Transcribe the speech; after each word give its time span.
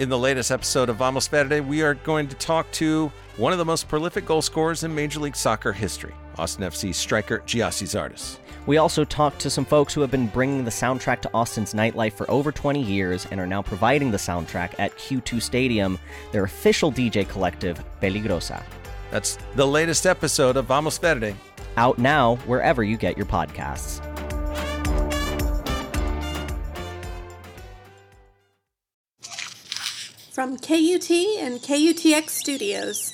In 0.00 0.08
the 0.08 0.18
latest 0.18 0.50
episode 0.50 0.88
of 0.88 0.96
Vamos 0.96 1.28
Verde, 1.28 1.60
we 1.60 1.80
are 1.82 1.94
going 1.94 2.26
to 2.26 2.34
talk 2.34 2.68
to 2.72 3.12
one 3.36 3.52
of 3.52 3.58
the 3.58 3.64
most 3.64 3.86
prolific 3.86 4.26
goal 4.26 4.42
scorers 4.42 4.82
in 4.82 4.92
Major 4.92 5.20
League 5.20 5.36
Soccer 5.36 5.72
history, 5.72 6.12
Austin 6.36 6.64
FC 6.64 6.92
striker 6.92 7.44
Gyasi 7.46 7.86
Zardes. 7.86 8.38
We 8.66 8.78
also 8.78 9.04
talked 9.04 9.38
to 9.42 9.50
some 9.50 9.64
folks 9.64 9.94
who 9.94 10.00
have 10.00 10.10
been 10.10 10.26
bringing 10.26 10.64
the 10.64 10.70
soundtrack 10.72 11.20
to 11.20 11.30
Austin's 11.32 11.74
nightlife 11.74 12.14
for 12.14 12.28
over 12.28 12.50
20 12.50 12.82
years 12.82 13.28
and 13.30 13.38
are 13.38 13.46
now 13.46 13.62
providing 13.62 14.10
the 14.10 14.16
soundtrack 14.16 14.74
at 14.80 14.96
Q2 14.98 15.40
Stadium, 15.40 15.96
their 16.32 16.42
official 16.42 16.90
DJ 16.90 17.28
collective, 17.28 17.80
Peligrosa. 18.02 18.64
That's 19.12 19.38
the 19.54 19.66
latest 19.66 20.06
episode 20.06 20.56
of 20.56 20.64
Vamos 20.64 20.98
Verde. 20.98 21.36
Out 21.76 21.98
now 21.98 22.34
wherever 22.46 22.82
you 22.82 22.96
get 22.96 23.16
your 23.16 23.26
podcasts. 23.26 24.13
From 30.34 30.56
KUT 30.56 31.12
and 31.12 31.60
KUTX 31.60 32.28
Studios. 32.28 33.12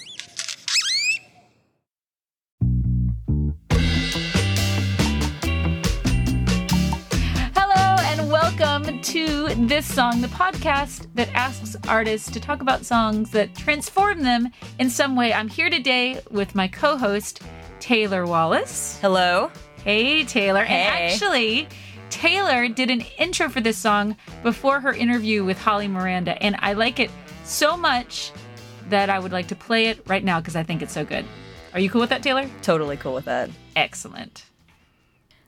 Hello, 7.54 7.96
and 8.06 8.30
welcome 8.30 9.02
to 9.02 9.48
This 9.66 9.84
Song, 9.84 10.22
the 10.22 10.28
podcast 10.28 11.08
that 11.14 11.28
asks 11.34 11.76
artists 11.86 12.30
to 12.30 12.40
talk 12.40 12.62
about 12.62 12.86
songs 12.86 13.30
that 13.32 13.54
transform 13.54 14.22
them 14.22 14.48
in 14.78 14.88
some 14.88 15.14
way. 15.14 15.34
I'm 15.34 15.48
here 15.48 15.68
today 15.68 16.22
with 16.30 16.54
my 16.54 16.68
co 16.68 16.96
host, 16.96 17.42
Taylor 17.80 18.24
Wallace. 18.24 18.98
Hello. 19.02 19.50
Hey, 19.84 20.24
Taylor. 20.24 20.64
Hey. 20.64 20.74
And 20.74 21.12
actually, 21.12 21.68
Taylor 22.10 22.68
did 22.68 22.90
an 22.90 23.02
intro 23.18 23.48
for 23.48 23.60
this 23.60 23.78
song 23.78 24.16
before 24.42 24.80
her 24.80 24.92
interview 24.92 25.44
with 25.44 25.58
Holly 25.58 25.88
Miranda, 25.88 26.40
and 26.42 26.56
I 26.58 26.72
like 26.72 26.98
it 26.98 27.10
so 27.44 27.76
much 27.76 28.32
that 28.88 29.08
I 29.08 29.18
would 29.18 29.32
like 29.32 29.48
to 29.48 29.54
play 29.54 29.86
it 29.86 30.02
right 30.08 30.22
now 30.22 30.40
because 30.40 30.56
I 30.56 30.64
think 30.64 30.82
it's 30.82 30.92
so 30.92 31.04
good. 31.04 31.24
Are 31.72 31.80
you 31.80 31.88
cool 31.88 32.00
with 32.00 32.10
that, 32.10 32.22
Taylor? 32.22 32.50
Totally 32.62 32.96
cool 32.96 33.14
with 33.14 33.26
that. 33.26 33.48
Excellent. 33.76 34.44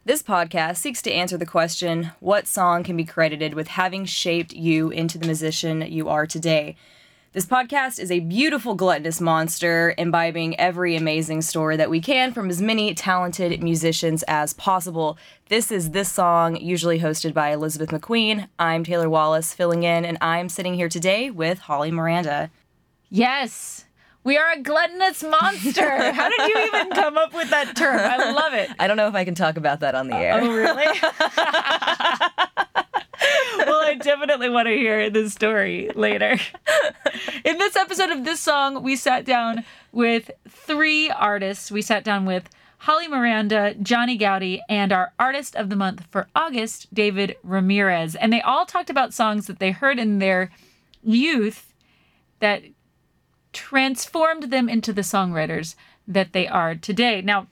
This 0.05 0.23
podcast 0.23 0.77
seeks 0.77 1.03
to 1.03 1.13
answer 1.13 1.37
the 1.37 1.47
question 1.47 2.13
what 2.21 2.47
song 2.47 2.85
can 2.85 2.97
be 2.97 3.05
credited 3.05 3.55
with 3.55 3.69
having 3.69 4.05
shaped 4.05 4.53
you 4.53 4.91
into 4.91 5.19
the 5.19 5.27
musician 5.27 5.83
you 5.83 6.09
are 6.09 6.27
today? 6.27 6.77
This 7.33 7.47
podcast 7.47 7.99
is 7.99 8.11
a 8.11 8.21
beautiful 8.21 8.75
gluttonous 8.75 9.19
monster, 9.19 9.95
imbibing 9.97 10.55
every 10.61 10.97
amazing 10.97 11.41
story 11.41 11.79
that 11.79 11.89
we 11.89 11.99
can 11.99 12.31
from 12.35 12.51
as 12.51 12.61
many 12.61 12.93
talented 12.93 13.63
musicians 13.63 14.23
as 14.25 14.53
possible. 14.53 15.17
This 15.49 15.73
is 15.73 15.93
This 15.93 16.13
Song, 16.13 16.57
usually 16.57 17.01
hosted 17.01 17.33
by 17.33 17.49
Elizabeth 17.49 17.89
McQueen. 17.89 18.49
I'm 18.59 18.85
Taylor 18.85 19.09
Wallace, 19.09 19.55
filling 19.55 19.83
in, 19.83 20.05
and 20.05 20.19
I'm 20.21 20.51
sitting 20.51 20.75
here 20.75 20.91
today 20.91 21.31
with 21.31 21.61
Holly 21.61 21.91
Miranda. 21.91 22.51
Yes. 23.09 23.87
We 24.25 24.37
are 24.37 24.53
a 24.53 24.61
gluttonous 24.61 25.23
monster. 25.23 26.13
How 26.13 26.29
did 26.29 26.51
you 26.51 26.67
even 26.67 26.91
come 26.91 27.17
up 27.17 27.33
with 27.33 27.49
that 27.49 27.75
term? 27.75 27.99
I 27.99 28.31
love 28.31 28.53
it. 28.53 28.69
I 28.79 28.87
don't 28.87 28.99
know 28.99 29.09
if 29.09 29.15
I 29.15 29.25
can 29.25 29.35
talk 29.35 29.57
about 29.57 29.81
that 29.81 29.95
on 29.95 30.09
the 30.09 30.17
uh, 30.17 30.19
air. 30.19 30.41
Oh, 30.43 30.55
really? 30.55 30.85
well, 33.59 33.83
I 33.85 33.97
definitely 34.01 34.49
want 34.49 34.69
to 34.69 34.75
hear 34.75 35.11
the 35.11 35.29
story 35.31 35.91
later. 35.95 36.39
In 37.45 37.59
this 37.59 37.77
episode 37.77 38.11
of 38.11 38.25
this 38.25 38.41
song, 38.41 38.83
we 38.83 38.97
sat 38.97 39.25
down 39.25 39.65
with 39.93 40.31
three 40.49 41.11
artists. 41.11 41.71
We 41.71 41.83
sat 41.83 42.05
down 42.05 42.25
with 42.25 42.49
Holly 42.79 43.09
Miranda, 43.09 43.75
Johnny 43.81 44.17
Goudie, 44.17 44.63
and 44.69 44.93
our 44.93 45.13
artist 45.19 45.55
of 45.55 45.71
the 45.71 45.77
month 45.77 46.05
for 46.11 46.27
August, 46.35 46.93
David 46.93 47.37
Ramirez. 47.45 48.15
And 48.17 48.33
they 48.33 48.41
all 48.41 48.67
talked 48.67 48.91
about 48.91 49.15
songs 49.15 49.47
that 49.47 49.59
they 49.61 49.71
heard 49.71 49.99
in 49.99 50.19
their 50.19 50.51
youth 51.03 51.73
that 52.41 52.63
transformed 53.53 54.45
them 54.45 54.69
into 54.69 54.93
the 54.93 55.03
songwriters 55.03 55.77
that 56.09 56.33
they 56.33 56.49
are 56.49 56.75
today. 56.75 57.21
Now, 57.21 57.47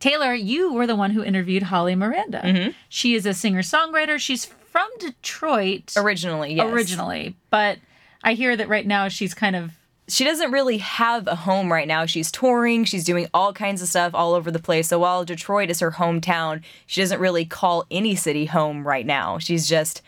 Taylor, 0.00 0.34
you 0.34 0.72
were 0.72 0.86
the 0.86 0.96
one 0.96 1.10
who 1.10 1.22
interviewed 1.22 1.64
Holly 1.64 1.94
Miranda. 1.94 2.40
Mm-hmm. 2.42 2.70
She 2.88 3.14
is 3.14 3.26
a 3.26 3.34
singer 3.34 3.62
songwriter. 3.62 4.18
She's 4.18 4.46
from 4.74 4.90
Detroit 4.98 5.92
Originally, 5.96 6.54
yes. 6.54 6.66
originally, 6.66 7.36
but 7.48 7.78
I 8.24 8.34
hear 8.34 8.56
that 8.56 8.68
right 8.68 8.84
now 8.84 9.06
she's 9.06 9.32
kind 9.32 9.54
of 9.54 9.70
she 10.08 10.24
doesn't 10.24 10.50
really 10.50 10.78
have 10.78 11.28
a 11.28 11.36
home 11.36 11.72
right 11.72 11.86
now. 11.86 12.06
She's 12.06 12.32
touring, 12.32 12.84
she's 12.84 13.04
doing 13.04 13.28
all 13.32 13.52
kinds 13.52 13.82
of 13.82 13.88
stuff 13.88 14.16
all 14.16 14.34
over 14.34 14.50
the 14.50 14.58
place. 14.58 14.88
So 14.88 14.98
while 14.98 15.24
Detroit 15.24 15.70
is 15.70 15.78
her 15.78 15.92
hometown, 15.92 16.62
she 16.86 17.00
doesn't 17.02 17.20
really 17.20 17.44
call 17.44 17.86
any 17.88 18.16
city 18.16 18.46
home 18.46 18.84
right 18.84 19.06
now. 19.06 19.38
She's 19.38 19.68
just 19.68 20.02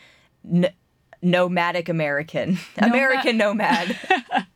n- 0.52 0.72
nomadic 1.22 1.88
American. 1.88 2.58
American 2.76 3.36
nomad. 3.36 3.96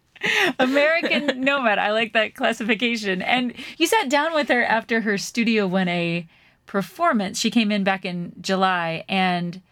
American 0.59 1.41
nomad. 1.41 1.79
I 1.79 1.93
like 1.93 2.15
that 2.15 2.35
classification. 2.35 3.23
And 3.23 3.55
you 3.79 3.87
sat 3.87 4.11
down 4.11 4.35
with 4.35 4.49
her 4.49 4.65
after 4.65 5.03
her 5.03 5.17
Studio 5.17 5.69
1A 5.69 6.27
performance. 6.67 7.39
She 7.39 7.53
came 7.53 7.71
in 7.71 7.85
back 7.85 8.05
in 8.05 8.33
July 8.41 9.05
and 9.09 9.63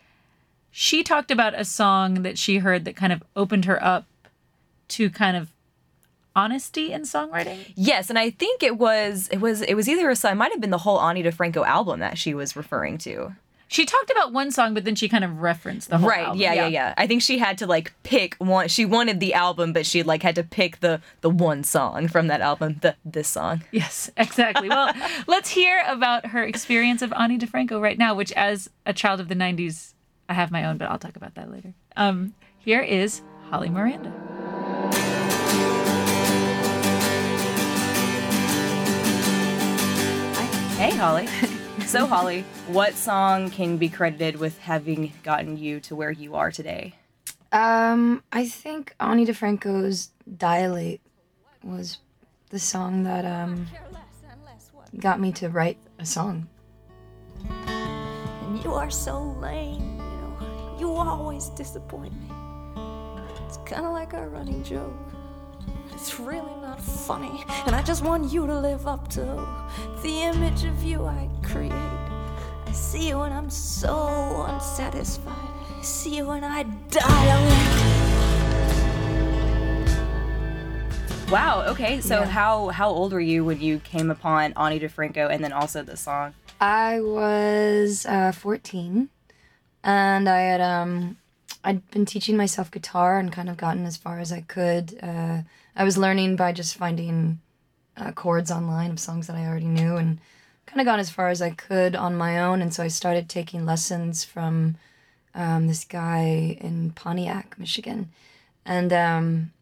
she 0.70 1.02
talked 1.02 1.30
about 1.30 1.58
a 1.58 1.64
song 1.64 2.22
that 2.22 2.38
she 2.38 2.58
heard 2.58 2.84
that 2.84 2.96
kind 2.96 3.12
of 3.12 3.22
opened 3.36 3.64
her 3.64 3.82
up 3.82 4.06
to 4.88 5.10
kind 5.10 5.36
of 5.36 5.52
honesty 6.36 6.92
in 6.92 7.02
songwriting. 7.02 7.72
yes, 7.74 8.08
and 8.10 8.18
I 8.18 8.30
think 8.30 8.62
it 8.62 8.78
was 8.78 9.28
it 9.32 9.38
was 9.38 9.62
it 9.62 9.74
was 9.74 9.88
either 9.88 10.08
a 10.08 10.16
song, 10.16 10.32
it 10.32 10.36
might 10.36 10.52
have 10.52 10.60
been 10.60 10.70
the 10.70 10.78
whole 10.78 11.00
Ani 11.00 11.22
DiFranco 11.22 11.66
album 11.66 12.00
that 12.00 12.16
she 12.18 12.32
was 12.34 12.54
referring 12.56 12.98
to. 12.98 13.34
She 13.70 13.84
talked 13.84 14.10
about 14.10 14.32
one 14.32 14.50
song, 14.50 14.72
but 14.72 14.86
then 14.86 14.94
she 14.94 15.10
kind 15.10 15.24
of 15.24 15.42
referenced 15.42 15.90
the 15.90 15.98
whole 15.98 16.08
right 16.08 16.24
album. 16.24 16.40
yeah, 16.40 16.54
yeah 16.54 16.66
yeah 16.68 16.94
i 16.96 17.06
think 17.06 17.20
she 17.20 17.36
had 17.36 17.58
to 17.58 17.66
like 17.66 17.92
pick 18.02 18.34
one 18.38 18.66
she 18.68 18.86
wanted 18.86 19.20
the 19.20 19.34
album 19.34 19.74
but 19.74 19.84
she 19.84 20.02
like 20.02 20.22
had 20.22 20.34
to 20.36 20.42
pick 20.42 20.80
the 20.80 21.02
the 21.20 21.28
one 21.28 21.62
song 21.62 22.08
from 22.08 22.28
that 22.28 22.40
album 22.40 22.76
the 22.80 22.96
this 23.04 23.28
song 23.28 23.62
Yes, 23.70 24.10
exactly. 24.16 24.70
Well, 24.70 24.90
let's 25.26 25.50
hear 25.50 25.82
about 25.86 26.26
her 26.26 26.42
experience 26.44 27.02
of 27.02 27.12
Ani 27.12 27.36
DiFranco 27.36 27.78
right 27.80 27.98
now, 27.98 28.14
which, 28.14 28.32
as 28.32 28.70
a 28.86 28.94
child 28.94 29.20
of 29.20 29.28
the 29.28 29.34
90s, 29.34 29.92
I 30.28 30.34
have 30.34 30.50
my 30.50 30.64
own, 30.66 30.76
but 30.78 30.90
I'll 30.90 30.98
talk 30.98 31.16
about 31.16 31.34
that 31.36 31.50
later. 31.50 31.72
Um, 31.96 32.34
here 32.58 32.82
is 32.82 33.22
Holly 33.50 33.70
Miranda. 33.70 34.12
hey 40.78 40.94
holly 40.96 41.26
so 41.86 42.06
holly 42.06 42.42
what 42.68 42.94
song 42.94 43.50
can 43.50 43.76
be 43.76 43.88
credited 43.88 44.36
with 44.36 44.56
having 44.60 45.12
gotten 45.24 45.56
you 45.56 45.80
to 45.80 45.96
where 45.96 46.12
you 46.12 46.34
are 46.36 46.50
today 46.52 46.94
Um, 47.50 48.22
I 48.30 48.46
think 48.46 48.94
Ani 49.00 49.24
DiFranco's 49.26 50.10
"Dilate" 50.28 51.00
was 51.64 51.98
the 52.50 52.58
song 52.58 53.04
that 53.04 53.24
um 53.24 53.66
got 55.00 55.18
me 55.18 55.32
to 55.32 55.48
write 55.48 55.78
a 55.98 56.04
song. 56.06 56.46
And 57.48 58.62
you 58.64 58.74
are 58.74 58.90
so 58.90 59.20
lame, 59.40 59.97
you 60.78 60.90
always 60.92 61.48
disappoint 61.50 62.12
me. 62.12 62.30
It's 63.46 63.58
kind 63.58 63.84
of 63.86 63.92
like 63.92 64.12
a 64.12 64.26
running 64.28 64.62
joke. 64.62 64.94
It's 65.92 66.18
really 66.20 66.54
not 66.62 66.80
funny. 66.80 67.44
And 67.66 67.74
I 67.74 67.82
just 67.82 68.04
want 68.04 68.32
you 68.32 68.46
to 68.46 68.58
live 68.58 68.86
up 68.86 69.08
to 69.08 69.24
the 70.02 70.22
image 70.22 70.64
of 70.64 70.82
you 70.84 71.04
I 71.04 71.28
create. 71.42 71.72
I 71.72 72.72
see 72.72 73.08
you 73.08 73.20
and 73.22 73.34
I'm 73.34 73.50
so 73.50 74.44
unsatisfied. 74.48 75.34
I 75.78 75.82
see 75.82 76.16
you 76.16 76.30
and 76.30 76.44
I 76.44 76.62
die 76.90 77.28
wow 81.30 81.62
okay 81.68 82.00
so 82.00 82.20
Yeah. 82.20 82.24
how 82.24 82.68
how 82.68 82.88
old 82.88 83.12
were 83.12 83.20
you 83.20 83.44
when 83.44 83.60
you 83.60 83.80
came 83.80 84.10
upon 84.10 84.54
ani 84.56 84.80
difranco 84.80 85.28
and 85.30 85.44
then 85.44 85.52
also 85.52 85.82
the 85.82 85.94
song 85.96 86.32
I 86.60 87.00
was 87.02 88.06
uh, 88.06 88.32
14, 88.32 89.10
and 89.84 90.28
I 90.28 90.40
had 90.40 90.60
um, 90.60 91.16
I'd 91.64 91.88
been 91.90 92.06
teaching 92.06 92.36
myself 92.36 92.70
guitar 92.70 93.18
and 93.18 93.32
kind 93.32 93.48
of 93.48 93.56
gotten 93.56 93.84
as 93.86 93.96
far 93.96 94.18
as 94.18 94.32
I 94.32 94.42
could. 94.42 94.98
Uh, 95.02 95.42
I 95.76 95.84
was 95.84 95.98
learning 95.98 96.36
by 96.36 96.52
just 96.52 96.76
finding 96.76 97.40
uh, 97.96 98.12
chords 98.12 98.50
online 98.50 98.90
of 98.90 99.00
songs 99.00 99.26
that 99.26 99.36
I 99.36 99.46
already 99.46 99.66
knew, 99.66 99.96
and 99.96 100.18
kind 100.66 100.80
of 100.80 100.84
got 100.84 100.98
as 100.98 101.10
far 101.10 101.28
as 101.28 101.40
I 101.42 101.50
could 101.50 101.96
on 101.96 102.16
my 102.16 102.38
own. 102.38 102.62
And 102.62 102.72
so 102.72 102.82
I 102.82 102.88
started 102.88 103.28
taking 103.28 103.64
lessons 103.64 104.24
from 104.24 104.76
um, 105.34 105.66
this 105.66 105.84
guy 105.84 106.58
in 106.60 106.90
Pontiac, 106.92 107.58
Michigan, 107.58 108.10
and 108.64 108.92
um, 108.92 109.52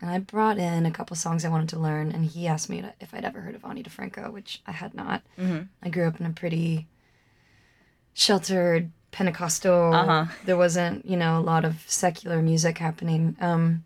and 0.00 0.10
I 0.10 0.18
brought 0.18 0.58
in 0.58 0.86
a 0.86 0.90
couple 0.90 1.16
songs 1.16 1.44
I 1.44 1.48
wanted 1.48 1.70
to 1.70 1.78
learn, 1.78 2.12
and 2.12 2.24
he 2.26 2.46
asked 2.46 2.68
me 2.68 2.84
if 3.00 3.14
I'd 3.14 3.24
ever 3.24 3.40
heard 3.40 3.54
of 3.54 3.64
Ani 3.64 3.82
DiFranco, 3.82 4.30
which 4.32 4.60
I 4.66 4.72
had 4.72 4.94
not. 4.94 5.22
I 5.82 5.88
grew 5.88 6.06
up 6.06 6.20
in 6.20 6.26
a 6.26 6.30
pretty 6.30 6.86
sheltered 8.12 8.90
Pentecostal. 9.14 9.94
Uh-huh. 9.94 10.26
There 10.44 10.56
wasn't, 10.56 11.06
you 11.06 11.16
know, 11.16 11.38
a 11.38 11.40
lot 11.40 11.64
of 11.64 11.84
secular 11.86 12.42
music 12.42 12.78
happening. 12.78 13.36
Um, 13.40 13.84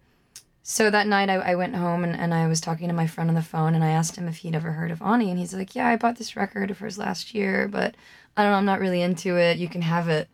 so 0.62 0.90
that 0.90 1.06
night 1.06 1.28
I, 1.28 1.34
I 1.34 1.54
went 1.54 1.74
home 1.74 2.02
and, 2.02 2.16
and 2.16 2.32
I 2.32 2.46
was 2.48 2.62
talking 2.62 2.88
to 2.88 2.94
my 2.94 3.06
friend 3.06 3.28
on 3.28 3.34
the 3.34 3.42
phone 3.42 3.74
and 3.74 3.84
I 3.84 3.90
asked 3.90 4.16
him 4.16 4.26
if 4.26 4.38
he'd 4.38 4.54
ever 4.54 4.72
heard 4.72 4.90
of 4.90 5.02
Ani. 5.02 5.30
And 5.30 5.38
he's 5.38 5.52
like, 5.54 5.74
Yeah, 5.74 5.86
I 5.86 5.96
bought 5.96 6.16
this 6.16 6.34
record 6.34 6.70
of 6.70 6.78
hers 6.78 6.96
last 6.96 7.34
year, 7.34 7.68
but 7.68 7.94
I 8.36 8.42
don't 8.42 8.52
know, 8.52 8.58
I'm 8.58 8.64
not 8.64 8.80
really 8.80 9.02
into 9.02 9.36
it. 9.36 9.58
You 9.58 9.68
can 9.68 9.82
have 9.82 10.08
it. 10.08 10.28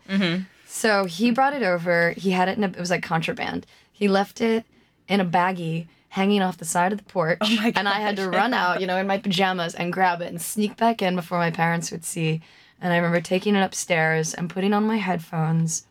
So 0.67 1.05
he 1.07 1.31
brought 1.33 1.55
it 1.55 1.63
over. 1.63 2.11
He 2.17 2.31
had 2.31 2.49
it 2.49 2.57
in 2.57 2.63
a, 2.65 2.69
it 2.69 2.79
was 2.79 2.91
like 2.91 3.03
contraband. 3.03 3.67
he 3.93 4.07
left 4.09 4.41
it 4.41 4.65
in 5.09 5.21
a 5.21 5.25
baggie 5.25 5.87
hanging 6.11 6.43
off 6.43 6.59
the 6.59 6.65
side 6.65 6.93
of 6.93 6.99
the 6.99 7.05
porch. 7.05 7.39
Oh 7.41 7.57
my 7.57 7.73
and 7.75 7.89
I 7.89 7.99
had 7.99 8.17
to 8.17 8.31
run 8.31 8.55
out, 8.55 8.81
you 8.81 8.87
know, 8.87 8.97
in 8.97 9.07
my 9.09 9.19
pajamas 9.19 9.75
and 9.75 9.93
grab 9.93 10.21
it 10.23 10.29
and 10.29 10.41
sneak 10.41 10.77
back 10.77 11.03
in 11.03 11.17
before 11.17 11.39
my 11.39 11.51
parents 11.51 11.91
would 11.91 12.05
see. 12.05 12.41
And 12.81 12.93
I 12.93 12.97
remember 12.97 13.21
taking 13.21 13.57
it 13.57 13.63
upstairs 13.63 14.35
and 14.35 14.51
putting 14.51 14.73
on 14.73 14.87
my 14.87 14.97
headphones, 14.97 15.87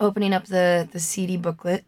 opening 0.00 0.32
up 0.32 0.46
the, 0.46 0.88
the 0.90 1.00
CD 1.00 1.36
booklet 1.36 1.84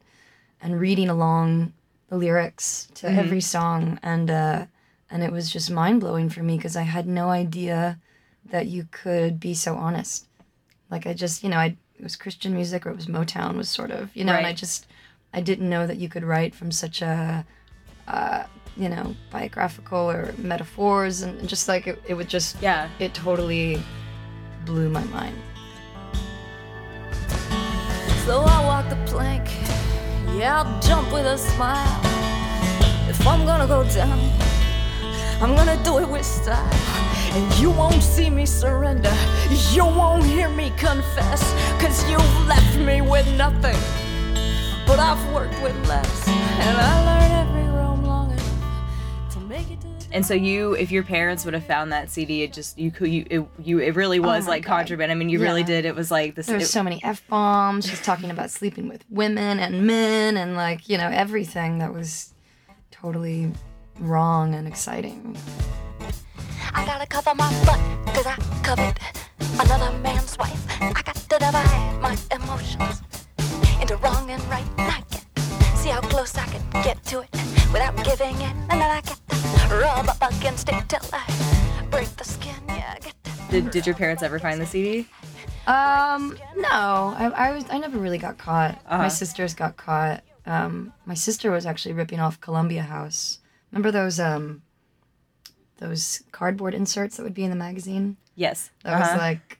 and 0.61 0.79
reading 0.79 1.09
along 1.09 1.73
the 2.09 2.17
lyrics 2.17 2.89
to 2.95 3.07
Mm-hmm. 3.07 3.19
every 3.19 3.41
song. 3.41 3.99
And, 4.03 4.31
uh, 4.31 4.67
and 5.11 5.23
it 5.23 5.33
was 5.33 5.51
just 5.51 5.71
mind 5.71 6.01
blowing 6.01 6.29
for 6.29 6.43
me 6.43 6.57
because 6.57 6.77
I 6.77 6.83
had 6.83 7.07
no 7.07 7.29
idea 7.31 7.99
that 8.51 8.67
you 8.67 8.87
could 8.91 9.39
be 9.41 9.55
so 9.55 9.77
honest. 9.77 10.27
Like 10.91 11.07
I 11.07 11.15
just, 11.15 11.43
you 11.43 11.49
know, 11.49 11.59
I 11.59 11.77
it 11.97 12.03
was 12.03 12.17
Christian 12.17 12.53
music 12.55 12.85
or 12.85 12.91
it 12.91 12.97
was 12.97 13.07
Motown 13.07 13.57
was 13.57 13.69
sort 13.71 13.93
of, 13.93 14.15
you 14.17 14.25
know, 14.25 14.33
and 14.39 14.47
I 14.47 14.53
just 14.53 14.87
I 15.33 15.41
didn't 15.41 15.71
know 15.71 15.87
that 15.87 15.99
you 15.99 16.09
could 16.09 16.25
write 16.25 16.55
from 16.55 16.73
such 16.73 17.01
a 17.01 17.47
uh, 18.09 18.45
you 18.77 18.89
know, 18.89 19.15
biographical 19.31 20.11
or 20.11 20.33
metaphors 20.39 21.23
and 21.23 21.49
just 21.49 21.69
like 21.69 21.87
it, 21.87 22.03
it 22.07 22.15
would 22.15 22.29
just 22.29 22.57
Yeah. 22.63 22.89
it 22.99 23.13
totally 23.15 23.83
blew 24.65 24.89
my 24.89 25.05
mind. 25.05 25.37
So 28.27 28.41
I 28.41 28.65
walk 28.65 28.89
the 28.89 28.97
plank. 29.11 29.49
Yeah, 30.39 30.63
I'll 30.63 30.81
jump 30.81 31.13
with 31.13 31.27
a 31.27 31.37
smile. 31.37 32.01
If 33.09 33.27
I'm 33.27 33.45
gonna 33.45 33.67
go 33.67 33.83
down, 33.91 34.19
I'm 35.43 35.55
gonna 35.57 35.77
do 35.85 35.99
it 35.99 36.09
with 36.09 36.25
style. 36.25 36.73
And 37.35 37.53
you 37.59 37.71
won't 37.71 38.03
see 38.03 38.31
me 38.31 38.47
surrender. 38.47 39.13
You 39.73 39.85
won't 39.85 40.25
hear 40.25 40.49
me 40.49 40.71
confess. 40.77 41.43
Cause 41.81 42.09
you've 42.09 42.47
left 42.47 42.77
me 42.79 43.01
with 43.01 43.27
nothing. 43.37 43.79
But 44.87 44.99
I've 44.99 45.23
worked 45.33 45.61
with 45.63 45.77
less. 45.89 46.29
And 46.29 46.77
I 46.79 46.95
learned 47.09 47.42
And 50.13 50.25
so 50.27 50.35
you, 50.35 50.75
if 50.75 50.91
your 50.93 51.03
parents 51.03 51.45
would 51.45 51.55
have 51.55 51.65
found 51.65 51.91
that 51.93 52.11
CD, 52.11 52.43
it 52.43 52.53
just 52.53 52.79
you 52.79 52.91
could 52.91 53.09
you 53.11 53.27
it, 53.31 53.41
you 53.63 53.79
it 53.79 53.95
really 53.97 54.19
oh 54.19 54.23
was 54.23 54.47
Oh 54.47 54.51
like 54.51 54.63
God. 54.65 54.77
contraband. 54.79 55.11
I 55.11 55.15
mean, 55.15 55.29
you 55.29 55.41
really 55.41 55.63
did. 55.65 55.85
It 55.85 55.95
was 55.95 56.11
like 56.11 56.35
this. 56.35 56.47
There 56.47 56.57
was 56.57 56.65
it- 56.69 56.73
so 56.73 56.83
many 56.83 57.03
f 57.03 57.27
bombs. 57.29 57.87
She's 57.89 58.03
talking 58.03 58.31
about 58.31 58.51
sleeping 58.51 58.89
with 58.89 59.05
women 59.11 59.59
and 59.59 59.87
men 59.87 60.37
and 60.37 60.55
like 60.55 60.89
you 60.89 60.99
know 60.99 61.09
everything 61.09 61.79
that 61.79 61.93
was 61.95 62.35
totally 62.91 63.51
wrong 64.01 64.55
and 64.55 64.69
exciting. 64.69 65.37
I 66.75 66.85
gotta 66.87 67.07
cover 67.07 67.35
my 67.35 67.51
butt, 67.65 67.79
cause 68.15 68.27
I 68.27 68.37
covered 68.63 68.99
another 69.61 69.97
man's 69.99 70.37
wife. 70.39 70.67
I 70.81 71.03
got 71.03 71.15
to 71.17 71.39
divide 71.39 72.01
my 72.01 72.17
emotions 72.31 73.03
into 73.81 73.97
wrong 73.99 74.31
and 74.31 74.43
right. 74.45 74.65
And 74.79 74.91
I 74.93 75.03
get 75.11 75.25
see 75.83 75.89
how 75.91 76.01
close 76.03 76.37
I 76.37 76.45
can 76.47 76.83
get 76.85 77.03
to 77.07 77.21
it 77.21 77.29
without 77.73 77.97
giving 78.05 78.37
in. 78.41 78.57
And 78.71 78.81
then 78.81 78.91
I 78.91 79.01
get 79.01 79.19
to 79.29 79.75
rub 79.77 80.09
up 80.09 80.23
against 80.39 80.69
it 80.69 80.75
till 80.89 81.01
I 81.13 81.85
break 81.91 82.09
the 82.17 82.25
skin. 82.25 82.55
Yeah, 82.69 82.95
I 82.97 83.01
get 83.01 83.15
to 83.25 83.31
did, 83.51 83.71
did 83.71 83.87
your 83.87 83.95
parents 83.97 84.23
ever 84.23 84.39
find 84.39 84.61
the 84.61 84.67
CD? 84.67 85.07
Um, 85.67 86.37
no, 86.57 86.69
I, 87.17 87.31
I 87.35 87.53
was 87.53 87.65
I 87.71 87.79
never 87.79 87.99
really 87.99 88.19
got 88.19 88.39
caught. 88.39 88.81
Uh-huh. 88.87 88.99
My 88.99 89.09
sisters 89.09 89.55
got 89.55 89.77
caught. 89.77 90.23
Um, 90.47 90.93
my 91.05 91.15
sister 91.15 91.51
was 91.51 91.67
actually 91.67 91.95
ripping 91.95 92.21
off 92.21 92.41
Columbia 92.41 92.83
House. 92.83 93.39
Remember 93.71 93.91
those 93.91 94.19
um, 94.21 94.63
those 95.79 96.23
cardboard 96.33 96.75
inserts 96.75 97.17
that 97.17 97.23
would 97.25 97.35
be 97.35 97.45
in 97.45 97.51
the 97.51 97.57
magazine? 97.57 98.17
Yes. 98.37 98.71
That 98.85 98.95
Uh-huh. 98.95 99.13
was 99.15 99.21
like, 99.21 99.59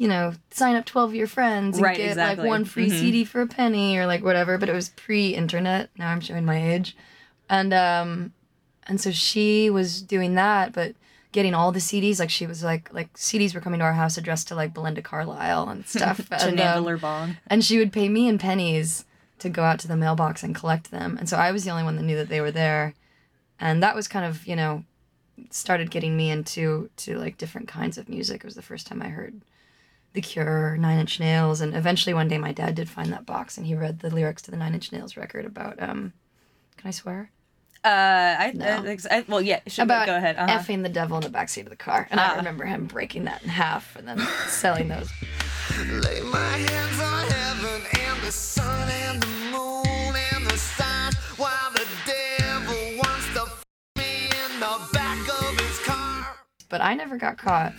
you 0.00 0.08
know, 0.08 0.32
sign 0.50 0.76
up 0.76 0.86
twelve 0.86 1.10
of 1.10 1.14
your 1.14 1.26
friends 1.26 1.76
and 1.76 1.84
Right, 1.84 1.98
get 1.98 2.08
exactly. 2.08 2.44
like 2.44 2.48
one 2.48 2.64
free 2.64 2.88
Mhm. 2.88 2.98
CD 2.98 3.24
for 3.26 3.42
a 3.42 3.46
penny 3.46 3.98
or 3.98 4.06
like 4.06 4.24
whatever. 4.24 4.56
But 4.56 4.70
it 4.70 4.74
was 4.74 4.88
pre-internet. 4.88 5.90
Now 5.98 6.08
I'm 6.08 6.20
showing 6.22 6.46
my 6.46 6.56
age, 6.72 6.96
and 7.50 7.74
um, 7.74 8.32
and 8.86 8.98
so 8.98 9.10
she 9.10 9.68
was 9.68 10.00
doing 10.00 10.36
that, 10.36 10.72
but 10.72 10.94
getting 11.32 11.52
all 11.54 11.70
the 11.70 11.80
CDs. 11.80 12.18
Like 12.18 12.30
she 12.30 12.46
was 12.46 12.64
like 12.64 12.90
like 12.94 13.12
CDs 13.12 13.54
were 13.54 13.60
coming 13.60 13.78
to 13.80 13.84
our 13.84 13.92
house 13.92 14.16
addressed 14.16 14.48
to 14.48 14.54
like 14.54 14.72
Belinda 14.72 15.02
Carlisle 15.02 15.68
and 15.68 15.86
stuff. 15.96 16.26
and, 16.30 16.58
um, 16.60 16.96
Bong. 16.98 17.36
and 17.46 17.62
she 17.62 17.76
would 17.76 17.92
pay 17.92 18.08
me 18.08 18.26
in 18.26 18.38
pennies 18.38 19.04
to 19.40 19.50
go 19.50 19.62
out 19.64 19.78
to 19.80 19.88
the 19.88 19.96
mailbox 19.98 20.42
and 20.42 20.54
collect 20.54 20.90
them. 20.90 21.18
And 21.18 21.28
so 21.28 21.36
I 21.36 21.52
was 21.52 21.64
the 21.64 21.70
only 21.70 21.84
one 21.84 21.96
that 21.96 22.02
knew 22.04 22.16
that 22.16 22.28
they 22.30 22.40
were 22.40 22.50
there. 22.50 22.94
And 23.58 23.82
that 23.82 23.94
was 23.94 24.08
kind 24.08 24.24
of, 24.24 24.46
you 24.46 24.56
know, 24.56 24.84
started 25.50 25.90
getting 25.90 26.16
me 26.16 26.30
into 26.30 26.88
to 26.96 27.18
like 27.18 27.36
different 27.36 27.68
kinds 27.68 27.98
of 27.98 28.08
music. 28.08 28.36
It 28.42 28.44
was 28.46 28.54
the 28.54 28.62
first 28.62 28.86
time 28.86 29.02
I 29.02 29.08
heard 29.08 29.40
The 30.12 30.20
Cure, 30.20 30.76
Nine 30.76 30.98
Inch 30.98 31.20
Nails, 31.20 31.60
and 31.60 31.74
eventually 31.74 32.14
one 32.14 32.26
day 32.28 32.38
my 32.38 32.52
dad 32.52 32.74
did 32.74 32.88
find 32.88 33.12
that 33.12 33.26
box 33.26 33.56
and 33.56 33.66
he 33.66 33.74
read 33.76 34.00
the 34.00 34.10
lyrics 34.10 34.42
to 34.42 34.50
the 34.50 34.56
Nine 34.56 34.74
Inch 34.74 34.90
Nails 34.92 35.16
record 35.16 35.44
about 35.44 35.80
um 35.82 36.12
can 36.76 36.88
I 36.88 36.90
swear? 36.92 37.30
Uh, 37.84 37.88
I, 37.88 38.52
No. 38.54 38.66
I, 38.86 38.98
I 39.10 39.24
well, 39.28 39.40
yeah. 39.40 39.60
Sure, 39.66 39.84
about 39.84 40.06
go 40.06 40.16
ahead. 40.16 40.36
Uh-huh. 40.36 40.58
effing 40.58 40.82
the 40.82 40.88
devil 40.88 41.16
in 41.18 41.22
the 41.22 41.30
backseat 41.30 41.62
of 41.64 41.70
the 41.70 41.76
car. 41.76 42.08
And 42.10 42.18
Ah. 42.20 42.32
I 42.34 42.36
remember 42.36 42.64
him 42.64 42.86
breaking 42.86 43.24
that 43.24 43.42
in 43.42 43.48
half 43.48 43.96
and 43.96 44.06
then 44.08 44.18
selling 44.48 44.88
those. 44.88 45.10
Lay 45.78 46.20
my 46.22 46.38
hands 46.38 47.00
on 47.00 47.30
heaven 47.30 47.82
and 48.00 48.22
the 48.22 48.32
sun 48.32 48.88
and 48.90 49.22
the 49.22 49.26
moon 49.52 50.14
and 50.34 50.46
the 50.46 50.56
stars 50.58 51.14
while 51.38 51.70
the 51.72 51.86
devil 52.06 52.98
wants 52.98 53.26
to 53.34 53.42
f 53.42 53.64
me 53.96 54.24
in 54.26 54.60
the 54.60 54.88
back 54.92 55.18
of 55.42 55.58
his 55.60 55.78
car. 55.80 56.26
But 56.68 56.80
I 56.82 56.94
never 56.94 57.16
got 57.16 57.38
caught. 57.38 57.72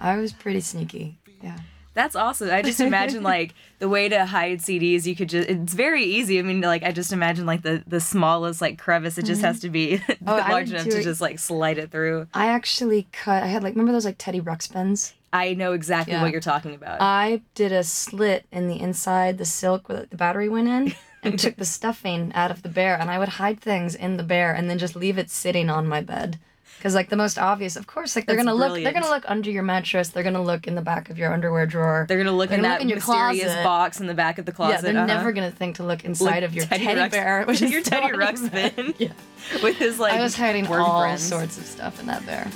I 0.00 0.16
was 0.16 0.32
pretty 0.32 0.60
sneaky. 0.60 1.18
Yeah. 1.44 1.58
That's 1.94 2.16
awesome. 2.16 2.50
I 2.50 2.62
just 2.62 2.80
imagine 2.80 3.22
like 3.34 3.54
the 3.78 3.88
way 3.88 4.08
to 4.08 4.26
hide 4.26 4.58
CDs. 4.58 5.06
You 5.06 5.14
could 5.14 5.28
just. 5.28 5.48
It's 5.48 5.74
very 5.74 6.02
easy. 6.02 6.38
I 6.38 6.42
mean, 6.42 6.60
like 6.60 6.82
I 6.82 6.90
just 6.90 7.12
imagine 7.12 7.46
like 7.46 7.62
the 7.62 7.84
the 7.86 8.00
smallest 8.00 8.60
like 8.60 8.78
crevice. 8.78 9.16
It 9.16 9.24
just 9.24 9.38
mm-hmm. 9.38 9.46
has 9.46 9.60
to 9.60 9.70
be 9.70 10.00
Oh, 10.26 10.36
large 10.36 10.70
enough 10.70 10.84
to 10.84 11.02
just 11.02 11.20
like 11.20 11.38
slide 11.38 11.78
it 11.78 11.90
through. 11.90 12.26
I 12.34 12.46
actually 12.46 13.06
cut. 13.12 13.42
I 13.42 13.46
had 13.46 13.62
like 13.62 13.74
remember 13.74 13.92
those 13.92 14.04
like 14.04 14.16
Teddy 14.18 14.40
Ruxpins. 14.40 15.12
I 15.32 15.54
know 15.54 15.72
exactly 15.72 16.14
Yeah. 16.14 16.22
what 16.22 16.30
you're 16.30 16.40
talking 16.40 16.74
about. 16.74 17.00
I 17.00 17.42
did 17.54 17.72
a 17.72 17.82
slit 17.82 18.46
in 18.52 18.68
the 18.68 18.80
inside, 18.80 19.38
the 19.38 19.44
silk 19.44 19.88
where 19.88 20.06
the 20.06 20.16
battery 20.16 20.48
went 20.48 20.68
in, 20.68 20.94
and 21.24 21.38
took 21.38 21.56
the 21.58 21.64
stuffing 21.64 22.32
out 22.34 22.52
of 22.52 22.62
the 22.62 22.68
bear, 22.68 22.96
and 22.96 23.10
I 23.10 23.18
would 23.18 23.30
hide 23.30 23.60
things 23.60 23.96
in 23.96 24.16
the 24.16 24.22
bear 24.22 24.52
and 24.52 24.70
then 24.70 24.78
just 24.78 24.94
leave 24.94 25.18
it 25.18 25.30
sitting 25.30 25.70
on 25.70 25.88
my 25.88 26.00
bed. 26.00 26.38
Because 26.84 26.94
like 26.94 27.08
the 27.08 27.16
most 27.16 27.38
obvious, 27.38 27.76
of 27.76 27.86
course, 27.86 28.14
like 28.14 28.26
they're 28.26 28.36
That's 28.36 28.44
gonna 28.44 28.58
look, 28.58 28.74
they're 28.74 28.92
gonna 28.92 29.08
look 29.08 29.24
under 29.26 29.50
your 29.50 29.62
mattress, 29.62 30.10
they're 30.10 30.22
gonna 30.22 30.42
look 30.42 30.66
in 30.66 30.74
the 30.74 30.82
back 30.82 31.08
of 31.08 31.16
your 31.16 31.32
underwear 31.32 31.64
drawer. 31.64 32.04
They're 32.06 32.18
gonna 32.18 32.36
look 32.36 32.50
in 32.50 32.56
gonna 32.56 32.68
that 32.68 32.74
look 32.74 32.82
in 32.82 32.88
your 32.90 32.96
mysterious 32.96 33.44
closet. 33.44 33.64
box 33.64 34.00
in 34.00 34.06
the 34.06 34.12
back 34.12 34.36
of 34.36 34.44
the 34.44 34.52
closet. 34.52 34.74
yeah, 34.74 34.80
they're 34.82 34.96
uh-huh. 34.98 35.06
never 35.06 35.32
gonna 35.32 35.50
think 35.50 35.76
to 35.76 35.82
look 35.82 36.04
inside 36.04 36.42
of 36.42 36.52
your 36.52 36.66
teddy, 36.66 36.84
Ruxpin- 36.84 37.10
bear, 37.10 37.44
which 37.46 37.62
is 37.62 37.72
your 37.72 37.80
Teddy 37.80 38.12
on 38.12 38.20
your 38.20 38.94
Yeah. 38.98 39.12
with 39.62 39.78
his 39.78 39.98
like. 39.98 40.12
I 40.12 40.20
was 40.20 40.36
hiding 40.36 40.66
all 40.66 41.00
friends. 41.00 41.22
sorts 41.22 41.56
of 41.56 41.64
stuff 41.64 41.98
in 42.00 42.06
that 42.06 42.26
bear. 42.26 42.50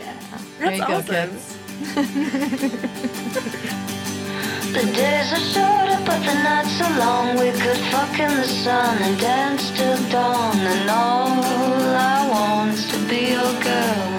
Yeah. 0.00 0.16
That's 0.30 0.44
there 0.58 0.72
you 0.72 0.78
go, 0.78 0.94
awesome. 0.94 1.28
kids. 3.92 4.13
The 4.74 4.84
days 4.92 5.32
are 5.32 5.44
shorter, 5.52 6.00
but 6.04 6.20
the 6.26 6.34
nights 6.42 6.80
are 6.80 6.98
long. 6.98 7.38
We 7.38 7.52
could 7.52 7.80
fuck 7.92 8.18
in 8.18 8.32
the 8.42 8.48
sun 8.64 8.98
and 9.02 9.18
dance 9.20 9.70
till 9.70 9.96
dawn. 10.10 10.58
And 10.58 10.90
all 10.90 11.28
I 11.96 12.28
to 12.90 12.98
be 13.08 13.20
your 13.38 13.54
girl. 13.68 14.10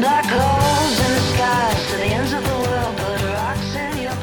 Black 0.00 0.26
holes 0.26 0.96
in 1.06 1.10
the 1.18 1.24
skies 1.32 1.80
to 1.90 1.96
the 1.98 2.10
ends 2.18 2.32
of 2.32 2.42
the 2.42 2.58
world. 2.66 2.94
Rocks 3.34 3.74
in 3.76 4.02
your. 4.02 4.18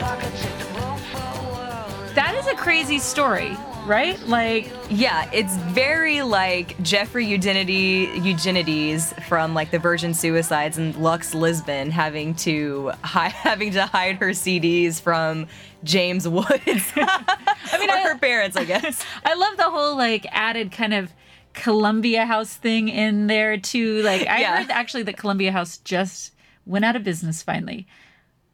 That 2.15 2.33
is 2.35 2.47
a 2.47 2.55
crazy 2.55 2.99
story, 2.99 3.57
right? 3.85 4.19
Like, 4.27 4.69
Yeah, 4.89 5.29
it's 5.31 5.55
very 5.57 6.21
like 6.21 6.81
Jeffrey 6.81 7.25
Eugenides, 7.25 8.25
Eugenides 8.25 9.13
from 9.27 9.53
like 9.53 9.71
the 9.71 9.79
Virgin 9.79 10.13
Suicides 10.13 10.77
and 10.77 10.95
Lux 10.97 11.33
Lisbon 11.33 11.91
having 11.91 12.33
to 12.35 12.91
hi- 13.03 13.29
having 13.29 13.71
to 13.73 13.85
hide 13.85 14.15
her 14.17 14.29
CDs 14.29 14.99
from 14.99 15.47
James 15.83 16.27
Woods. 16.27 16.49
I 16.95 17.77
mean, 17.79 17.89
or 17.89 17.97
her 18.09 18.17
parents, 18.17 18.57
I 18.57 18.65
guess. 18.65 19.03
I 19.23 19.35
love 19.35 19.57
the 19.57 19.69
whole 19.69 19.95
like 19.95 20.25
added 20.31 20.71
kind 20.71 20.93
of 20.93 21.11
Columbia 21.53 22.25
House 22.25 22.53
thing 22.55 22.89
in 22.89 23.27
there 23.27 23.57
too. 23.57 24.01
Like, 24.01 24.27
I 24.27 24.39
Yeah. 24.41 24.57
heard 24.57 24.71
actually 24.71 25.03
that 25.03 25.17
Columbia 25.17 25.51
House 25.51 25.77
just 25.77 26.33
went 26.65 26.83
out 26.85 26.95
of 26.95 27.03
business 27.03 27.41
finally. 27.43 27.87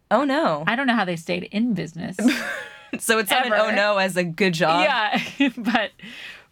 Oh 0.09 0.25
no! 0.25 0.65
I 0.67 0.75
don't 0.75 0.87
know 0.87 0.95
how 0.95 1.05
they 1.05 1.15
stayed 1.15 1.43
in 1.45 1.73
business. 1.73 2.17
So 2.99 3.19
it's 3.19 3.31
not 3.31 3.45
an 3.45 3.53
oh 3.53 3.71
no 3.71 3.97
as 3.97 4.17
a 4.17 4.23
good 4.23 4.53
job. 4.53 4.83
yeah, 4.83 5.49
but 5.57 5.91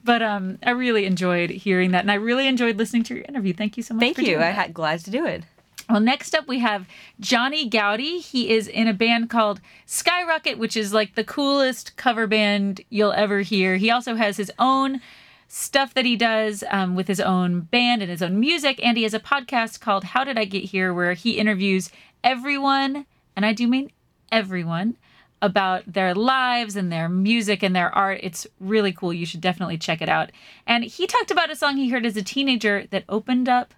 but 0.04 0.22
um, 0.22 0.58
I 0.64 0.72
really 0.72 1.06
enjoyed 1.06 1.50
hearing 1.50 1.92
that, 1.92 2.02
and 2.02 2.12
I 2.12 2.16
really 2.16 2.48
enjoyed 2.48 2.78
listening 2.78 3.04
to 3.04 3.16
your 3.16 3.26
interview. 3.26 3.54
Thank 3.54 3.78
you 3.78 3.84
so 3.84 3.94
much. 3.94 4.02
Thank 4.02 4.20
you. 4.20 4.40
I 4.40 4.46
had 4.46 4.74
glad 4.74 5.00
to 5.02 5.12
do 5.12 5.26
it. 5.26 5.44
Well, 5.90 6.00
next 6.00 6.36
up 6.36 6.48
we 6.48 6.60
have 6.60 6.88
Johnny 7.20 7.68
Goudie. 7.68 8.20
He 8.20 8.52
is 8.52 8.68
in 8.68 8.88
a 8.88 8.94
band 8.94 9.30
called 9.30 9.60
Skyrocket, 9.88 10.60
which 10.60 10.78
is 10.78 10.94
like 10.94 11.16
the 11.16 11.24
coolest 11.24 11.98
cover 11.98 12.28
band 12.28 12.82
you'll 12.90 13.12
ever 13.12 13.42
hear. 13.42 13.76
He 13.78 13.90
also 13.90 14.16
has 14.16 14.38
his 14.38 14.52
own 14.60 15.02
stuff 15.48 15.96
that 15.96 16.06
he 16.06 16.16
does 16.16 16.64
um, 16.70 16.96
with 16.96 17.08
his 17.08 17.20
own 17.20 17.62
band 17.62 18.04
and 18.04 18.12
his 18.12 18.22
own 18.22 18.40
music, 18.40 18.80
and 18.84 18.98
he 18.98 19.04
has 19.04 19.16
a 19.16 19.20
podcast 19.20 19.80
called 19.80 20.04
How 20.04 20.24
Did 20.24 20.38
I 20.38 20.46
Get 20.46 20.66
Here, 20.66 20.94
where 20.94 21.14
he 21.14 21.40
interviews 21.40 21.90
everyone, 22.24 23.08
and 23.36 23.44
I 23.44 23.54
do 23.54 23.68
mean 23.68 23.92
everyone, 24.32 24.96
about 25.42 25.92
their 25.92 26.14
lives 26.14 26.76
and 26.76 26.92
their 26.92 27.08
music 27.08 27.64
and 27.64 27.76
their 27.76 27.96
art. 27.96 28.20
It's 28.24 28.46
really 28.60 28.92
cool. 28.92 29.14
You 29.14 29.26
should 29.26 29.42
definitely 29.42 29.78
check 29.78 30.02
it 30.02 30.10
out. 30.10 30.32
And 30.68 30.84
he 30.84 31.08
talked 31.08 31.32
about 31.32 31.52
a 31.52 31.56
song 31.56 31.78
he 31.78 31.90
heard 31.90 32.06
as 32.06 32.18
a 32.18 32.24
teenager 32.24 32.86
that 32.92 33.06
opened 33.08 33.48
up 33.48 33.74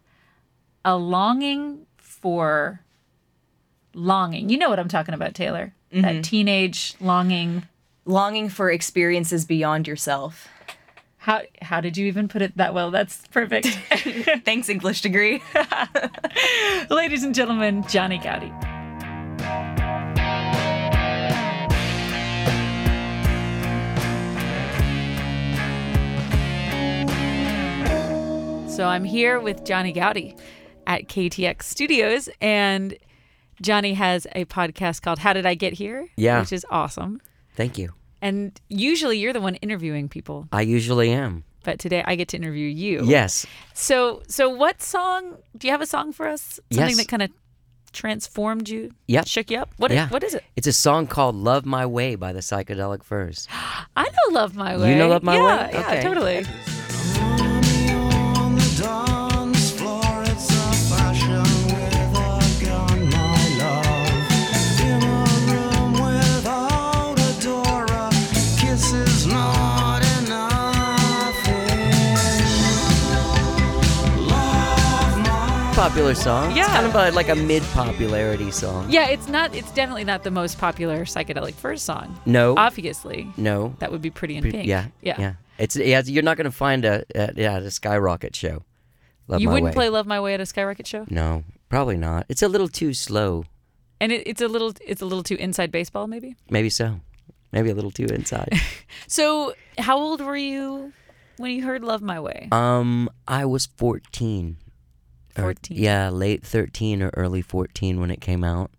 a 0.83 0.95
longing 0.97 1.85
for 1.97 2.81
longing. 3.93 4.49
You 4.49 4.57
know 4.57 4.69
what 4.69 4.79
I'm 4.79 4.87
talking 4.87 5.13
about, 5.13 5.35
Taylor? 5.35 5.73
That 5.91 6.03
mm-hmm. 6.03 6.21
teenage 6.21 6.95
longing. 6.99 7.67
Longing 8.05 8.49
for 8.49 8.71
experiences 8.71 9.45
beyond 9.45 9.87
yourself. 9.87 10.47
How 11.17 11.43
how 11.61 11.81
did 11.81 11.97
you 11.97 12.07
even 12.07 12.27
put 12.27 12.41
it 12.41 12.57
that 12.57 12.73
well? 12.73 12.89
That's 12.89 13.27
perfect. 13.27 13.67
Thanks, 14.43 14.69
English 14.69 15.01
degree. 15.01 15.43
Ladies 16.89 17.23
and 17.23 17.35
gentlemen, 17.35 17.85
Johnny 17.87 18.17
Goudie. 18.17 18.51
So 28.71 28.85
I'm 28.87 29.03
here 29.03 29.39
with 29.39 29.65
Johnny 29.65 29.91
Goudie 29.91 30.35
at 30.87 31.07
KUTX 31.07 31.63
Studios, 31.63 32.29
and 32.39 32.97
Johnny 33.61 33.93
has 33.93 34.25
a 34.33 34.45
podcast 34.45 35.01
called 35.01 35.19
How 35.19 35.33
Did 35.33 35.45
I 35.45 35.55
Get 35.55 35.73
Here? 35.73 36.07
Yeah. 36.15 36.39
Which 36.39 36.53
is 36.53 36.65
awesome. 36.71 37.21
Thank 37.55 37.77
you. 37.77 37.91
And 38.21 38.59
usually 38.69 39.19
you're 39.19 39.33
the 39.33 39.41
one 39.41 39.55
interviewing 39.55 40.07
people, 40.09 40.47
I 40.53 40.61
usually 40.61 41.11
am. 41.11 41.43
but 41.63 41.79
today 41.79 42.01
I 42.07 42.15
get 42.15 42.29
to 42.29 42.37
interview 42.37 42.67
you. 42.67 43.01
Yes. 43.03 43.45
So, 43.73 44.23
so 44.27 44.49
what 44.49 44.81
song? 44.81 45.37
Do 45.57 45.67
you 45.67 45.71
have 45.71 45.81
a 45.81 45.85
song 45.85 46.13
for 46.13 46.27
us? 46.27 46.59
Something 46.71 46.89
Yes. 46.89 46.97
that 46.97 47.07
kind 47.09 47.21
of 47.23 47.29
transformed 47.91 48.69
you, 48.69 48.91
Yeah. 49.07 49.23
shook 49.25 49.51
you 49.51 49.59
up. 49.59 49.69
What? 49.77 49.91
Yeah. 49.91 50.07
What 50.09 50.23
is 50.23 50.33
it? 50.33 50.43
It's 50.55 50.67
a 50.67 50.73
song 50.73 51.07
called 51.07 51.35
Love 51.35 51.65
My 51.65 51.85
Way 51.85 52.15
by 52.15 52.31
the 52.31 52.39
Psychedelic 52.39 53.03
Furs. 53.03 53.47
I 53.97 54.03
know 54.05 54.33
"Love 54.33 54.55
My 54.55 54.77
Way." 54.77 54.91
You 54.93 54.97
know 54.97 55.09
Love 55.09 55.23
My 55.23 55.35
yeah, 55.35 55.43
Way? 55.65 55.69
Yeah, 55.73 55.79
Okay. 55.81 56.01
totally. 56.01 56.45
Popular 75.91 76.15
song. 76.15 76.47
It's 76.51 76.55
Yeah. 76.57 76.67
kind 76.67 76.85
of 76.85 76.95
a, 76.95 77.11
like 77.11 77.27
a 77.27 77.35
mid 77.35 77.61
popularity 77.73 78.49
song. 78.49 78.89
Yeah, 78.89 79.07
it's 79.07 79.27
not. 79.27 79.53
It's 79.53 79.69
definitely 79.73 80.05
not 80.05 80.23
the 80.23 80.31
most 80.31 80.57
popular 80.57 81.03
psychedelic 81.03 81.53
Furs 81.53 81.81
song. 81.81 82.17
No. 82.25 82.55
Obviously, 82.57 83.27
no. 83.35 83.75
that 83.79 83.91
would 83.91 84.01
be 84.01 84.09
Pretty 84.09 84.37
in 84.37 84.43
Pink. 84.49 84.65
Yeah. 84.67 84.85
yeah. 85.01 85.15
Yeah. 85.19 85.33
It's 85.57 85.75
yeah, 85.75 86.01
you're 86.05 86.23
not 86.23 86.37
going 86.37 86.45
to 86.45 86.51
find 86.51 86.85
a 86.85 87.03
at, 87.13 87.35
yeah, 87.37 87.57
a 87.57 87.69
skyrocket 87.69 88.37
show. 88.37 88.63
Love 89.27 89.41
you 89.41 89.49
wouldn't 89.49 89.65
Way. 89.65 89.73
play 89.73 89.89
"Love 89.89 90.07
My 90.07 90.21
Way" 90.21 90.33
at 90.33 90.39
a 90.39 90.45
Skyrocket 90.45 90.87
show, 90.87 91.05
No, 91.09 91.43
probably 91.67 91.97
not. 91.97 92.25
It's 92.29 92.41
a 92.41 92.47
little 92.47 92.69
too 92.69 92.93
slow. 92.93 93.43
and 93.99 94.13
it, 94.13 94.25
it's 94.25 94.39
a 94.41 94.47
little. 94.47 94.71
It's 94.87 95.01
a 95.01 95.05
little 95.05 95.23
too 95.23 95.35
inside 95.35 95.73
baseball, 95.73 96.07
maybe. 96.07 96.37
Maybe 96.49 96.69
so. 96.69 97.01
Maybe 97.51 97.69
a 97.69 97.75
little 97.75 97.91
too 97.91 98.05
inside. 98.05 98.53
So, 99.07 99.53
how 99.77 99.97
old 99.97 100.21
were 100.21 100.37
you 100.37 100.93
when 101.35 101.51
you 101.51 101.63
heard 101.65 101.83
"Love 101.83 102.01
My 102.01 102.19
Way"? 102.21 102.47
um, 102.53 103.09
I 103.27 103.43
was 103.43 103.65
14. 103.65 104.55
Or- 105.37 105.55
yeah, 105.69 106.09
late 106.09 106.45
13 106.45 107.01
or 107.01 107.11
early 107.15 107.41
14 107.41 107.99
when 107.99 108.11
it 108.11 108.21
came 108.21 108.43
out. 108.43 108.71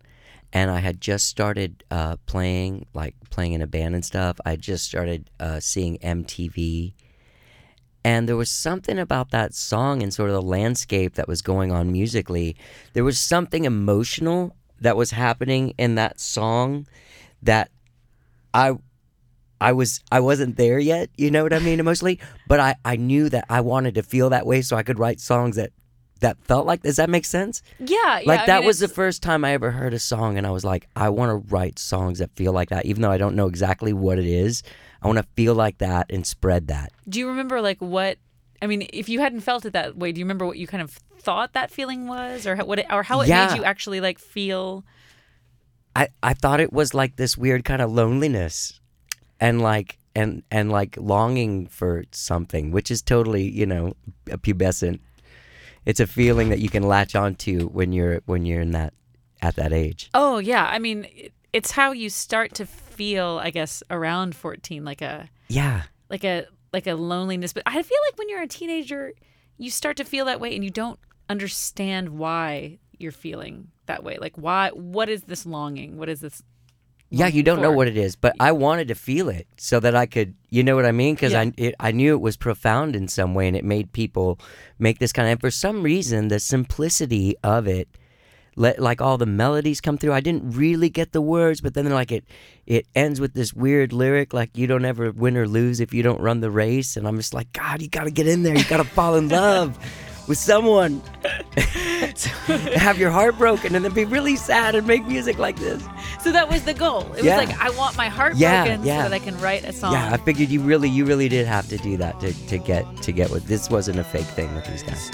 And 0.51 0.69
I 0.69 0.79
had 0.79 1.01
just 1.01 1.25
started 1.25 1.83
uh, 1.89 2.17
playing, 2.27 2.85
like 2.93 3.15
playing 3.31 3.53
in 3.53 3.61
a 3.61 3.67
band 3.67 3.95
and 3.95 4.05
stuff. 4.05 4.39
I 4.45 4.55
just 4.55 4.85
started 4.85 5.29
uh, 5.39 5.59
seeing 5.59 5.97
MTV. 5.97 6.93
And 8.05 8.29
there 8.29 8.35
was 8.35 8.51
something 8.51 8.99
about 8.99 9.31
that 9.31 9.55
song 9.55 10.03
and 10.03 10.13
sort 10.13 10.29
of 10.29 10.35
the 10.35 10.41
landscape 10.41 11.15
that 11.15 11.27
was 11.27 11.41
going 11.41 11.71
on 11.71 11.91
musically. 11.91 12.55
There 12.93 13.03
was 13.03 13.17
something 13.17 13.65
emotional 13.65 14.55
that 14.81 14.97
was 14.97 15.11
happening 15.11 15.73
in 15.77 15.95
that 15.95 16.19
song 16.19 16.85
that 17.41 17.71
I 18.53 18.77
I 19.59 19.71
was 19.71 20.03
I 20.11 20.19
wasn't 20.19 20.57
there 20.57 20.77
yet, 20.77 21.09
you 21.17 21.31
know 21.31 21.43
what 21.43 21.53
I 21.53 21.59
mean, 21.59 21.79
emotionally. 21.79 22.19
But 22.47 22.59
I, 22.59 22.75
I 22.83 22.97
knew 22.97 23.29
that 23.29 23.45
I 23.49 23.61
wanted 23.61 23.95
to 23.95 24.03
feel 24.03 24.29
that 24.31 24.45
way 24.45 24.61
so 24.61 24.75
I 24.75 24.83
could 24.83 24.99
write 24.99 25.21
songs 25.21 25.55
that 25.55 25.71
that 26.23 26.37
felt 26.43 26.65
like 26.65 26.81
does 26.81 26.97
that 26.97 27.09
make 27.09 27.23
sense? 27.25 27.61
yeah, 27.79 28.19
yeah. 28.19 28.21
like 28.25 28.41
I 28.41 28.45
that 28.47 28.59
mean, 28.59 28.67
was 28.67 28.79
the 28.79 28.87
first 28.89 29.21
time 29.23 29.45
I 29.45 29.51
ever 29.53 29.71
heard 29.71 29.93
a 29.93 29.99
song 29.99 30.37
and 30.37 30.45
I 30.45 30.51
was 30.51 30.65
like, 30.65 30.87
I 30.95 31.09
want 31.09 31.29
to 31.29 31.53
write 31.53 31.79
songs 31.79 32.19
that 32.19 32.31
feel 32.35 32.51
like 32.51 32.69
that, 32.69 32.85
even 32.85 33.01
though 33.01 33.11
I 33.11 33.17
don't 33.17 33.35
know 33.35 33.47
exactly 33.47 33.93
what 33.93 34.19
it 34.19 34.25
is. 34.25 34.63
I 35.01 35.07
want 35.07 35.19
to 35.19 35.25
feel 35.35 35.53
like 35.53 35.77
that 35.79 36.11
and 36.11 36.25
spread 36.25 36.67
that. 36.67 36.91
Do 37.07 37.19
you 37.19 37.27
remember 37.27 37.61
like 37.61 37.79
what? 37.79 38.17
I 38.61 38.67
mean, 38.67 38.87
if 38.93 39.09
you 39.09 39.19
hadn't 39.19 39.41
felt 39.41 39.65
it 39.65 39.73
that 39.73 39.97
way, 39.97 40.11
do 40.13 40.19
you 40.19 40.25
remember 40.25 40.45
what 40.45 40.57
you 40.57 40.65
kind 40.67 40.81
of 40.81 40.91
thought 41.19 41.51
that 41.53 41.69
feeling 41.71 42.07
was, 42.07 42.47
or 42.47 42.55
how, 42.55 42.65
what, 42.65 42.79
it, 42.79 42.85
or 42.89 43.03
how 43.03 43.19
it 43.21 43.27
Yeah. 43.27 43.47
made 43.47 43.57
you 43.57 43.63
actually 43.65 43.99
like 44.01 44.17
feel? 44.19 44.83
I, 45.95 46.07
I 46.23 46.33
thought 46.33 46.59
it 46.61 46.71
was 46.73 46.93
like 46.93 47.17
this 47.17 47.37
weird 47.37 47.63
kind 47.65 47.81
of 47.81 47.91
loneliness 47.91 48.79
and 49.39 49.61
like 49.61 49.97
and 50.15 50.43
and 50.49 50.71
like 50.71 50.95
longing 50.97 51.67
for 51.67 52.03
something, 52.11 52.71
which 52.71 52.89
is 52.89 53.01
totally, 53.01 53.43
you 53.49 53.65
know, 53.65 53.93
a 54.31 54.37
pubescent. 54.37 54.99
It's 55.85 55.99
a 55.99 56.07
feeling 56.07 56.49
that 56.49 56.59
you 56.59 56.69
can 56.69 56.83
latch 56.83 57.15
onto 57.15 57.67
when 57.69 57.91
you're 57.93 58.21
when 58.25 58.45
you're 58.45 58.61
in 58.61 58.71
that 58.71 58.93
at 59.41 59.55
that 59.57 59.73
age. 59.73 60.09
Oh 60.13 60.37
yeah, 60.37 60.65
I 60.65 60.79
mean, 60.79 61.07
it's 61.51 61.71
how 61.71 61.91
you 61.91 62.09
start 62.09 62.53
to 62.55 62.65
feel, 62.65 63.39
I 63.43 63.49
guess, 63.49 63.83
around 63.89 64.35
fourteen, 64.35 64.85
like 64.85 65.01
a 65.01 65.29
Yeah. 65.49 65.83
like 66.09 66.23
a 66.23 66.45
like 66.71 66.87
a 66.87 66.93
loneliness. 66.95 67.53
But 67.53 67.63
I 67.65 67.81
feel 67.83 67.97
like 68.09 68.17
when 68.17 68.29
you're 68.29 68.41
a 68.41 68.47
teenager, 68.47 69.11
you 69.57 69.69
start 69.69 69.97
to 69.97 70.03
feel 70.05 70.25
that 70.25 70.39
way, 70.39 70.55
and 70.55 70.63
you 70.63 70.69
don't 70.69 70.99
understand 71.29 72.09
why 72.09 72.79
you're 72.97 73.11
feeling 73.11 73.69
that 73.87 74.03
way. 74.03 74.17
Like 74.19 74.37
why? 74.37 74.69
What 74.69 75.09
is 75.09 75.23
this 75.23 75.45
longing? 75.45 75.97
What 75.97 76.07
is 76.09 76.21
this? 76.21 76.41
Yeah, 77.15 77.27
you 77.27 77.43
don't 77.43 77.61
know 77.61 77.71
what 77.71 77.87
it 77.87 77.95
is, 77.95 78.15
but 78.15 78.33
I 78.39 78.53
wanted 78.53 78.87
to 78.87 78.95
feel 78.95 79.29
it 79.29 79.45
so 79.57 79.79
that 79.79 79.95
I 79.95 80.07
could, 80.07 80.33
you 80.49 80.63
know 80.63 80.75
what 80.75 80.85
I 80.85 80.91
mean? 80.91 81.13
Because. 81.13 81.33
I 81.35 81.53
it, 81.57 81.75
I 81.79 81.91
knew 81.91 82.13
it 82.15 82.21
was 82.21 82.37
profound 82.37 82.95
in 82.95 83.07
some 83.07 83.35
way, 83.35 83.47
and 83.47 83.55
it 83.55 83.63
made 83.63 83.93
people 83.93 84.39
make 84.79 84.97
this 84.97 85.13
kind 85.13 85.27
of. 85.27 85.33
And 85.33 85.41
for 85.41 85.51
some 85.51 85.83
reason, 85.83 86.29
the 86.29 86.39
simplicity 86.39 87.35
of 87.43 87.67
it, 87.67 87.87
let 88.55 88.79
like 88.79 88.99
all 88.99 89.19
the 89.19 89.27
melodies 89.27 89.79
come 89.79 89.97
through. 89.97 90.13
I 90.13 90.21
didn't 90.21 90.55
really 90.55 90.89
get 90.89 91.11
the 91.11 91.21
words, 91.21 91.61
but 91.61 91.75
then 91.75 91.89
like 91.89 92.11
it, 92.11 92.25
it 92.65 92.87
ends 92.95 93.19
with 93.19 93.33
this 93.33 93.53
weird 93.53 93.93
lyric 93.93 94.33
like 94.33 94.57
"You 94.57 94.65
don't 94.65 94.85
ever 94.85 95.11
win 95.11 95.37
or 95.37 95.47
lose 95.47 95.79
if 95.79 95.93
you 95.93 96.01
don't 96.01 96.19
run 96.19 96.39
the 96.41 96.51
race," 96.51 96.97
and 96.97 97.07
I'm 97.07 97.17
just 97.17 97.33
like, 97.33 97.51
God, 97.53 97.81
you 97.81 97.89
got 97.89 98.05
to 98.05 98.11
get 98.11 98.27
in 98.27 98.43
there. 98.43 98.55
You 98.55 98.63
got 98.65 98.77
to 98.77 98.83
fall 98.83 99.15
in 99.15 99.29
love 99.29 99.77
with 100.27 100.37
someone, 100.37 101.01
have 102.75 102.97
your 102.97 103.11
heart 103.11 103.37
broken, 103.37 103.75
and 103.75 103.83
then 103.83 103.93
be 103.93 104.05
really 104.05 104.35
sad 104.35 104.75
and 104.75 104.85
make 104.87 105.05
music 105.05 105.37
like 105.37 105.57
this. 105.57 105.83
So 106.21 106.31
that 106.31 106.49
was 106.49 106.63
the 106.63 106.73
goal. 106.73 107.11
It 107.13 107.23
Yeah. 107.23 107.37
was 107.39 107.47
like 107.49 107.59
I 107.59 107.69
want 107.71 107.97
my 107.97 108.07
heart 108.09 108.35
Yeah, 108.35 108.65
broken 108.65 108.85
yeah. 108.85 109.03
so 109.03 109.09
that 109.09 109.15
I 109.15 109.19
can 109.19 109.37
write 109.39 109.63
a 109.65 109.73
song. 109.73 109.93
Yeah, 109.93 110.13
I 110.13 110.17
figured 110.17 110.49
you 110.49 110.61
really, 110.61 110.89
you 110.89 111.05
really 111.05 111.27
did 111.29 111.45
have 111.47 111.67
to 111.69 111.77
do 111.77 111.97
that 111.97 112.19
to, 112.21 112.33
to 112.47 112.57
get 112.57 112.85
to 113.03 113.11
get 113.11 113.29
what 113.29 113.45
this 113.47 113.69
wasn't 113.69 113.99
a 113.99 114.03
fake 114.03 114.25
thing 114.27 114.53
with 114.55 114.65
these 114.65 114.83
guys. 114.83 115.09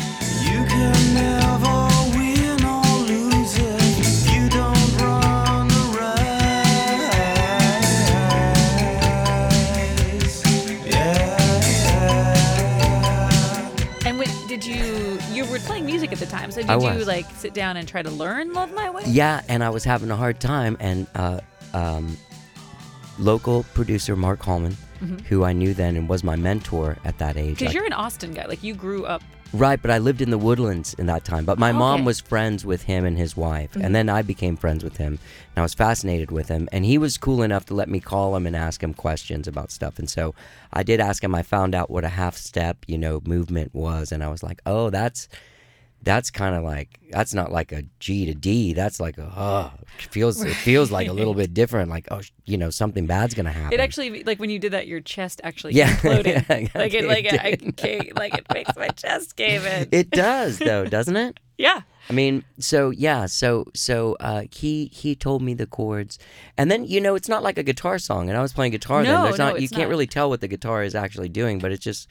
Time? 16.30 16.52
So 16.52 16.62
did 16.62 16.70
I 16.70 16.76
you 16.78 17.00
was. 17.00 17.08
like 17.08 17.26
sit 17.36 17.54
down 17.54 17.76
and 17.78 17.88
try 17.88 18.02
to 18.02 18.10
learn 18.12 18.54
"Love 18.54 18.74
My 18.74 18.90
Way"? 18.90 19.04
Yeah, 19.08 19.42
and 19.48 19.64
I 19.64 19.70
was 19.70 19.84
having 19.84 20.10
a 20.12 20.16
hard 20.16 20.40
time, 20.40 20.78
and 20.80 21.08
uh, 21.16 21.40
um, 21.74 22.18
local 23.18 23.64
producer 23.74 24.16
Mark 24.16 24.42
Hallman, 24.42 24.78
who 25.28 25.44
I 25.44 25.54
knew 25.54 25.74
then 25.74 25.96
and 25.96 26.08
was 26.10 26.24
my 26.24 26.36
mentor 26.36 26.98
at 27.06 27.18
that 27.20 27.38
age. 27.38 27.56
Because 27.56 27.68
like- 27.68 27.76
you're 27.76 27.86
an 27.86 27.94
Austin 27.94 28.34
guy. 28.34 28.46
Like 28.46 28.64
you 28.64 28.74
grew 28.74 29.06
up. 29.06 29.22
Right, 29.52 29.82
but 29.82 29.90
I 29.90 29.98
lived 29.98 30.22
in 30.22 30.30
the 30.30 30.38
woodlands 30.38 30.94
in 30.94 31.08
that 31.08 31.24
time. 31.26 31.44
But 31.44 31.58
my 31.58 31.72
Oh, 31.72 31.74
mom 31.74 31.96
okay. 32.02 32.06
was 32.06 32.20
friends 32.20 32.68
with 32.68 32.84
him 32.84 33.04
and 33.04 33.18
his 33.18 33.36
wife. 33.36 33.76
And 33.76 33.96
then 33.96 34.08
I 34.08 34.22
became 34.22 34.56
friends 34.56 34.84
with 34.84 34.98
him. 34.98 35.14
And 35.14 35.58
I 35.58 35.62
was 35.64 35.74
fascinated 35.74 36.30
with 36.30 36.50
him. 36.50 36.70
And 36.72 36.86
he 36.86 37.00
was 37.00 37.18
cool 37.18 37.42
enough 37.42 37.66
to 37.66 37.74
let 37.74 37.90
me 37.90 38.00
call 38.00 38.36
him 38.36 38.46
and 38.46 38.56
ask 38.56 38.84
him 38.84 38.94
questions 38.94 39.48
about 39.48 39.72
stuff. 39.72 39.98
And 39.98 40.08
so 40.08 40.36
I 40.72 40.84
did 40.84 41.00
ask 41.00 41.24
him. 41.24 41.34
I 41.34 41.42
found 41.42 41.74
out 41.74 41.90
what 41.90 42.04
a 42.04 42.10
half 42.10 42.38
step, 42.38 42.78
you 42.86 43.00
know, 43.00 43.22
movement 43.26 43.74
was. 43.74 44.12
And 44.12 44.24
I 44.24 44.28
was 44.28 44.44
like, 44.44 44.62
oh, 44.68 44.92
that's 44.92 45.28
that's 46.04 46.32
kind 46.32 46.56
of 46.56 46.64
like 46.64 47.00
that's 47.12 47.34
not 47.34 47.52
like 47.52 47.72
a 47.72 47.84
G 48.00 48.26
to 48.26 48.34
D. 48.34 48.74
That's 48.74 49.00
like 49.00 49.18
a 49.18 49.32
oh, 49.36 49.72
it 49.98 50.04
feels 50.12 50.42
it 50.44 50.54
feels 50.54 50.92
like 50.92 51.08
a 51.08 51.14
little 51.14 51.34
bit 51.34 51.54
different. 51.54 51.90
Like 51.90 52.08
oh, 52.12 52.22
you 52.46 52.58
know, 52.58 52.70
something 52.70 53.06
bad's 53.06 53.34
gonna 53.34 53.52
happen. 53.52 53.74
It 53.74 53.82
actually 53.82 54.24
like 54.24 54.40
when 54.40 54.50
you 54.50 54.60
did 54.60 54.72
that, 54.74 54.88
your 54.88 55.02
chest 55.02 55.42
actually 55.44 55.74
Yeah. 55.74 55.90
imploded. 55.98 56.48
Yeah, 56.50 56.80
like 56.80 56.94
it, 56.94 57.04
it 57.04 57.08
like 57.08 57.26
I 57.34 57.52
did. 57.76 58.16
like 58.18 58.34
it 58.38 58.46
makes 58.54 58.76
my 58.76 58.88
chest 58.90 59.36
cave 59.36 59.66
in. 59.66 59.90
it 59.92 60.10
does 60.12 60.60
though, 60.60 60.86
doesn't 60.86 61.16
it? 61.18 61.40
yeah. 61.58 61.82
I 62.10 62.14
mean, 62.14 62.44
so 62.58 62.90
yeah, 62.90 63.28
so 63.28 63.66
so 63.76 64.16
uh, 64.20 64.44
he 64.52 64.90
he 64.92 65.16
told 65.16 65.44
me 65.44 65.54
the 65.54 65.68
chords, 65.68 66.18
and 66.58 66.72
then 66.72 66.84
you 66.86 67.00
know 67.00 67.14
it's 67.14 67.30
not 67.30 67.44
like 67.44 67.60
a 67.60 67.64
guitar 67.64 68.00
song, 68.00 68.30
and 68.30 68.38
I 68.38 68.42
was 68.42 68.52
playing 68.52 68.72
guitar. 68.72 69.04
then 69.04 69.14
No, 69.14 69.24
there's 69.26 69.38
no, 69.38 69.50
not 69.52 69.62
you 69.62 69.70
can't 69.70 69.84
not. 69.84 69.90
really 69.90 70.08
tell 70.08 70.28
what 70.28 70.42
the 70.42 70.48
guitar 70.48 70.82
is 70.82 70.96
actually 70.96 71.30
doing, 71.30 71.60
but 71.60 71.72
it's 71.72 71.84
just 71.84 72.10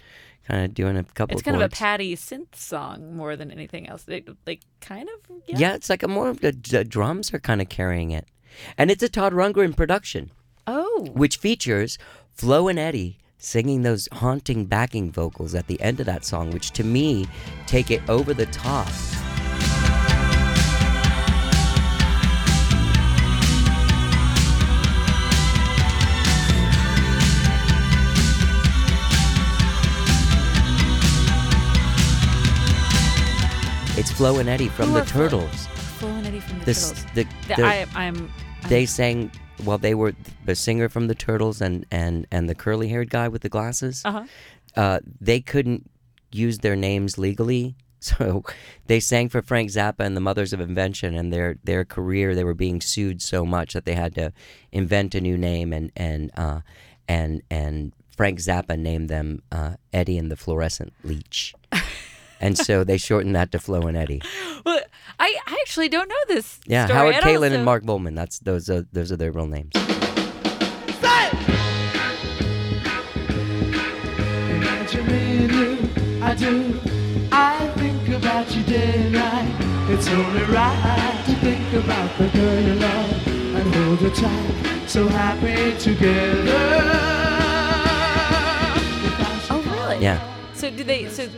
kind 0.48 0.64
of 0.64 0.74
doing 0.74 0.96
a 0.96 1.04
couple. 1.04 1.34
Of 1.34 1.38
It's 1.38 1.40
of 1.42 1.44
kind 1.44 1.56
of 1.56 1.62
a 1.62 1.64
chords. 1.68 1.78
Patty 1.78 2.16
synth 2.16 2.54
song 2.54 3.14
more 3.14 3.36
than 3.36 3.50
anything 3.50 3.88
else. 3.88 4.02
They, 4.04 4.24
like 4.46 4.62
kind 4.80 5.08
of 5.08 5.36
yeah. 5.46 5.58
Yeah. 5.58 5.74
it's 5.74 5.90
like 5.90 6.02
a 6.02 6.08
more 6.08 6.28
of 6.28 6.40
the, 6.40 6.52
the 6.52 6.84
drums 6.84 7.32
are 7.34 7.38
kind 7.38 7.60
of 7.60 7.68
carrying 7.68 8.10
it, 8.10 8.26
and 8.76 8.90
it's 8.90 9.02
a 9.02 9.08
Todd 9.08 9.32
Rundgren 9.34 9.76
production, 9.76 10.30
Oh. 10.66 11.08
which 11.12 11.36
features 11.36 11.98
Flo 12.32 12.68
and 12.68 12.78
Eddie 12.78 13.18
singing 13.40 13.82
those 13.82 14.08
haunting 14.14 14.64
backing 14.66 15.12
vocals 15.12 15.54
at 15.54 15.66
the 15.68 15.80
end 15.80 16.00
of 16.00 16.06
that 16.06 16.24
song, 16.24 16.50
which 16.50 16.72
to 16.72 16.82
me 16.82 17.26
take 17.66 17.90
it 17.90 18.02
over 18.08 18.34
the 18.34 18.46
top. 18.46 18.88
It's 33.98 34.12
Flo 34.12 34.38
and 34.38 34.48
Eddie 34.48 34.68
from 34.68 34.88
Who 34.88 34.94
the 34.94 35.00
are 35.00 35.04
Flo- 35.04 35.22
Turtles. 35.28 35.66
Flo 35.98 36.08
and 36.10 36.26
Eddie 36.26 36.40
from 36.40 36.58
the 36.60 36.64
This 36.66 36.90
Turtles. 36.90 37.06
the, 37.14 37.24
The- 37.48 37.54
the- 37.56 37.64
I, 37.66 37.80
I'm. 37.94 38.16
I'm- 38.16 38.32
they 38.68 38.86
sang 38.86 39.30
well 39.64 39.78
they 39.78 39.94
were 39.94 40.12
the 40.44 40.54
singer 40.56 40.88
from 40.88 41.06
the 41.06 41.14
turtles 41.14 41.60
and 41.60 41.86
and 41.92 42.26
and 42.32 42.48
the 42.48 42.54
curly 42.56 42.88
haired 42.88 43.08
guy 43.08 43.28
with 43.28 43.42
the 43.42 43.48
glasses 43.48 44.02
Uh-huh. 44.04 44.24
uh 44.76 44.98
they 45.20 45.40
couldn't 45.40 45.88
use 46.32 46.58
their 46.58 46.74
names 46.74 47.18
legally 47.18 47.76
so 48.00 48.42
they 48.88 48.98
sang 48.98 49.28
for 49.28 49.42
frank 49.42 49.70
zappa 49.70 50.00
and 50.00 50.16
the 50.16 50.20
mothers 50.20 50.52
of 50.52 50.60
invention 50.60 51.14
and 51.14 51.32
their 51.32 51.56
their 51.62 51.84
career 51.84 52.34
they 52.34 52.42
were 52.42 52.52
being 52.52 52.80
sued 52.80 53.22
so 53.22 53.46
much 53.46 53.74
that 53.74 53.84
they 53.84 53.94
had 53.94 54.12
to 54.16 54.32
invent 54.72 55.14
a 55.14 55.20
new 55.20 55.38
name 55.38 55.72
and 55.72 55.92
and 55.96 56.32
uh 56.36 56.60
and 57.08 57.40
and 57.48 57.92
frank 58.16 58.40
zappa 58.40 58.76
named 58.76 59.08
them 59.08 59.40
uh 59.52 59.74
eddie 59.92 60.18
and 60.18 60.32
the 60.32 60.36
fluorescent 60.36 60.92
leech 61.04 61.54
and 62.40 62.56
so 62.58 62.84
they 62.84 62.96
shortened 62.98 63.34
that 63.36 63.50
to 63.52 63.58
flo 63.58 63.82
and 63.82 63.96
eddie 63.96 64.22
Well, 64.64 64.80
I, 65.18 65.36
I 65.46 65.58
actually 65.62 65.88
don't 65.88 66.08
know 66.08 66.24
this. 66.28 66.60
yeah 66.66 66.86
story. 66.86 66.98
howard 66.98 67.14
And 67.16 67.24
Kaylan 67.24 67.34
also- 67.46 67.54
and 67.56 67.64
mark 67.64 67.84
Volman. 67.84 68.14
that's 68.14 68.38
those 68.40 68.68
are 68.70 68.86
those 68.92 69.10
are 69.12 69.16
their 69.16 69.32
real 69.32 69.46
names 69.46 69.72
Imagine 74.50 75.06
me 75.06 75.44
and 75.44 75.52
you, 75.52 76.22
I 76.22 76.34
do. 76.34 76.80
I 77.30 77.68
think 77.76 78.08
about 78.08 78.54
you 78.54 78.62
day 78.64 78.92
and 79.04 79.12
night. 79.12 79.54
It's 79.90 80.08
only 80.08 80.42
right 80.44 81.22
to 81.26 81.34
think 81.36 81.72
about 81.84 82.16
the 82.18 82.28
girl 82.28 82.60
you 82.60 82.74
love 82.74 83.26
and 83.56 83.74
hold 83.74 83.98
her 84.00 84.10
tight. 84.10 84.88
So 84.88 85.06
happy 85.08 85.76
together. 85.78 86.82
Oh 89.50 89.62
really? 89.66 90.02
yeah 90.02 90.18
So 90.54 90.70
did 90.70 90.86
they? 90.86 91.08
So 91.08 91.28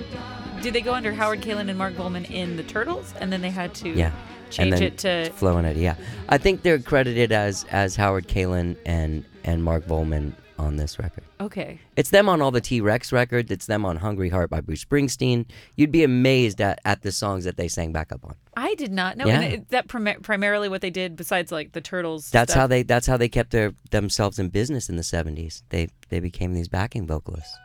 did 0.63 0.75
they 0.75 0.81
go 0.81 0.95
under 0.95 1.13
Howard 1.13 1.41
Kaylan 1.43 1.69
and 1.69 1.79
Mark 1.79 1.95
Volman 1.95 2.29
in 2.31 2.57
the 2.57 2.63
Turtles, 2.63 3.13
and 3.21 3.33
then 3.33 3.41
they 3.43 3.51
had 3.51 3.75
to 3.77 3.91
Yeah. 3.91 4.13
change 4.51 4.81
it 4.81 4.99
to 4.99 5.31
Flo 5.33 5.57
and 5.57 5.67
Eddie. 5.67 5.81
Yeah, 5.81 5.95
I 6.29 6.39
think 6.39 6.63
they're 6.63 6.79
credited 6.79 7.33
as 7.33 7.65
as 7.71 7.97
Howard 7.97 8.29
Kaylan 8.29 8.77
and 8.87 9.25
and 9.45 9.63
Mark 9.65 9.87
Volman 9.87 10.33
on 10.59 10.77
this 10.77 10.99
record. 10.99 11.25
okay. 11.41 11.81
It's 11.97 12.11
them 12.11 12.29
on 12.29 12.43
all 12.43 12.51
the 12.51 12.61
T 12.61 12.83
Rex 12.83 13.13
records. 13.13 13.51
It's 13.51 13.65
them 13.65 13.87
on 13.87 13.97
Hungry 13.97 14.29
Heart 14.29 14.51
by 14.51 14.61
Bruce 14.61 14.85
Springsteen. 14.85 15.47
You'd 15.75 15.91
be 15.91 16.05
amazed 16.05 16.61
at, 16.61 16.79
at 16.85 17.01
the 17.01 17.13
songs 17.13 17.45
that 17.45 17.57
they 17.57 17.67
sang 17.67 17.93
back 17.93 18.13
up 18.13 18.23
on. 18.27 18.35
I 18.59 18.75
did 18.75 18.93
not 18.93 19.17
know. 19.17 19.25
Yeah. 19.27 19.41
And 19.41 19.55
it, 19.55 19.69
that 19.71 19.89
prim- 19.89 20.21
primarily 20.21 20.69
what 20.69 20.83
they 20.83 20.91
did, 20.91 21.17
besides 21.17 21.51
like 21.51 21.73
the 21.73 21.81
Turtles. 21.81 22.29
That's 22.31 22.53
stuff. 22.53 22.61
how 22.61 22.67
they 22.67 22.83
that's 22.83 23.07
how 23.07 23.17
they 23.17 23.29
kept 23.31 23.53
their 23.53 23.73
themselves 23.91 24.39
in 24.39 24.51
business 24.51 24.91
in 24.91 24.97
the 24.97 25.03
seventies. 25.03 25.63
They 25.71 25.89
they 26.11 26.21
became 26.21 26.53
these 26.53 26.69
backing 26.69 27.07
vocalists. 27.07 27.57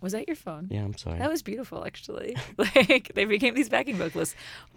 Was 0.00 0.12
that 0.12 0.26
your 0.28 0.36
phone? 0.36 0.68
Yeah, 0.70 0.84
I'm 0.84 0.96
sorry. 0.96 1.18
That 1.18 1.30
was 1.30 1.42
beautiful, 1.42 1.84
actually. 1.84 2.36
like 2.56 3.12
they 3.14 3.24
became 3.24 3.54
these 3.54 3.68
backing 3.68 3.96
vocalists. 3.96 4.34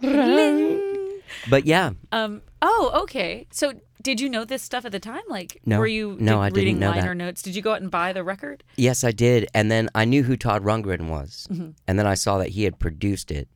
But 1.48 1.64
yeah, 1.64 1.92
Um. 2.10 2.42
Oh, 2.60 2.90
okay. 3.04 3.46
So, 3.50 3.72
did 4.02 4.20
you 4.20 4.28
know 4.28 4.44
this 4.44 4.62
stuff 4.62 4.84
at 4.84 4.92
the 4.92 5.00
time? 5.00 5.22
Like, 5.28 5.60
No. 5.64 5.78
were 5.78 5.86
you 5.86 6.16
No, 6.20 6.38
like, 6.38 6.46
I 6.46 6.48
didn't 6.50 6.56
reading 6.58 6.78
know 6.80 6.90
liner 6.90 7.08
that. 7.08 7.14
notes? 7.14 7.42
Did 7.42 7.56
you 7.56 7.62
go 7.62 7.72
out 7.72 7.80
and 7.80 7.90
buy 7.90 8.12
the 8.12 8.22
record? 8.22 8.62
Yes, 8.76 9.02
I 9.02 9.12
did. 9.12 9.48
And 9.54 9.70
then 9.70 9.88
I 9.94 10.04
knew 10.04 10.24
who 10.24 10.36
Todd 10.36 10.62
Rundgren 10.62 11.08
was. 11.08 11.46
Mm-hmm. 11.50 11.70
And 11.88 11.98
then 11.98 12.06
I 12.06 12.14
saw 12.14 12.36
that 12.38 12.50
he 12.50 12.64
had 12.64 12.78
produced 12.78 13.30
it. 13.30 13.48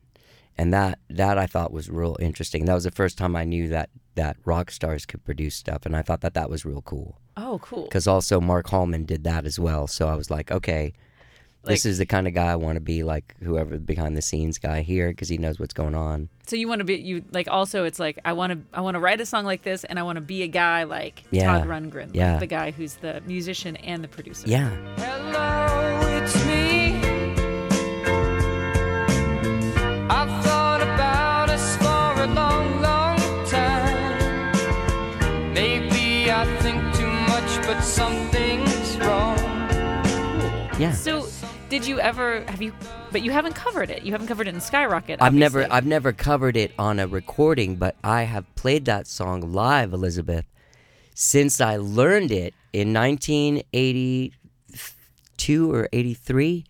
And 0.57 0.73
that 0.73 0.97
that 1.09 1.37
I 1.37 1.45
thought 1.45 1.71
was 1.71 1.87
real 1.89 2.17
interesting. 2.19 2.65
That 2.65 2.73
was 2.73 2.85
the 2.85 2.91
first 2.91 3.15
time 3.17 3.35
I 3.35 3.43
knew 3.43 3.67
that 3.67 3.91
that 4.15 4.37
rock 4.43 4.71
stars 4.71 5.05
could 5.05 5.23
produce 5.23 5.53
stuff 5.55 5.85
and 5.85 5.95
I 5.95 6.01
thought 6.01 6.21
that 6.21 6.33
that 6.33 6.49
was 6.49 6.65
real 6.65 6.81
cool. 6.81 7.19
Oh, 7.35 7.59
cool. 7.61 7.87
Cuz 7.89 8.07
also 8.07 8.41
Mark 8.41 8.69
Hallman 8.69 9.05
did 9.05 9.23
that 9.25 9.45
as 9.45 9.59
well. 9.59 9.85
So 9.85 10.07
I 10.07 10.15
was 10.15 10.31
like, 10.31 10.51
okay, 10.51 10.93
this 11.63 11.85
is 11.85 11.97
the 11.97 12.05
kind 12.05 12.27
of 12.27 12.33
guy 12.33 12.51
I 12.51 12.55
want 12.55 12.75
to 12.77 12.79
be 12.81 13.03
like 13.03 13.35
whoever 13.43 13.77
behind 13.77 14.15
the 14.15 14.21
scenes 14.21 14.57
guy 14.57 14.81
here 14.81 15.13
cuz 15.13 15.27
he 15.29 15.37
knows 15.37 15.59
what's 15.59 15.73
going 15.73 15.95
on. 15.95 16.29
So 16.45 16.55
you 16.55 16.67
want 16.69 16.79
to 16.79 16.85
be 16.85 16.95
you 16.95 17.23
like 17.31 17.47
also 17.49 17.83
it's 17.83 17.99
like 17.99 18.19
I 18.23 18.33
want 18.33 18.53
to 18.53 18.59
I 18.73 18.81
want 18.81 18.95
to 18.95 18.99
write 18.99 19.19
a 19.19 19.25
song 19.25 19.43
like 19.45 19.63
this 19.63 19.83
and 19.83 19.99
I 19.99 20.03
want 20.03 20.15
to 20.15 20.21
be 20.21 20.43
a 20.43 20.47
guy 20.47 20.83
like 20.83 21.23
Yeah. 21.31 21.45
Todd 21.59 21.67
Rundgren, 21.67 22.07
like 22.07 22.15
Yeah. 22.15 22.37
the 22.37 22.47
guy 22.47 22.71
who's 22.71 22.95
the 22.95 23.21
musician 23.27 23.75
and 23.77 24.03
the 24.03 24.07
producer. 24.07 24.47
Yeah. 24.47 24.69
Hello, 24.97 26.27
did 41.69 41.85
you 41.85 41.99
ever 41.99 42.41
have 42.47 42.61
you? 42.61 42.73
But 43.11 43.21
you 43.23 43.31
haven't 43.31 43.53
covered 43.53 43.89
it. 43.89 44.03
You 44.03 44.11
haven't 44.11 44.27
covered 44.27 44.47
it 44.47 44.53
in 44.55 44.61
Skyrocket. 44.61 45.21
I've 45.21 45.33
never. 45.33 45.67
I've 45.71 45.85
never 45.85 46.11
covered 46.13 46.55
it 46.57 46.71
on 46.79 46.99
a 46.99 47.07
recording, 47.07 47.75
but 47.75 47.95
I 48.03 48.23
have 48.23 48.45
played 48.55 48.85
that 48.85 49.07
song 49.07 49.51
live, 49.53 49.93
Elizabeth, 49.93 50.45
since 51.13 51.61
I 51.61 51.77
learned 51.77 52.31
it 52.31 52.53
in 52.73 52.93
1982 52.93 55.71
or 55.71 55.87
83 55.93 56.65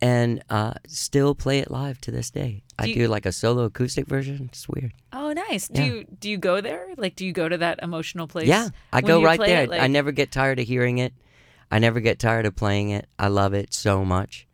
and 0.00 0.42
uh, 0.50 0.74
still 0.86 1.34
play 1.34 1.60
it 1.60 1.70
live 1.70 1.98
to 2.02 2.10
this 2.10 2.30
day. 2.30 2.62
I 2.78 2.84
Do 2.84 2.90
you- 2.90 2.94
do 2.96 3.08
like 3.08 3.24
a 3.26 3.32
solo 3.32 3.64
acoustic 3.64 4.06
version. 4.06 4.50
It's 4.52 4.68
weird. 4.68 4.92
Oh, 5.12 5.32
nice. 5.32 5.68
Do 5.68 5.80
Yeah. 5.82 5.88
you 5.92 6.04
do 6.20 6.28
you 6.28 6.36
go 6.38 6.60
there? 6.60 6.88
Like, 6.96 7.14
do 7.16 7.24
you 7.24 7.32
go 7.32 7.48
to 7.48 7.56
that 7.58 7.78
emotional 7.82 8.26
place? 8.26 8.48
Yeah, 8.48 8.68
I 8.92 9.00
go 9.00 9.22
right 9.22 9.38
there. 9.40 9.62
it? 9.64 9.70
I 9.72 9.86
never 9.86 10.12
get 10.12 10.30
tired 10.32 10.58
of 10.58 10.66
hearing 10.66 10.98
it. 10.98 11.14
I 11.70 11.78
never 11.78 12.00
get 12.00 12.18
tired 12.18 12.46
of 12.46 12.54
playing 12.56 12.90
it. 12.90 13.06
I 13.18 13.28
love 13.28 13.54
it 13.54 13.72
so 13.74 14.04
much. 14.04 14.46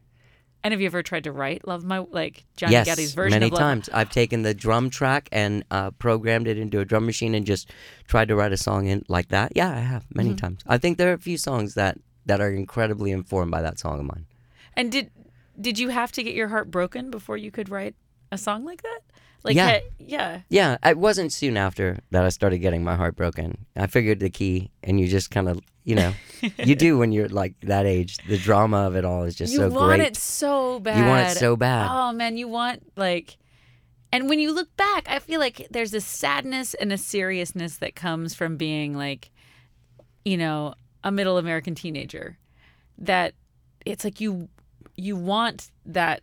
And 0.62 0.72
have 0.72 0.80
you 0.82 0.86
ever 0.86 1.02
tried 1.02 1.24
to 1.24 1.32
write 1.32 1.66
"Love 1.66 1.84
My" 1.84 1.98
like 2.00 2.44
Johnny 2.56 2.72
yes, 2.72 2.86
Goudie's 2.86 3.14
version 3.14 3.30
many 3.40 3.46
of 3.46 3.52
Love 3.52 3.60
times. 3.60 3.88
I've 3.94 4.10
taken 4.10 4.42
the 4.42 4.52
drum 4.52 4.90
track 4.90 5.28
and 5.32 5.64
uh, 5.70 5.90
programmed 5.92 6.46
it 6.48 6.58
into 6.58 6.80
a 6.80 6.84
drum 6.84 7.06
machine 7.06 7.34
and 7.34 7.46
just 7.46 7.70
tried 8.06 8.28
to 8.28 8.36
write 8.36 8.52
a 8.52 8.58
song 8.58 8.86
in 8.86 9.02
like 9.08 9.28
that. 9.28 9.52
Yeah, 9.56 9.70
I 9.70 9.78
have 9.80 10.04
many 10.14 10.30
Mm-hmm. 10.30 10.36
times. 10.36 10.60
I 10.66 10.76
think 10.76 10.98
there 10.98 11.10
are 11.10 11.14
a 11.14 11.18
few 11.18 11.38
songs 11.38 11.74
that 11.74 11.98
that 12.26 12.42
are 12.42 12.50
incredibly 12.50 13.10
informed 13.10 13.50
by 13.50 13.62
that 13.62 13.78
song 13.78 14.00
of 14.00 14.04
mine. 14.06 14.26
And 14.74 14.92
did 14.92 15.10
did 15.58 15.78
you 15.78 15.88
have 15.88 16.12
to 16.12 16.22
get 16.22 16.34
your 16.34 16.48
heart 16.48 16.70
broken 16.70 17.10
before 17.10 17.38
you 17.38 17.50
could 17.50 17.70
write 17.70 17.94
a 18.30 18.36
song 18.36 18.64
like 18.66 18.82
that? 18.82 19.00
Like, 19.42 19.56
Yeah. 19.56 19.70
ha- 19.70 19.88
yeah. 19.98 20.40
Yeah, 20.50 20.76
it 20.84 20.98
wasn't 20.98 21.32
soon 21.32 21.56
after 21.56 22.00
that 22.10 22.24
I 22.26 22.28
started 22.28 22.58
getting 22.58 22.84
my 22.84 22.96
heart 22.96 23.16
broken. 23.16 23.64
I 23.74 23.86
figured 23.86 24.20
the 24.20 24.28
key, 24.28 24.70
and 24.82 25.00
you 25.00 25.08
just 25.08 25.30
kind 25.30 25.48
of, 25.48 25.60
you 25.84 25.94
know, 25.94 26.12
you 26.58 26.74
do 26.74 26.98
when 26.98 27.12
you're 27.12 27.28
like 27.28 27.54
that 27.62 27.86
age. 27.86 28.18
The 28.28 28.38
drama 28.38 28.86
of 28.86 28.96
it 28.96 29.04
all 29.04 29.24
is 29.24 29.34
just 29.34 29.52
you 29.52 29.58
so 29.60 29.68
want 29.70 30.02
it 30.02 30.16
so 30.16 30.78
bad. 30.80 30.98
You 30.98 31.04
want 31.04 31.28
it 31.30 31.36
so 31.38 31.56
bad. 31.56 31.88
Oh 31.90 32.12
man, 32.12 32.36
you 32.36 32.48
want 32.48 32.82
like. 32.96 33.36
And 34.12 34.28
when 34.28 34.40
you 34.40 34.52
look 34.52 34.76
back, 34.76 35.08
I 35.08 35.20
feel 35.20 35.38
like 35.38 35.68
there's 35.70 35.94
a 35.94 36.00
sadness 36.00 36.74
and 36.74 36.92
a 36.92 36.98
seriousness 36.98 37.76
that 37.78 37.94
comes 37.94 38.34
from 38.34 38.56
being 38.56 38.96
like, 38.96 39.30
you 40.24 40.36
know, 40.36 40.74
a 41.04 41.12
middle 41.12 41.38
American 41.38 41.74
teenager. 41.76 42.36
That 42.98 43.34
it's 43.86 44.04
like 44.04 44.20
you 44.20 44.48
you 44.96 45.16
want 45.16 45.70
that 45.86 46.22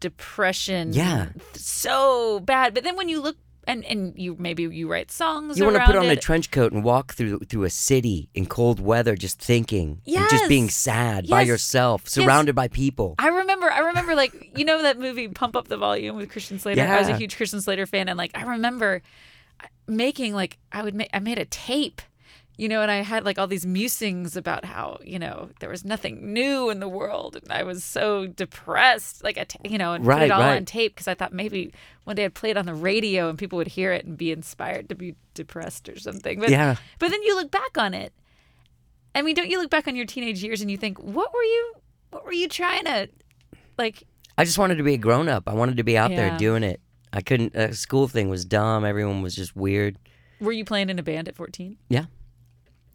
depression 0.00 0.92
Yeah. 0.92 1.28
so 1.54 2.40
bad. 2.40 2.74
But 2.74 2.84
then 2.84 2.96
when 2.96 3.08
you 3.08 3.20
look 3.20 3.36
and 3.66 3.84
and 3.84 4.16
you 4.16 4.36
maybe 4.38 4.62
you 4.62 4.88
write 4.88 5.10
songs 5.10 5.58
You 5.58 5.64
want 5.64 5.76
to 5.76 5.84
put 5.86 5.96
on 5.96 6.08
a 6.08 6.16
trench 6.16 6.50
coat 6.50 6.72
and 6.72 6.84
walk 6.84 7.14
through 7.14 7.40
through 7.40 7.64
a 7.64 7.70
city 7.70 8.28
in 8.34 8.46
cold 8.46 8.78
weather, 8.80 9.16
just 9.16 9.40
thinking, 9.40 10.00
and 10.06 10.28
just 10.28 10.48
being 10.48 10.64
Yes. 10.66 10.76
sad 10.76 11.28
by 11.28 11.40
Yes. 11.40 11.48
yourself, 11.48 12.02
Yes. 12.04 12.12
surrounded 12.12 12.54
by 12.54 12.68
people. 12.68 13.14
I 13.18 13.28
remember 13.28 13.66
I 13.70 13.78
remember 13.80 13.96
remember 13.96 14.14
like 14.14 14.50
you 14.54 14.64
know 14.64 14.82
that 14.82 14.98
movie 14.98 15.26
Pump 15.28 15.56
Up 15.56 15.68
the 15.68 15.76
Volume 15.78 16.16
with 16.16 16.30
Christian 16.30 16.58
Slater. 16.58 16.82
I 16.82 16.98
was 16.98 17.08
a 17.08 17.16
huge 17.16 17.36
Christian 17.36 17.60
Slater 17.62 17.86
fan, 17.86 18.08
and 18.08 18.18
like 18.18 18.30
I 18.34 18.42
remember 18.44 19.00
uh, 19.60 19.66
making 19.88 20.34
like 20.34 20.58
I 20.70 20.82
would 20.82 20.94
make 20.94 21.08
I 21.14 21.18
made 21.18 21.38
a 21.38 21.46
tape, 21.46 22.02
you 22.58 22.68
know, 22.68 22.80
and 22.82 22.90
I 22.90 22.96
had 23.02 23.24
like 23.24 23.38
all 23.38 23.46
these 23.46 23.66
musings 23.66 24.36
about 24.36 24.64
how 24.64 24.98
you 25.04 25.18
know 25.18 25.50
there 25.60 25.68
was 25.68 25.84
nothing 25.84 26.32
new 26.32 26.70
in 26.70 26.80
the 26.80 26.88
world, 26.88 27.36
and 27.36 27.50
I 27.52 27.62
was 27.62 27.84
so 27.84 28.26
depressed, 28.26 29.22
like 29.22 29.36
I 29.38 29.44
t- 29.44 29.58
you 29.68 29.78
know, 29.78 29.92
and 29.92 30.04
put 30.04 30.22
it 30.22 30.30
all 30.30 30.40
right. 30.40 30.56
on 30.56 30.64
tape 30.64 30.94
because 30.94 31.08
I 31.08 31.14
thought 31.14 31.32
maybe 31.32 31.72
one 32.04 32.16
day 32.16 32.24
I'd 32.24 32.34
play 32.34 32.50
it 32.50 32.56
on 32.56 32.66
the 32.66 32.74
radio 32.74 33.28
and 33.28 33.38
people 33.38 33.56
would 33.58 33.66
hear 33.68 33.92
it 33.92 34.04
and 34.04 34.16
be 34.16 34.30
inspired 34.32 34.88
to 34.88 34.94
be 34.94 35.14
depressed 35.34 35.88
or 35.88 35.98
something. 35.98 36.40
But 36.40 36.50
Yeah. 36.50 36.76
but 36.98 37.10
then 37.10 37.22
you 37.22 37.34
look 37.34 37.50
back 37.50 37.76
on 37.76 37.92
it. 37.94 38.12
I 39.14 39.22
mean, 39.22 39.34
don't 39.34 39.48
you 39.48 39.58
look 39.58 39.70
back 39.70 39.88
on 39.88 39.96
your 39.96 40.04
teenage 40.06 40.42
years 40.42 40.60
and 40.60 40.70
you 40.70 40.76
think, 40.76 40.98
what 40.98 41.32
were 41.32 41.42
you, 41.42 41.72
what 42.10 42.24
were 42.24 42.32
you 42.34 42.48
trying 42.48 42.84
to, 42.84 43.08
like? 43.78 44.02
I 44.38 44.44
just 44.44 44.58
wanted 44.58 44.76
to 44.76 44.82
be 44.82 44.94
a 44.94 44.98
grown 44.98 45.28
up. 45.28 45.44
I 45.48 45.54
wanted 45.54 45.78
to 45.78 45.84
be 45.84 45.96
out 45.96 46.10
Yeah. 46.10 46.16
there 46.28 46.38
doing 46.38 46.62
it. 46.62 46.80
I 47.12 47.22
couldn't. 47.22 47.56
Uh, 47.56 47.72
school 47.72 48.08
thing 48.08 48.28
was 48.28 48.44
dumb. 48.44 48.84
Everyone 48.84 49.22
was 49.22 49.34
just 49.34 49.56
weird. 49.56 49.96
Were 50.40 50.52
you 50.52 50.66
playing 50.66 50.90
in 50.90 50.98
a 50.98 51.02
band 51.02 51.28
at 51.28 51.34
14? 51.36 51.78
Yeah. 51.88 52.04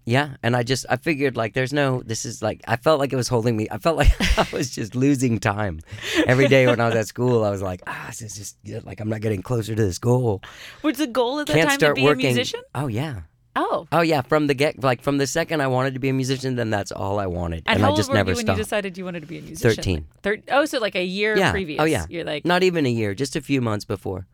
Yeah, 0.06 0.36
and 0.42 0.56
I 0.56 0.64
just 0.64 0.86
I 0.90 0.98
figured 0.98 1.38
like 1.38 1.54
there's 1.54 1.74
no 1.74 2.02
this 2.02 2.26
is 2.26 2.42
like 2.42 2.62
I 2.68 2.76
felt 2.76 3.00
like 3.00 3.14
it 3.14 3.16
was 3.16 3.28
holding 3.28 3.56
me. 3.56 3.68
I 3.70 3.78
felt 3.78 3.98
like 3.98 4.12
I 4.38 4.48
was 4.52 4.72
just 4.72 4.96
losing 4.96 5.40
time 5.40 5.82
every 6.26 6.48
day 6.48 6.66
when 6.66 6.80
I 6.80 6.88
was 6.88 6.96
at 6.96 7.08
school. 7.08 7.44
I 7.44 7.50
was 7.50 7.62
like, 7.62 7.82
ah, 7.88 8.08
this 8.08 8.22
is 8.22 8.56
just 8.66 8.86
like 8.86 9.00
I'm 9.00 9.10
not 9.10 9.22
getting 9.22 9.42
closer 9.42 9.76
to 9.76 9.82
this 9.82 10.00
goal. 10.00 10.42
Was 10.82 10.98
the 10.98 11.08
goal 11.08 11.40
at 11.40 11.48
that 11.48 11.54
Can't 11.54 11.70
time 11.70 11.80
start 11.80 11.96
to 11.96 12.02
be 12.02 12.06
working. 12.06 12.26
a 12.26 12.30
musician? 12.30 12.62
Oh 12.74 12.88
yeah. 12.88 13.22
Oh. 13.56 13.88
Oh 13.92 14.02
yeah, 14.02 14.22
from 14.22 14.48
the 14.48 14.54
get 14.54 14.82
like 14.82 15.02
from 15.02 15.18
the 15.18 15.28
second 15.28 15.62
I 15.62 15.68
wanted 15.68 15.94
to 15.94 16.00
be 16.00 16.10
a 16.10 16.14
musician, 16.14 16.56
then 16.56 16.70
that's 16.70 16.92
all 16.92 17.20
I 17.20 17.28
wanted, 17.28 17.64
And, 17.68 17.76
and, 17.76 17.82
how 17.82 17.88
I 17.88 17.90
old 17.90 17.98
just 17.98 18.10
were 18.10 18.16
never 18.16 18.32
you 18.32 18.38
when 18.38 18.48
you 18.48 18.56
decided 18.56 18.98
you 18.98 19.06
wanted 19.06 19.22
to 19.22 19.28
be 19.28 19.40
a 19.40 19.42
musician? 19.42 19.76
Thirteen. 19.76 20.08
Thir- 20.24 20.42
oh, 20.50 20.66
so 20.66 20.80
like 20.80 20.96
a 20.96 21.04
year 21.04 21.38
yeah. 21.38 21.52
previous. 21.52 21.82
Oh 21.82 21.86
yeah. 21.86 22.06
You're 22.10 22.24
like, 22.24 22.46
not 22.46 22.64
even 22.64 22.86
a 22.86 22.90
year, 22.90 23.14
just 23.14 23.36
a 23.36 23.42
few 23.42 23.60
months 23.62 23.84
before, 23.84 24.26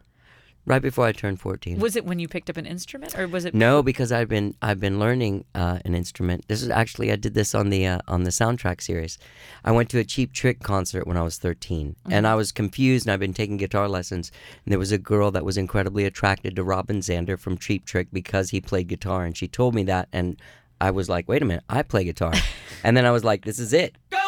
right 0.68 0.82
before 0.82 1.06
I 1.06 1.12
turned 1.14 1.40
fourteen. 1.40 1.80
was 1.80 1.96
it 1.96 2.06
when 2.06 2.20
you 2.20 2.28
picked 2.28 2.50
up 2.50 2.58
an 2.58 2.68
instrument 2.68 3.18
or 3.18 3.28
was 3.28 3.46
it? 3.46 3.56
No, 3.56 3.82
because 3.82 4.12
I've 4.12 4.30
been 4.30 4.54
I've 4.62 4.80
been 4.80 5.00
learning 5.00 5.46
uh, 5.56 5.80
an 5.86 5.96
instrument. 5.96 6.48
This 6.48 6.62
is 6.62 6.70
actually 6.70 7.12
I 7.12 7.16
did 7.16 7.34
this 7.34 7.56
on 7.56 7.70
the 7.72 7.88
uh, 7.88 8.00
on 8.08 8.24
the 8.24 8.30
soundtrack 8.30 8.82
series. 8.82 9.18
I 9.64 9.72
went 9.72 9.90
to 9.90 10.00
a 10.00 10.04
Cheap 10.04 10.34
Trick 10.34 10.62
concert 10.62 11.08
when 11.08 11.18
I 11.18 11.24
was 11.24 11.38
13, 11.38 11.96
and 12.12 12.28
I 12.28 12.36
was 12.36 12.52
confused. 12.52 13.08
And 13.08 13.14
I've 13.14 13.20
been 13.20 13.34
taking 13.34 13.58
guitar 13.58 13.88
lessons. 13.88 14.32
And 14.66 14.72
there 14.72 14.80
was 14.80 14.92
a 14.92 14.98
girl 14.98 15.32
that 15.32 15.46
was 15.46 15.58
incredibly 15.58 16.06
attracted 16.06 16.56
to 16.58 16.64
Robin 16.64 17.00
Zander 17.00 17.40
from 17.40 17.58
Cheap 17.58 17.86
Trick 17.86 18.10
because 18.12 18.50
he 18.50 18.62
played 18.62 18.88
guitar, 18.88 19.24
and 19.26 19.36
she 19.36 19.48
told 19.48 19.74
me 19.74 19.84
that, 19.84 20.10
and 20.12 20.38
I 20.80 20.92
was 20.92 21.10
like, 21.10 21.28
wait 21.28 21.42
a 21.42 21.46
minute, 21.46 21.64
I 21.70 21.82
play 21.82 22.04
guitar, 22.04 22.34
and 22.84 22.96
then 22.96 23.06
I 23.06 23.12
was 23.12 23.24
like, 23.24 23.46
this 23.46 23.58
is 23.60 23.74
it. 23.74 23.96
Going 24.10 24.27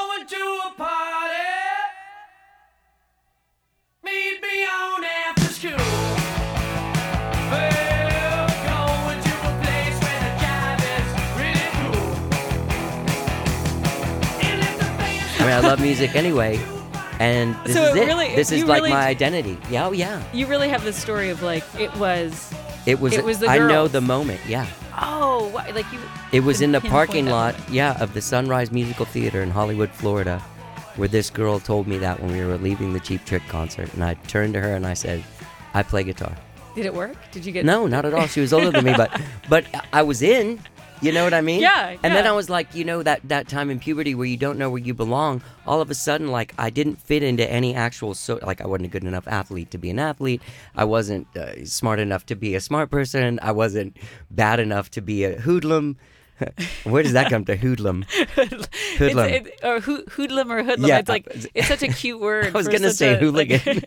I 15.59 15.67
love 15.67 15.79
music 15.81 16.15
anyway, 16.15 16.59
and 17.19 17.55
this 17.65 17.75
So 17.75 17.83
is 17.83 17.95
it 17.95 18.05
really- 18.07 18.35
this 18.35 18.51
is 18.51 18.63
like 18.63 18.81
really- 18.81 18.91
my 18.91 19.05
identity. 19.05 19.57
Yeah, 19.69 19.87
oh 19.87 19.91
yeah. 19.91 20.21
You 20.33 20.47
really 20.47 20.69
have 20.69 20.83
this 20.83 20.95
story 20.95 21.29
of 21.29 21.41
like 21.43 21.63
it 21.77 21.93
was. 21.97 22.53
It 22.85 22.99
was. 22.99 23.13
It 23.13 23.23
was 23.25 23.43
I 23.43 23.57
know 23.57 23.87
the 23.87 24.01
moment. 24.01 24.39
Yeah. 24.47 24.65
Oh, 25.01 25.49
wha- 25.53 25.65
like 25.73 25.91
you. 25.93 25.99
It 26.31 26.41
was 26.41 26.61
in 26.61 26.71
the 26.71 26.81
parking 26.81 27.27
lot, 27.27 27.55
yeah, 27.69 28.01
of 28.01 28.13
the 28.13 28.21
Sunrise 28.21 28.71
Musical 28.71 29.05
Theater 29.05 29.41
in 29.41 29.51
Hollywood, 29.51 29.91
Florida, 29.91 30.39
where 30.95 31.07
this 31.07 31.29
girl 31.29 31.59
told 31.59 31.87
me 31.87 31.97
that 31.99 32.19
when 32.21 32.31
we 32.31 32.43
were 32.43 32.57
leaving 32.57 32.93
the 32.93 32.99
Cheap 32.99 33.25
Trick 33.25 33.43
concert. 33.47 33.93
And 33.93 34.03
I 34.03 34.13
turned 34.27 34.53
to 34.55 34.61
her 34.61 34.75
and 34.75 34.85
I 34.87 34.93
said, 34.93 35.23
I 35.73 35.83
play 35.83 36.03
guitar. 36.03 36.35
Did 36.75 36.85
it 36.85 36.93
work? 36.93 37.15
Did 37.31 37.45
you 37.45 37.51
get? 37.51 37.65
No, 37.65 37.85
not 37.87 38.05
at 38.05 38.13
all. 38.13 38.27
She 38.27 38.41
was 38.41 38.53
older 38.53 38.71
than 38.71 38.85
me, 38.85 38.93
but 38.95 39.11
but 39.49 39.65
I 39.93 40.01
was 40.03 40.21
in. 40.21 40.59
You 41.01 41.11
know 41.11 41.23
what 41.23 41.33
I 41.33 41.41
mean? 41.41 41.61
Yeah, 41.61 41.95
And 42.03 42.13
then. 42.13 42.27
I 42.27 42.31
was 42.31 42.49
like, 42.49 42.75
you 42.75 42.83
know, 42.83 43.01
that 43.03 43.21
that 43.29 43.47
time 43.47 43.69
in 43.69 43.79
puberty 43.79 44.13
where 44.15 44.25
you 44.25 44.37
don't 44.37 44.57
know 44.57 44.69
where 44.69 44.81
you 44.81 44.93
belong. 44.93 45.41
All 45.65 45.81
of 45.81 45.89
a 45.89 45.95
sudden, 45.95 46.27
like 46.27 46.53
I 46.57 46.69
didn't 46.69 47.01
fit 47.01 47.23
into 47.23 47.49
any 47.49 47.73
actual 47.75 48.13
so 48.13 48.39
like 48.41 48.61
I 48.61 48.67
wasn't 48.67 48.87
a 48.87 48.89
good 48.89 49.03
enough 49.03 49.27
athlete 49.27 49.71
to 49.71 49.77
be 49.77 49.89
an 49.89 49.99
athlete. 49.99 50.41
I 50.75 50.83
wasn't 50.83 51.27
uh, 51.37 51.65
smart 51.65 51.99
enough 51.99 52.25
to 52.27 52.35
be 52.35 52.55
a 52.55 52.59
smart 52.61 52.91
person. 52.91 53.39
I 53.41 53.51
wasn't 53.51 53.97
bad 54.29 54.59
enough 54.59 54.91
to 54.91 55.01
be 55.01 55.23
a 55.23 55.39
hoodlum. 55.39 55.97
where 56.83 57.03
does 57.03 57.13
that 57.13 57.29
come 57.29 57.43
to 57.45 57.55
hoodlum? 57.55 58.05
Hoodlum. 58.97 59.29
It's, 59.29 59.49
it, 59.49 59.59
or 59.63 59.79
hoo- 59.81 60.05
hoodlum 60.05 60.49
or 60.51 60.63
hoodlum. 60.63 60.87
Yeah, 60.87 60.99
it's 60.99 61.09
like 61.09 61.27
it's 61.53 61.67
such 61.67 61.83
a 61.83 61.89
cute 61.89 62.19
word. 62.27 62.47
I 62.47 62.51
was 62.51 62.67
gonna 62.67 62.91
say 62.93 63.15
a, 63.15 63.17
hooligan. 63.17 63.61
Like, 63.65 63.85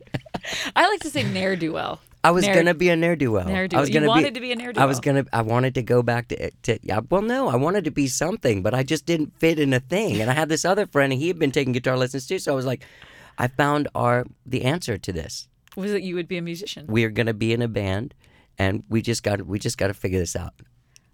I 0.77 0.89
like 0.89 1.01
to 1.01 1.11
say 1.11 1.23
ne'er 1.23 1.57
do 1.57 1.73
well. 1.73 2.01
I 2.25 2.31
was 2.31 2.45
Ne'er- 2.47 2.55
gonna 2.55 2.75
be 2.75 2.89
a 2.89 2.97
ne'er 2.97 3.17
do 3.17 3.33
well. 3.33 3.49
I 3.49 3.63
was 3.81 3.89
You 3.89 3.95
gonna 3.95 4.07
wanted 4.07 4.33
be, 4.35 4.41
to 4.41 4.55
be 4.57 4.65
a 4.65 4.81
I 4.81 4.85
was 4.87 5.01
gonna. 5.01 5.25
I 5.33 5.43
wanted 5.43 5.75
to 5.75 5.83
go 5.83 6.03
back 6.03 6.29
to, 6.29 6.51
to. 6.63 6.79
Yeah. 6.83 7.01
Well, 7.11 7.23
no, 7.23 7.49
I 7.49 7.57
wanted 7.57 7.85
to 7.85 7.91
be 7.91 8.07
something, 8.07 8.63
but 8.63 8.75
I 8.75 8.83
just 8.85 9.07
didn't 9.07 9.37
fit 9.39 9.59
in 9.59 9.73
a 9.73 9.81
thing. 9.81 10.21
And 10.21 10.31
I 10.31 10.35
had 10.35 10.49
this 10.49 10.65
other 10.65 10.87
friend, 10.87 11.13
and 11.13 11.21
he 11.21 11.27
had 11.29 11.39
been 11.39 11.51
taking 11.51 11.73
guitar 11.73 11.97
lessons 11.97 12.27
too. 12.29 12.39
So 12.39 12.53
I 12.53 12.55
was 12.55 12.67
like, 12.67 12.85
I 13.39 13.49
found 13.49 13.89
our 13.95 14.25
the 14.47 14.63
answer 14.65 14.99
to 14.99 15.13
this. 15.13 15.49
Was 15.77 15.91
that 15.91 16.03
you 16.03 16.15
would 16.15 16.29
be 16.29 16.37
a 16.39 16.43
musician? 16.43 16.87
We're 16.89 17.11
gonna 17.11 17.35
be 17.35 17.53
in 17.53 17.61
a 17.61 17.69
band, 17.69 18.15
and 18.57 18.85
we 18.89 19.03
just 19.03 19.23
got. 19.25 19.45
We 19.47 19.59
just 19.59 19.77
got 19.79 19.89
to 19.89 19.95
figure 19.95 20.21
this 20.21 20.37
out. 20.37 20.53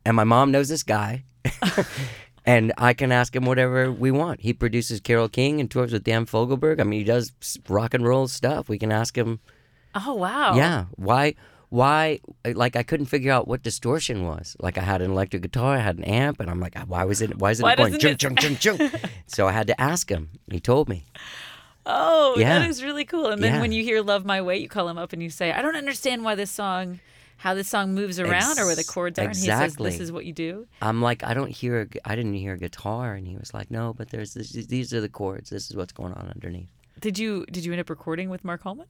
And 0.04 0.14
my 0.14 0.24
mom 0.24 0.50
knows 0.52 0.68
this 0.68 0.82
guy. 0.82 1.24
And 2.46 2.72
I 2.78 2.94
can 2.94 3.12
ask 3.12 3.36
him 3.36 3.44
whatever 3.44 3.92
we 3.92 4.10
want. 4.10 4.40
He 4.40 4.54
produces 4.54 5.00
Carole 5.00 5.28
King 5.28 5.60
and 5.60 5.70
tours 5.70 5.92
with 5.92 6.04
Dan 6.04 6.24
Fogelberg. 6.24 6.80
I 6.80 6.84
mean, 6.84 7.00
he 7.00 7.04
does 7.04 7.32
s- 7.42 7.58
rock 7.68 7.92
and 7.92 8.06
roll 8.06 8.26
stuff. 8.26 8.70
We 8.70 8.78
can 8.78 8.90
ask 8.90 9.18
him 9.18 9.40
Oh 10.06 10.14
wow. 10.14 10.54
yeah. 10.56 10.86
Why? 10.96 11.34
Why? 11.70 12.20
Uh, 12.44 12.52
like 12.54 12.76
I 12.76 12.82
couldn't 12.82 13.06
figure 13.06 13.30
out 13.32 13.46
what 13.48 13.62
distortion 13.62 14.24
was. 14.26 14.56
Like 14.58 14.78
I 14.78 14.82
had 14.82 15.02
an 15.02 15.10
electric 15.10 15.42
guitar, 15.42 15.74
I 15.76 15.80
had 15.80 15.98
an 15.98 16.04
amp, 16.04 16.40
and 16.40 16.48
I'm 16.50 16.60
like, 16.60 16.78
why 16.86 17.04
was 17.04 17.20
it? 17.20 17.36
Why 17.38 17.50
is 17.50 17.60
it 17.60 17.64
Why 17.64 17.74
going 17.76 17.94
it- 17.94 18.00
chung 18.18 18.36
chung 18.36 18.56
chung? 18.56 18.90
so 19.26 19.46
I 19.46 19.52
had 19.52 19.66
to 19.66 19.80
ask 19.80 20.08
him. 20.10 20.30
He 20.50 20.60
told 20.60 20.88
me. 20.88 21.04
Oh, 21.86 22.34
Yeah. 22.38 22.58
that 22.58 22.68
is 22.68 22.82
really 22.84 23.04
cool. 23.04 23.26
And 23.28 23.42
then 23.42 23.54
Yeah. 23.54 23.60
when 23.60 23.72
you 23.72 23.82
hear 23.82 24.02
"Love 24.02 24.24
My 24.24 24.42
Way," 24.42 24.58
you 24.58 24.68
call 24.68 24.88
him 24.88 24.98
up 24.98 25.12
and 25.12 25.22
you 25.22 25.30
say, 25.30 25.52
"I 25.52 25.62
don't 25.62 25.76
understand 25.76 26.22
why 26.22 26.34
this 26.34 26.50
song, 26.50 27.00
how 27.38 27.54
this 27.54 27.68
song 27.68 27.94
moves 27.94 28.20
around, 28.20 28.58
or 28.58 28.66
where 28.66 28.74
the 28.76 28.84
chords 28.84 29.18
are." 29.18 29.22
And 29.22 29.30
exactly. 29.30 29.90
he 29.90 29.92
says, 29.92 29.98
"This 29.98 30.04
is 30.08 30.12
what 30.12 30.24
you 30.26 30.32
do." 30.34 30.66
I'm 30.82 31.00
like, 31.00 31.24
I 31.24 31.32
don't 31.34 31.50
hear. 31.50 31.88
I 32.04 32.14
didn't 32.14 32.34
hear 32.34 32.54
a 32.54 32.58
guitar, 32.58 33.14
and 33.14 33.26
he 33.26 33.36
was 33.36 33.54
like, 33.54 33.70
No, 33.70 33.94
but 33.94 34.10
there's 34.10 34.34
this, 34.34 34.50
these 34.52 34.92
are 34.92 35.00
the 35.00 35.08
chords. 35.08 35.48
This 35.50 35.70
is 35.70 35.76
what's 35.76 35.92
going 35.92 36.12
on 36.12 36.30
underneath. 36.34 36.68
Did 37.00 37.18
you 37.18 37.46
did 37.50 37.64
you 37.64 37.72
end 37.72 37.80
up 37.80 37.88
recording 37.90 38.28
with 38.28 38.44
Mark 38.44 38.62
Hallman? 38.62 38.86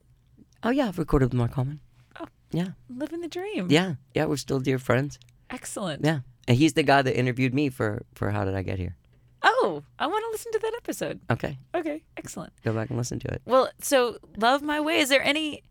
Oh 0.63 0.71
yeah, 0.71 0.89
I've 0.89 0.99
recorded 0.99 1.27
with 1.27 1.35
Mark 1.35 1.53
Coleman. 1.53 1.81
Oh. 2.21 2.27
Yeah, 2.51 2.69
Living 2.89 3.21
the 3.21 3.29
dream. 3.29 3.69
yeah, 3.71 3.95
yeah. 4.15 4.25
We're 4.27 4.37
still 4.37 4.61
dear 4.61 4.79
friends. 4.79 5.19
Excellent. 5.51 6.05
Yeah, 6.05 6.21
and 6.47 6.57
he's 6.57 6.73
the 6.75 6.83
guy 6.83 7.03
that 7.03 7.19
interviewed 7.19 7.55
me 7.55 7.69
for 7.71 8.03
for 8.15 8.31
How 8.31 8.45
Did 8.45 8.55
I 8.55 8.63
Get 8.63 8.79
Here. 8.79 8.97
Oh, 9.43 9.85
I 9.99 10.07
want 10.09 10.25
to 10.27 10.31
listen 10.31 10.51
to 10.53 10.59
that 10.61 10.73
episode. 10.77 11.21
Okay, 11.31 11.59
Okay, 11.75 12.03
excellent. 12.17 12.53
go 12.65 12.73
back 12.73 12.89
and 12.91 12.99
listen 12.99 13.19
to 13.21 13.29
it. 13.33 13.43
Well, 13.45 13.71
so 13.81 14.19
"Love 14.37 14.63
My 14.63 14.81
Way." 14.81 14.99
Is 14.99 15.09
there 15.11 15.23
any? 15.23 15.63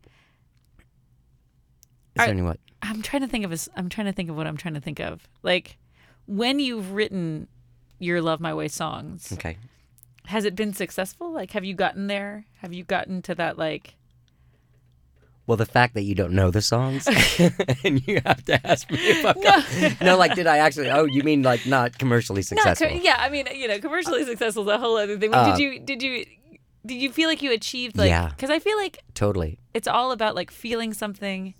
Is 2.14 2.24
there 2.24 2.28
any 2.28 2.42
what? 2.42 2.58
I'm 2.82 3.02
trying 3.02 3.22
to 3.22 3.28
think 3.28 3.44
of. 3.44 3.52
A, 3.52 3.58
I'm 3.76 3.88
trying 3.88 4.06
to 4.06 4.12
think 4.12 4.30
of 4.30 4.36
what 4.36 4.46
I'm 4.46 4.56
trying 4.56 4.74
to 4.74 4.80
think 4.80 5.00
of. 5.00 5.28
Like 5.42 5.78
when 6.26 6.58
you've 6.60 6.92
written 6.92 7.48
your 7.98 8.22
"Love 8.22 8.40
My 8.40 8.54
Way" 8.54 8.68
songs. 8.68 9.32
Okay. 9.32 9.58
has 10.26 10.44
it 10.44 10.54
been 10.56 10.72
successful? 10.72 11.30
Like, 11.32 11.50
have 11.52 11.64
you 11.64 11.74
gotten 11.74 12.06
there? 12.06 12.46
Have 12.62 12.72
you 12.72 12.84
gotten 12.84 13.22
to 13.22 13.34
that 13.34 13.58
like? 13.58 13.94
Well, 15.48 15.56
the 15.56 15.66
fact 15.66 15.94
that 15.94 16.02
you 16.02 16.14
don't 16.14 16.34
know 16.34 16.50
the 16.50 16.60
songs 16.62 17.06
and 17.84 18.06
you 18.06 18.20
have 18.26 18.44
to 18.44 18.64
ask 18.64 18.88
me 18.90 18.98
if 19.00 19.24
I've 19.24 19.42
got. 19.42 20.00
No, 20.02 20.16
like, 20.18 20.34
did 20.34 20.46
I 20.46 20.58
actually? 20.58 20.90
Oh, 20.90 21.06
you 21.06 21.22
mean 21.24 21.42
like 21.42 21.64
not 21.66 21.98
commercially 21.98 22.40
Not 22.40 22.44
successful? 22.46 22.88
co- 22.88 22.94
yeah, 23.02 23.16
I 23.18 23.30
mean, 23.30 23.48
you 23.54 23.66
know, 23.66 23.78
commercially 23.80 24.24
successful 24.26 24.62
is 24.64 24.68
a 24.68 24.78
whole 24.78 24.96
other 24.98 25.18
thing. 25.18 25.32
Uh, 25.34 25.56
did 25.56 25.58
you 25.58 25.80
did 25.80 26.02
you 26.02 26.26
did 26.84 27.00
you 27.00 27.10
feel 27.10 27.28
like 27.30 27.40
you 27.42 27.50
achieved 27.52 27.96
like? 27.96 28.08
Yeah. 28.10 28.28
Because 28.28 28.50
I 28.50 28.58
feel 28.58 28.76
like 28.76 28.98
Totally. 29.14 29.58
it's 29.72 29.88
all 29.88 30.12
about 30.12 30.34
like 30.34 30.50
feeling 30.50 30.92
something, 30.92 31.54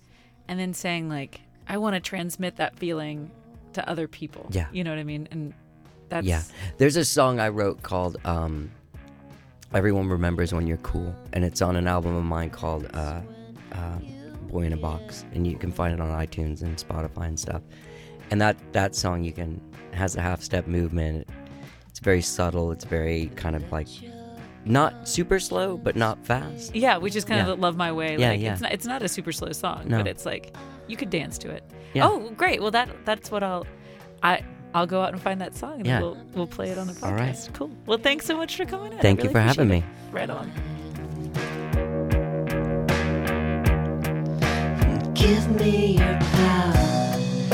and 0.47 0.59
then 0.59 0.73
saying 0.75 1.09
like, 1.09 1.41
I 1.67 1.77
want 1.77 1.95
to 1.95 1.99
transmit 1.99 2.57
that 2.57 2.77
feeling 2.77 3.31
to 3.73 3.89
other 3.89 4.07
people. 4.07 4.47
Yeah. 4.51 4.67
You 4.71 4.83
know 4.83 4.91
what 4.91 4.99
I 4.99 5.03
mean? 5.03 5.27
And 5.31 5.53
that's 6.09 6.27
Yeah. 6.27 6.43
There's 6.77 6.95
a 6.95 7.03
song 7.05 7.39
I 7.39 7.49
wrote 7.49 7.81
called 7.81 8.17
um, 8.23 8.69
"Everyone 9.73 10.07
Remembers 10.09 10.53
When 10.53 10.67
You're 10.67 10.77
Cool," 10.77 11.15
and 11.33 11.43
it's 11.43 11.61
on 11.61 11.75
an 11.75 11.87
album 11.87 12.15
of 12.15 12.23
mine 12.23 12.49
called 12.51 12.87
uh, 12.93 13.21
uh, 13.79 13.99
"Boy 14.51 14.63
in 14.63 14.73
a 14.73 14.77
Box," 14.77 15.25
and 15.33 15.45
you 15.47 15.57
can 15.57 15.71
find 15.71 15.93
it 15.93 16.01
on 16.01 16.09
iTunes 16.09 16.61
and 16.61 16.77
Spotify 16.77 17.27
and 17.27 17.39
stuff. 17.39 17.61
And 18.31 18.39
that 18.41 18.55
that 18.73 18.95
song 18.95 19.23
you 19.23 19.31
can 19.33 19.61
has 19.93 20.15
a 20.15 20.21
half 20.21 20.41
step 20.41 20.67
movement. 20.67 21.27
It's 21.89 21.99
very 21.99 22.21
subtle. 22.21 22.71
It's 22.71 22.85
very 22.85 23.31
kind 23.35 23.55
of 23.55 23.71
like 23.71 23.87
not 24.65 25.07
super 25.07 25.39
slow, 25.39 25.77
but 25.77 25.95
not 25.95 26.23
fast. 26.25 26.75
Yeah, 26.75 26.97
which 26.97 27.15
is 27.15 27.25
kind 27.25 27.45
Yeah. 27.47 27.53
of 27.53 27.59
love 27.59 27.75
my 27.77 27.91
way. 27.91 28.17
Yeah, 28.17 28.31
like 28.31 28.41
yeah. 28.41 28.53
it's 28.53 28.61
not 28.61 28.71
it's 28.71 28.85
not 28.85 29.01
a 29.03 29.07
super 29.07 29.31
slow 29.31 29.51
song, 29.51 29.85
No. 29.87 29.97
but 29.97 30.07
it's 30.07 30.25
like 30.25 30.55
you 30.87 30.95
could 30.97 31.09
dance 31.09 31.37
to 31.39 31.49
it. 31.49 31.63
Yeah. 31.93 32.07
Oh, 32.07 32.29
great. 32.31 32.61
Well, 32.61 32.71
that 32.71 32.89
that's 33.05 33.31
what 33.31 33.41
I'll 33.43 33.65
I 34.21 34.43
I'll 34.75 34.85
go 34.85 35.01
out 35.01 35.11
and 35.13 35.21
find 35.21 35.41
that 35.41 35.55
song 35.55 35.75
and 35.77 35.87
Yeah. 35.87 36.01
we'll 36.01 36.17
we'll 36.35 36.47
play 36.47 36.69
it 36.69 36.77
on 36.77 36.85
the 36.87 36.93
podcast. 36.93 37.03
All 37.07 37.13
right. 37.13 37.49
Cool. 37.53 37.71
Well, 37.87 37.97
thanks 37.97 38.25
so 38.25 38.37
much 38.37 38.55
for 38.57 38.65
coming 38.65 38.93
in. 38.93 38.99
Thank 38.99 39.23
you 39.23 39.29
for 39.31 39.39
having 39.39 39.67
appreciate 39.67 39.85
me. 39.87 40.09
it. 40.09 40.13
Right 40.13 40.29
on. 40.29 40.51
Give 45.29 45.61
me 45.61 45.91
your 45.91 46.17
power 46.19 46.73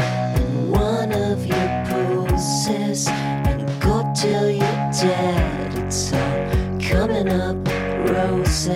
and 0.08 0.72
one 0.72 1.12
of 1.12 1.46
your 1.46 1.86
poses 1.90 3.06
and 3.10 3.68
go 3.82 4.10
till 4.16 4.50
you're 4.50 4.92
dead. 4.94 5.74
It's 5.80 6.14
all 6.14 6.48
coming 6.80 7.28
up 7.28 7.58
roses. 8.08 8.70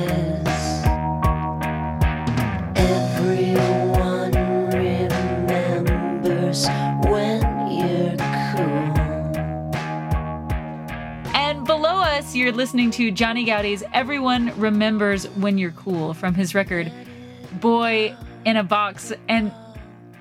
Everyone 2.75 4.33
remembers 4.67 6.67
when 7.07 7.39
you're 7.71 8.17
cool. 8.51 8.91
And 11.33 11.65
below 11.65 12.01
us, 12.01 12.35
you're 12.35 12.51
listening 12.51 12.91
to 12.91 13.11
Johnny 13.11 13.45
Goudie's 13.45 13.81
Everyone 13.93 14.51
Remembers 14.59 15.23
When 15.37 15.57
You're 15.57 15.71
Cool 15.71 16.13
from 16.13 16.33
his 16.33 16.53
record 16.53 16.91
Boy 17.61 18.15
in 18.49 18.57
a 18.57 18.63
Box. 18.63 19.13
And 19.27 19.51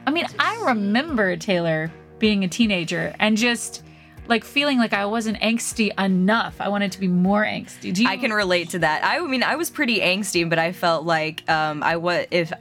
I 0.07 0.11
mean, 0.11 0.27
I 0.38 0.62
remember 0.67 1.37
Taylor 1.37 1.91
being 2.19 2.45
a 2.45 2.49
teenager 2.49 3.14
and 3.19 3.37
just 3.37 3.83
like 4.27 4.45
feeling 4.45 4.79
like 4.79 4.93
I 4.93 5.07
wasn't 5.07 5.38
angsty 5.41 5.99
enough. 5.99 6.61
I 6.61 6.69
wanted 6.69 6.93
to 6.93 7.01
be 7.01 7.09
more 7.09 7.45
angsty. 7.45 7.93
Do 7.95 8.03
you 8.03 8.09
I 8.09 8.17
can 8.19 8.33
relate 8.33 8.71
to 8.71 8.81
that. 8.81 9.03
I 9.05 9.21
mean, 9.27 9.43
I 9.43 9.57
was 9.57 9.71
pretty 9.71 10.01
angsty, 10.01 10.49
but 10.49 10.59
I 10.59 10.73
felt 10.73 11.05
like 11.05 11.49
um, 11.51 11.83
I 11.83 11.97
was 11.97 12.27
if 12.31 12.53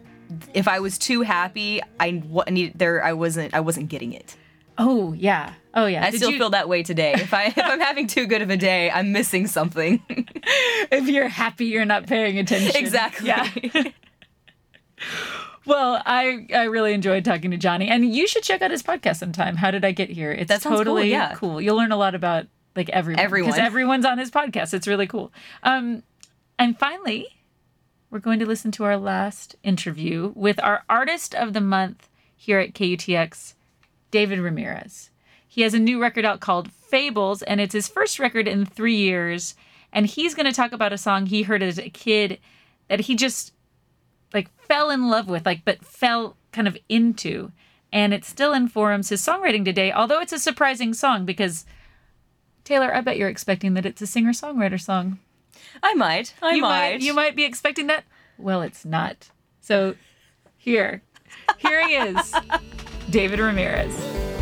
if 0.54 0.68
I 0.68 0.80
was 0.80 0.98
too 0.98 1.22
happy, 1.22 1.82
I 2.00 2.24
need 2.50 2.78
there. 2.78 3.04
I 3.04 3.14
wasn't. 3.14 3.54
I 3.54 3.60
wasn't 3.60 3.90
getting 3.90 4.14
it. 4.14 4.36
Oh 4.78 5.14
yeah. 5.14 5.54
Oh 5.74 5.86
yeah. 5.88 6.06
I 6.06 6.12
Did 6.12 6.18
still 6.18 6.32
you- 6.32 6.38
feel 6.38 6.52
that 6.52 6.70
way 6.70 6.84
today. 6.84 7.14
If 7.14 7.34
I 7.34 7.46
if 7.48 7.58
I'm 7.58 7.80
having 7.80 8.08
too 8.08 8.28
good 8.28 8.42
of 8.42 8.50
a 8.50 8.58
day, 8.58 8.90
I'm 8.90 9.12
missing 9.12 9.48
something. 9.48 10.02
if 10.10 11.08
you're 11.08 11.28
happy, 11.28 11.66
you're 11.66 11.86
not 11.86 12.08
paying 12.08 12.40
attention. 12.40 12.76
Exactly. 12.76 13.28
Yeah. 13.28 13.50
Well, 15.68 16.02
I 16.06 16.48
I 16.54 16.64
really 16.64 16.94
enjoyed 16.94 17.26
talking 17.26 17.52
to 17.52 17.58
Johnny, 17.58 17.90
and 17.90 18.16
you 18.16 18.26
should 18.26 18.44
check 18.44 18.62
out 18.62 18.72
his 18.72 18.82
podcast 18.82 19.18
sometime. 19.18 19.58
How 19.58 19.70
did 19.70 19.84
I 19.84 19.92
get 19.92 20.10
here? 20.10 20.32
It's 20.32 20.50
sounds 20.50 20.64
cool, 20.64 20.78
totally 20.78 21.12
yeah. 21.12 21.34
cool. 21.36 21.60
You'll 21.60 21.76
learn 21.76 21.92
a 21.92 21.98
lot 21.98 22.16
about 22.16 22.48
like 22.76 22.90
everyone. 22.90 23.20
Everyone. 23.20 23.52
because 23.52 23.66
everyone's 23.66 24.06
on 24.06 24.18
his 24.18 24.32
podcast. 24.32 24.74
It's 24.74 24.88
really 24.88 25.08
cool. 25.08 25.34
Um, 25.64 26.04
and 26.58 26.80
finally, 26.80 27.28
we're 28.10 28.20
going 28.20 28.40
to 28.40 28.46
listen 28.46 28.72
to 28.72 28.86
our 28.86 28.96
last 28.96 29.58
interview 29.62 30.32
with 30.36 30.58
our 30.64 30.84
artist 30.90 31.36
of 31.36 31.52
the 31.52 31.62
month 31.62 32.08
here 32.36 32.60
at 32.60 32.74
KUTX, 32.74 33.56
David 34.10 34.40
Ramirez. 34.40 35.10
He 35.46 35.64
has 35.64 35.74
a 35.74 35.80
new 35.80 36.02
record 36.02 36.24
out 36.24 36.40
called 36.40 36.72
Fables, 36.72 37.42
and 37.42 37.60
it's 37.60 37.74
his 37.74 37.90
first 37.90 38.20
record 38.20 38.48
in 38.48 38.66
three 38.66 38.96
years. 38.96 39.56
And 39.92 40.06
he's 40.06 40.34
going 40.34 40.46
to 40.46 40.54
talk 40.54 40.72
about 40.72 40.94
a 40.94 40.98
song 40.98 41.26
he 41.26 41.44
heard 41.44 41.62
as 41.62 41.78
a 41.78 41.90
kid 41.90 42.40
that 42.88 43.02
he 43.02 43.16
just 43.16 43.54
like 44.34 44.50
fell 44.60 44.90
in 44.90 45.10
love 45.10 45.28
with, 45.28 45.46
like, 45.46 45.64
but 45.66 45.84
fell 45.84 46.38
kind 46.52 46.68
of 46.68 46.78
into. 46.90 47.52
And 47.92 48.14
it 48.14 48.26
still 48.26 48.54
informs 48.54 49.10
his 49.10 49.22
songwriting 49.26 49.64
today, 49.64 49.92
although 49.92 50.20
it's 50.20 50.34
a 50.34 50.40
surprising 50.40 50.94
song 50.94 51.26
because 51.26 51.66
Taylor, 52.64 52.94
I 52.94 53.00
bet 53.00 53.18
you're 53.18 53.30
expecting 53.30 53.76
that 53.76 53.86
it's 53.86 54.02
a 54.02 54.08
singer 54.08 54.34
songwriter 54.34 54.80
song. 54.80 55.20
I 55.82 55.94
might. 55.94 56.34
I 56.42 56.56
you 56.56 56.62
might. 56.62 57.02
You 57.02 57.14
might 57.14 57.36
be 57.36 57.46
expecting 57.46 57.88
that. 57.88 58.04
Well, 58.38 58.62
it's 58.62 58.84
not. 58.84 59.30
So 59.62 59.96
here, 60.58 61.02
here 61.58 61.88
he 61.88 61.96
is, 61.96 62.34
David 63.10 63.40
Ramirez. 63.40 64.37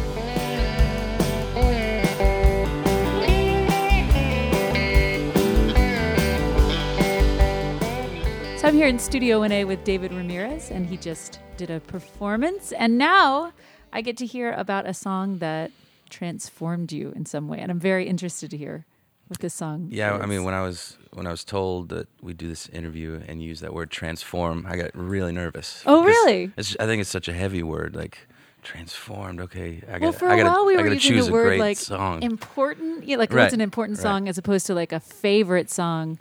I'm 8.66 8.74
here 8.74 8.88
in 8.88 8.98
Studio 8.98 9.42
1A 9.42 9.68
with 9.68 9.84
David 9.84 10.12
Ramirez, 10.12 10.72
and 10.72 10.88
he 10.88 10.98
just 10.98 11.40
did 11.56 11.70
a 11.70 11.80
performance. 11.82 12.72
And 12.72 12.98
now 12.98 13.54
I 13.94 14.02
get 14.02 14.18
to 14.18 14.26
hear 14.26 14.54
about 14.54 14.88
a 14.88 14.94
song 14.96 15.38
that 15.38 15.70
transformed 16.10 16.92
you 16.92 17.14
in 17.16 17.28
some 17.28 17.48
way. 17.48 17.60
And 17.60 17.70
I'm 17.70 17.80
very 17.80 18.08
interested 18.08 18.50
to 18.50 18.58
hear 18.58 18.86
what 19.28 19.40
this 19.40 19.54
song 19.54 19.90
Yeah, 19.92 20.16
is. 20.16 20.24
I 20.24 20.26
mean, 20.26 20.44
when 20.46 20.56
I 20.56 20.64
was 20.64 20.98
when 21.14 21.28
I 21.28 21.32
was 21.32 21.44
told 21.44 21.90
that 21.90 22.08
we 22.24 22.34
do 22.34 22.48
this 22.48 22.68
interview 22.70 23.22
and 23.28 23.40
use 23.40 23.60
that 23.60 23.72
word 23.72 23.92
transform, 23.92 24.66
I 24.68 24.78
got 24.78 24.90
really 24.96 25.32
nervous. 25.32 25.84
Oh, 25.86 26.04
really? 26.04 26.52
I 26.58 26.64
think 26.64 27.02
it's 27.02 27.10
such 27.10 27.28
a 27.28 27.34
heavy 27.34 27.62
word, 27.62 27.96
like 27.96 28.18
transformed. 28.64 29.42
Okay, 29.42 29.84
I 29.88 30.00
got. 30.00 30.02
well, 30.02 30.12
for 30.12 30.28
I 30.28 30.34
a 30.34 30.38
gotta, 30.38 30.50
while 30.50 30.66
we 30.66 30.76
I 30.76 30.82
were 30.82 30.88
using 30.88 31.00
choose 31.14 31.26
the 31.28 31.32
a 31.32 31.34
word 31.34 31.46
great 31.50 31.60
like 31.60 31.78
song. 31.78 32.24
important, 32.24 33.04
yeah, 33.08 33.18
like 33.18 33.32
Right, 33.32 33.44
what's 33.44 33.54
an 33.54 33.62
important 33.62 34.00
right. 34.00 34.04
song 34.04 34.28
as 34.28 34.40
opposed 34.40 34.66
to 34.66 34.74
like 34.74 34.92
a 34.92 35.00
favorite 35.00 35.70
song. 35.70 36.18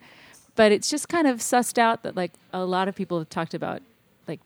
But 0.57 0.71
it's 0.73 0.89
just 0.89 1.09
kind 1.09 1.27
of 1.27 1.39
sussed 1.39 1.79
out 1.79 2.03
that 2.05 2.15
like 2.17 2.33
a 2.53 2.65
lot 2.65 2.89
of 2.89 2.95
people 2.95 3.19
have 3.19 3.29
talked 3.29 3.55
about 3.55 3.83
like 4.29 4.41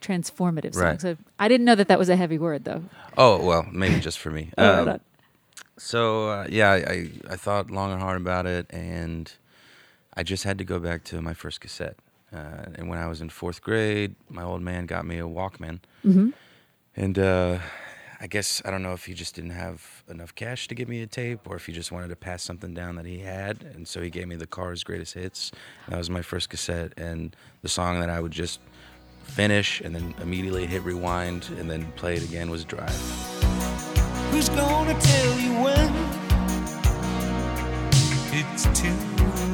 transformative 0.00 0.72
songs. 0.74 0.76
Right. 0.76 1.00
So 1.00 1.16
I 1.38 1.48
didn't 1.48 1.66
know 1.66 1.74
that 1.74 1.88
that 1.88 1.98
was 1.98 2.08
a 2.08 2.16
heavy 2.16 2.38
word 2.38 2.64
though. 2.64 2.82
Oh 3.18 3.44
well, 3.44 3.66
maybe 3.70 4.00
just 4.00 4.18
for 4.18 4.30
me. 4.30 4.50
Oh, 4.58 4.88
Um, 4.88 5.00
so 5.78 6.28
uh, 6.28 6.46
yeah, 6.48 6.70
I, 6.70 7.10
I 7.30 7.36
thought 7.36 7.70
long 7.70 7.92
and 7.92 8.00
hard 8.00 8.20
about 8.20 8.46
it, 8.46 8.66
and 8.70 9.32
I 10.14 10.22
just 10.22 10.44
had 10.44 10.58
to 10.58 10.64
go 10.64 10.78
back 10.78 11.04
to 11.04 11.20
my 11.22 11.34
first 11.34 11.60
cassette. 11.60 11.96
Uh, 12.32 12.66
and 12.76 12.88
when 12.88 12.98
I 12.98 13.06
was 13.08 13.20
in 13.20 13.28
fourth 13.30 13.60
grade, 13.62 14.14
my 14.30 14.42
old 14.42 14.62
man 14.62 14.86
got 14.86 15.04
me 15.04 15.18
a 15.18 15.24
Walkman, 15.26 15.80
Mhm. 16.04 16.32
and 16.96 17.18
uh, 17.18 17.58
I 18.22 18.28
guess 18.28 18.62
I 18.64 18.70
don't 18.70 18.84
know 18.84 18.92
if 18.92 19.06
he 19.06 19.14
just 19.14 19.34
didn't 19.34 19.50
have 19.50 20.04
enough 20.08 20.32
cash 20.36 20.68
to 20.68 20.76
give 20.76 20.88
me 20.88 21.02
a 21.02 21.08
tape, 21.08 21.40
or 21.44 21.56
if 21.56 21.66
he 21.66 21.72
just 21.72 21.90
wanted 21.90 22.06
to 22.10 22.16
pass 22.16 22.44
something 22.44 22.72
down 22.72 22.94
that 22.94 23.04
he 23.04 23.18
had, 23.18 23.64
and 23.74 23.86
so 23.86 24.00
he 24.00 24.10
gave 24.10 24.28
me 24.28 24.36
the 24.36 24.46
Cars' 24.46 24.84
Greatest 24.84 25.14
Hits. 25.14 25.50
That 25.88 25.98
was 25.98 26.08
my 26.08 26.22
first 26.22 26.48
cassette, 26.48 26.92
and 26.96 27.34
the 27.62 27.68
song 27.68 27.98
that 27.98 28.08
I 28.08 28.20
would 28.20 28.30
just 28.30 28.60
finish 29.24 29.80
and 29.80 29.92
then 29.92 30.14
immediately 30.22 30.66
hit 30.66 30.82
rewind 30.82 31.48
and 31.58 31.68
then 31.68 31.90
play 31.96 32.14
it 32.14 32.22
again 32.22 32.48
was 32.48 32.64
Drive. 32.64 32.94
Who's 34.30 34.48
gonna 34.50 34.98
tell 35.00 35.40
you 35.40 35.54
when 35.60 35.92
it's 38.32 38.66
too 38.80 39.51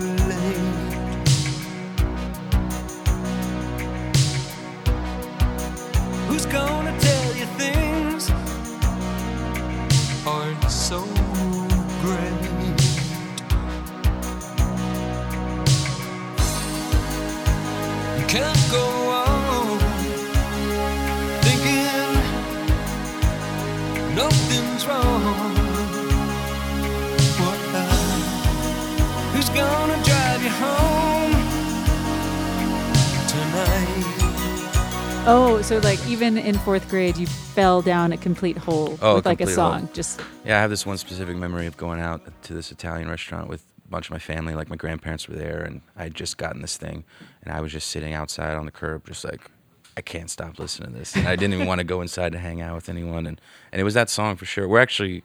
so 35.68 35.76
like 35.80 36.04
even 36.08 36.38
in 36.38 36.56
fourth 36.56 36.88
grade, 36.88 37.18
you 37.18 37.26
fell 37.26 37.82
down 37.82 38.10
a 38.12 38.16
complete 38.16 38.56
hole 38.56 38.98
Oh, 39.02 39.16
with 39.16 39.26
like 39.26 39.42
a 39.42 39.46
song. 39.46 39.80
hole. 39.80 39.90
Just 39.92 40.18
yeah, 40.42 40.56
I 40.56 40.62
have 40.62 40.70
this 40.70 40.86
one 40.86 40.96
specific 40.96 41.36
memory 41.36 41.66
of 41.66 41.76
going 41.76 42.00
out 42.00 42.22
to 42.44 42.54
this 42.54 42.72
Italian 42.72 43.06
restaurant 43.06 43.50
with 43.50 43.62
a 43.86 43.90
bunch 43.90 44.06
of 44.06 44.12
my 44.12 44.18
family. 44.18 44.54
Like 44.54 44.70
my 44.70 44.76
grandparents 44.76 45.28
were 45.28 45.34
there, 45.34 45.60
and 45.60 45.82
I 45.94 46.04
had 46.04 46.14
just 46.14 46.38
gotten 46.38 46.62
this 46.62 46.78
thing, 46.78 47.04
and 47.42 47.52
I 47.52 47.60
was 47.60 47.70
just 47.70 47.88
sitting 47.88 48.14
outside 48.14 48.54
on 48.56 48.64
the 48.64 48.70
curb, 48.72 49.06
just 49.06 49.26
like 49.26 49.50
I 49.94 50.00
can't 50.00 50.30
stop 50.30 50.58
listening 50.58 50.92
to 50.92 50.98
this. 51.00 51.14
And 51.14 51.28
I 51.28 51.36
didn't 51.36 51.52
even 51.52 51.66
want 51.66 51.80
to 51.80 51.84
go 51.84 52.00
inside 52.00 52.32
to 52.32 52.38
hang 52.38 52.62
out 52.62 52.74
with 52.74 52.88
anyone, 52.88 53.26
and 53.26 53.38
and 53.70 53.78
it 53.78 53.84
was 53.84 53.92
that 53.92 54.08
song 54.08 54.36
for 54.36 54.46
sure. 54.46 54.66
We're 54.66 54.80
actually, 54.80 55.22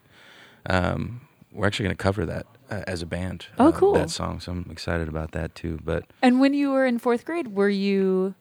um, 0.69 1.21
we're 1.53 1.67
actually 1.67 1.85
going 1.85 1.95
to 1.95 2.03
cover 2.03 2.25
that 2.25 2.47
uh, 2.69 2.83
as 2.85 3.01
a 3.01 3.05
band. 3.05 3.45
Oh, 3.57 3.69
uh, 3.69 3.71
cool. 3.71 3.93
That 3.93 4.09
song, 4.09 4.41
so 4.41 4.51
I'm 4.51 4.67
excited 4.69 5.07
about 5.07 5.31
that 5.31 5.55
too. 5.55 5.79
But 5.85 6.03
And 6.21 6.41
when 6.41 6.53
you 6.53 6.71
were 6.71 6.85
in 6.85 6.99
fourth 6.99 7.23
grade, 7.23 7.47
were 7.47 7.69
you? 7.69 8.35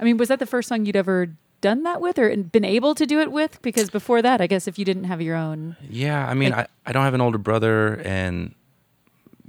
I 0.00 0.04
mean, 0.04 0.16
was 0.16 0.28
that 0.28 0.38
the 0.38 0.46
first 0.46 0.68
song 0.68 0.86
you'd 0.86 0.96
ever 0.96 1.34
done 1.60 1.82
that 1.82 2.00
with, 2.00 2.18
or 2.18 2.34
been 2.36 2.64
able 2.64 2.94
to 2.94 3.04
do 3.06 3.20
it 3.20 3.32
with? 3.32 3.60
Because 3.62 3.90
before 3.90 4.22
that, 4.22 4.40
I 4.40 4.46
guess 4.46 4.68
if 4.68 4.78
you 4.78 4.84
didn't 4.84 5.04
have 5.04 5.20
your 5.20 5.36
own, 5.36 5.76
Yeah, 5.88 6.26
I 6.28 6.34
mean, 6.34 6.52
I, 6.52 6.66
I 6.86 6.92
don't 6.92 7.04
have 7.04 7.14
an 7.14 7.20
older 7.20 7.38
brother, 7.38 8.00
and 8.04 8.54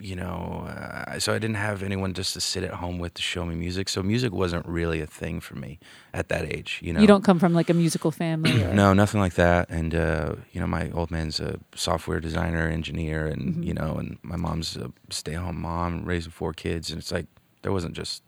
you 0.01 0.15
know, 0.15 0.65
uh, 0.69 1.19
so 1.19 1.33
I 1.33 1.39
didn't 1.39 1.57
have 1.57 1.83
anyone 1.83 2.13
just 2.13 2.33
to 2.33 2.39
sit 2.39 2.63
at 2.63 2.75
home 2.75 2.99
with 2.99 3.15
to 3.15 3.21
show 3.21 3.45
me 3.45 3.53
music. 3.55 3.89
So 3.89 4.01
music 4.01 4.31
wasn't 4.31 4.65
really 4.65 5.01
a 5.01 5.05
thing 5.05 5.41
for 5.41 5.55
me 5.55 5.77
at 6.13 6.29
that 6.29 6.45
age. 6.45 6.79
You 6.81 6.93
know, 6.93 7.01
you 7.01 7.07
don't 7.07 7.23
come 7.23 7.37
from 7.37 7.53
like 7.53 7.69
a 7.69 7.73
musical 7.73 8.09
family. 8.09 8.63
Or, 8.63 8.73
no, 8.81 8.93
nothing 8.93 9.19
like 9.19 9.33
that. 9.33 9.69
And 9.69 9.93
uh, 9.93 10.35
you 10.53 10.61
know, 10.61 10.67
my 10.67 10.89
old 10.91 11.11
man's 11.11 11.41
a 11.41 11.59
software 11.75 12.21
designer, 12.21 12.69
engineer, 12.69 13.27
and 13.27 13.55
Mhm. 13.57 13.65
you 13.65 13.73
know, 13.73 13.95
and 13.97 14.17
my 14.23 14.37
mom's 14.37 14.77
a 14.77 14.91
stay 15.09 15.35
at 15.35 15.41
home 15.41 15.59
mom 15.61 16.05
raising 16.05 16.31
four 16.31 16.53
kids, 16.53 16.91
and 16.91 16.99
it's 16.99 17.11
like 17.11 17.25
there 17.61 17.73
wasn't 17.73 17.93
just, 17.93 18.23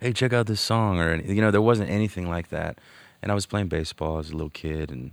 hey, 0.00 0.12
check 0.12 0.32
out 0.32 0.46
this 0.46 0.60
song, 0.60 0.98
or 0.98 1.16
you 1.16 1.40
know, 1.40 1.50
there 1.50 1.62
wasn't 1.62 1.90
anything 1.90 2.28
like 2.28 2.48
that. 2.48 2.78
And 3.22 3.30
I 3.30 3.34
was 3.34 3.46
playing 3.46 3.68
baseball 3.68 4.18
as 4.18 4.30
a 4.30 4.32
little 4.32 4.50
kid, 4.50 4.90
and 4.90 5.12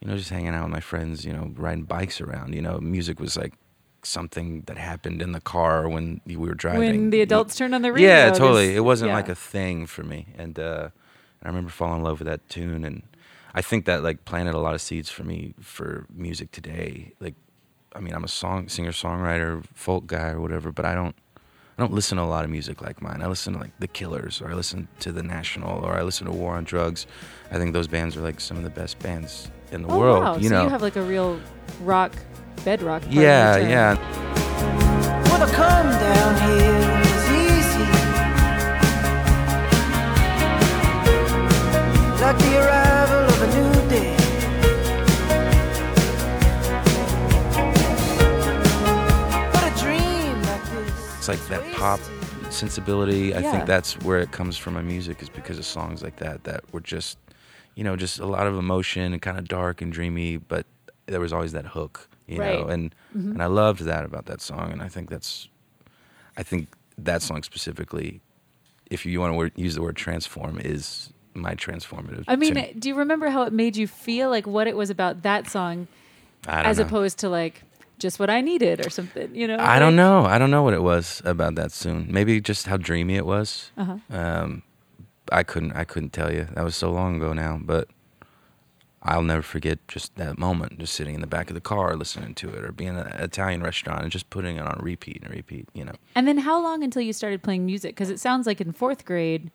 you 0.00 0.08
know, 0.08 0.16
just 0.16 0.30
hanging 0.30 0.54
out 0.54 0.64
with 0.64 0.72
my 0.72 0.80
friends, 0.80 1.24
you 1.24 1.32
know, 1.32 1.52
riding 1.56 1.84
bikes 1.84 2.20
around. 2.20 2.54
You 2.54 2.62
know, 2.62 2.78
music 2.78 3.20
was 3.20 3.36
like 3.36 3.54
something 4.02 4.62
that 4.62 4.78
happened 4.78 5.20
in 5.20 5.32
the 5.32 5.40
car 5.40 5.88
when 5.88 6.20
we 6.24 6.36
were 6.36 6.54
driving. 6.54 6.80
When 6.80 7.10
the 7.10 7.20
adults 7.20 7.56
turned 7.56 7.74
on 7.74 7.82
the 7.82 7.92
radio, 7.92 8.08
Yeah, 8.08 8.30
totally. 8.30 8.74
It 8.74 8.80
wasn't 8.80 9.10
yeah. 9.10 9.16
like 9.16 9.28
a 9.28 9.34
thing 9.34 9.86
for 9.86 10.02
me, 10.02 10.28
and 10.38 10.58
uh, 10.58 10.88
I 11.42 11.48
remember 11.48 11.70
falling 11.70 11.98
in 11.98 12.04
love 12.04 12.20
with 12.20 12.28
that 12.28 12.48
tune, 12.48 12.84
and 12.84 13.02
I 13.54 13.62
think 13.62 13.84
that 13.86 14.02
like 14.02 14.24
planted 14.24 14.54
a 14.54 14.58
lot 14.58 14.74
of 14.74 14.80
seeds 14.80 15.10
for 15.10 15.24
me 15.24 15.54
for 15.60 16.06
music 16.14 16.52
today. 16.52 17.12
Like, 17.20 17.34
I 17.94 18.00
mean, 18.00 18.14
I'm 18.14 18.24
a 18.24 18.28
song 18.28 18.68
singer 18.68 18.92
songwriter, 18.92 19.64
folk 19.74 20.06
guy 20.06 20.28
or 20.30 20.40
whatever, 20.40 20.70
but 20.72 20.84
I 20.84 20.94
don't. 20.94 21.16
I 21.80 21.82
don't 21.82 21.94
listen 21.94 22.18
to 22.18 22.24
a 22.24 22.24
lot 22.24 22.44
of 22.44 22.50
music 22.50 22.82
like 22.82 23.00
mine. 23.00 23.22
I 23.22 23.26
listen 23.26 23.54
to 23.54 23.58
like 23.58 23.70
The 23.78 23.88
Killers, 23.88 24.42
or 24.42 24.50
I 24.50 24.52
listen 24.52 24.86
to 24.98 25.12
The 25.12 25.22
National, 25.22 25.82
or 25.82 25.94
I 25.94 26.02
listen 26.02 26.26
to 26.26 26.32
War 26.32 26.56
on 26.56 26.64
Drugs. 26.64 27.06
I 27.50 27.56
think 27.56 27.72
those 27.72 27.88
bands 27.88 28.18
are 28.18 28.20
like 28.20 28.38
some 28.38 28.58
of 28.58 28.64
the 28.64 28.68
best 28.68 28.98
bands 28.98 29.50
in 29.72 29.84
the 29.84 29.88
oh, 29.88 29.98
world. 29.98 30.22
wow. 30.22 30.36
You 30.36 30.50
so 30.50 30.56
know, 30.56 30.64
you 30.64 30.68
have 30.68 30.82
like 30.82 30.96
a 30.96 31.02
real 31.02 31.40
rock 31.80 32.12
bedrock. 32.66 33.00
part 33.00 33.14
yeah, 33.14 33.56
your 33.56 33.68
yeah. 33.70 33.94
Well, 35.24 35.46
the 35.46 35.52
come 35.54 35.86
down 35.86 36.34
here 36.50 37.00
is 37.00 37.30
easy. 42.68 42.79
It's 51.20 51.28
like 51.28 51.46
that 51.48 51.62
pop 51.74 52.00
sensibility. 52.48 53.34
I 53.34 53.40
Yeah. 53.40 53.52
think 53.52 53.66
that's 53.66 53.92
where 54.00 54.20
it 54.20 54.30
comes 54.30 54.56
from 54.56 54.72
my 54.72 54.80
music 54.80 55.20
is 55.20 55.28
because 55.28 55.58
of 55.58 55.66
songs 55.66 56.02
like 56.02 56.16
that 56.16 56.44
that 56.44 56.64
were 56.72 56.80
just, 56.80 57.18
you 57.74 57.84
know, 57.84 57.94
just 57.94 58.20
a 58.20 58.24
lot 58.24 58.46
of 58.46 58.56
emotion 58.56 59.12
and 59.12 59.20
kind 59.20 59.36
of 59.38 59.46
dark 59.46 59.82
and 59.82 59.92
dreamy, 59.92 60.38
but 60.38 60.64
there 61.04 61.20
was 61.20 61.30
always 61.30 61.52
that 61.52 61.66
hook, 61.66 62.08
you 62.26 62.38
know, 62.38 62.62
Right. 62.64 62.70
and 62.70 62.94
Mhm. 63.14 63.32
and 63.32 63.42
I 63.42 63.46
loved 63.48 63.80
that 63.82 64.06
about 64.06 64.24
that 64.26 64.40
song, 64.40 64.72
and 64.72 64.80
I 64.80 64.88
think 64.88 65.10
that's, 65.10 65.48
I 66.38 66.42
think 66.42 66.68
that 66.96 67.20
song 67.20 67.42
specifically, 67.42 68.22
if 68.90 69.04
you 69.04 69.20
want 69.20 69.34
to 69.34 69.36
word, 69.36 69.52
use 69.56 69.74
the 69.74 69.82
word 69.82 69.96
transform, 69.96 70.58
is 70.58 71.12
my 71.34 71.54
transformative. 71.54 72.24
I 72.28 72.36
mean, 72.36 72.54
tune. 72.54 72.78
do 72.78 72.88
you 72.88 72.94
remember 72.94 73.28
how 73.28 73.42
it 73.42 73.52
made 73.52 73.76
you 73.76 73.86
feel? 73.86 74.30
Like 74.30 74.46
what 74.46 74.66
it 74.66 74.74
was 74.74 74.88
about 74.88 75.20
that 75.20 75.50
song, 75.50 75.86
as 76.48 76.78
know. 76.78 76.86
opposed 76.86 77.18
to 77.18 77.28
like 77.28 77.62
just 78.00 78.18
what 78.18 78.30
I 78.30 78.40
needed 78.40 78.84
or 78.84 78.90
something. 78.90 79.34
You 79.34 79.46
know? 79.46 79.58
I 79.58 79.78
don't 79.78 79.96
know. 79.96 80.24
I 80.24 80.38
don't 80.38 80.50
know 80.50 80.62
what 80.62 80.74
it 80.74 80.82
was 80.82 81.22
about 81.24 81.54
that 81.54 81.72
soon. 81.72 82.06
Maybe 82.10 82.40
just 82.40 82.66
how 82.66 82.76
dreamy 82.76 83.16
it 83.16 83.26
was. 83.26 83.70
Uh-huh. 83.76 83.96
Um, 84.10 84.62
I 85.30 85.42
couldn't. 85.42 85.72
I 85.72 85.84
couldn't 85.84 86.12
tell 86.12 86.32
you. 86.32 86.48
That 86.54 86.64
was 86.64 86.74
so 86.74 86.90
long 86.90 87.16
ago 87.16 87.32
now. 87.32 87.60
But 87.62 87.88
I'll 89.02 89.22
never 89.22 89.42
forget 89.42 89.78
just 89.86 90.16
that 90.16 90.38
moment, 90.38 90.78
just 90.78 90.94
sitting 90.94 91.14
in 91.14 91.20
the 91.20 91.26
back 91.26 91.48
of 91.48 91.54
the 91.54 91.60
car 91.60 91.96
listening 91.96 92.34
to 92.34 92.50
it, 92.50 92.64
or 92.64 92.72
being 92.72 92.96
at 92.96 93.14
an 93.14 93.20
Italian 93.22 93.62
restaurant 93.62 94.02
and 94.02 94.10
just 94.10 94.28
putting 94.30 94.56
it 94.56 94.66
on 94.66 94.78
repeat 94.82 95.22
and 95.22 95.32
repeat. 95.32 95.68
You 95.72 95.84
know. 95.84 95.94
And 96.14 96.26
then 96.26 96.38
how 96.38 96.60
long 96.60 96.82
until 96.82 97.02
you 97.02 97.12
started 97.12 97.42
playing 97.42 97.64
music? 97.64 97.94
Because 97.94 98.10
it 98.10 98.18
sounds 98.18 98.46
like 98.46 98.60
in 98.60 98.72
fourth 98.72 99.04
grade. 99.04 99.50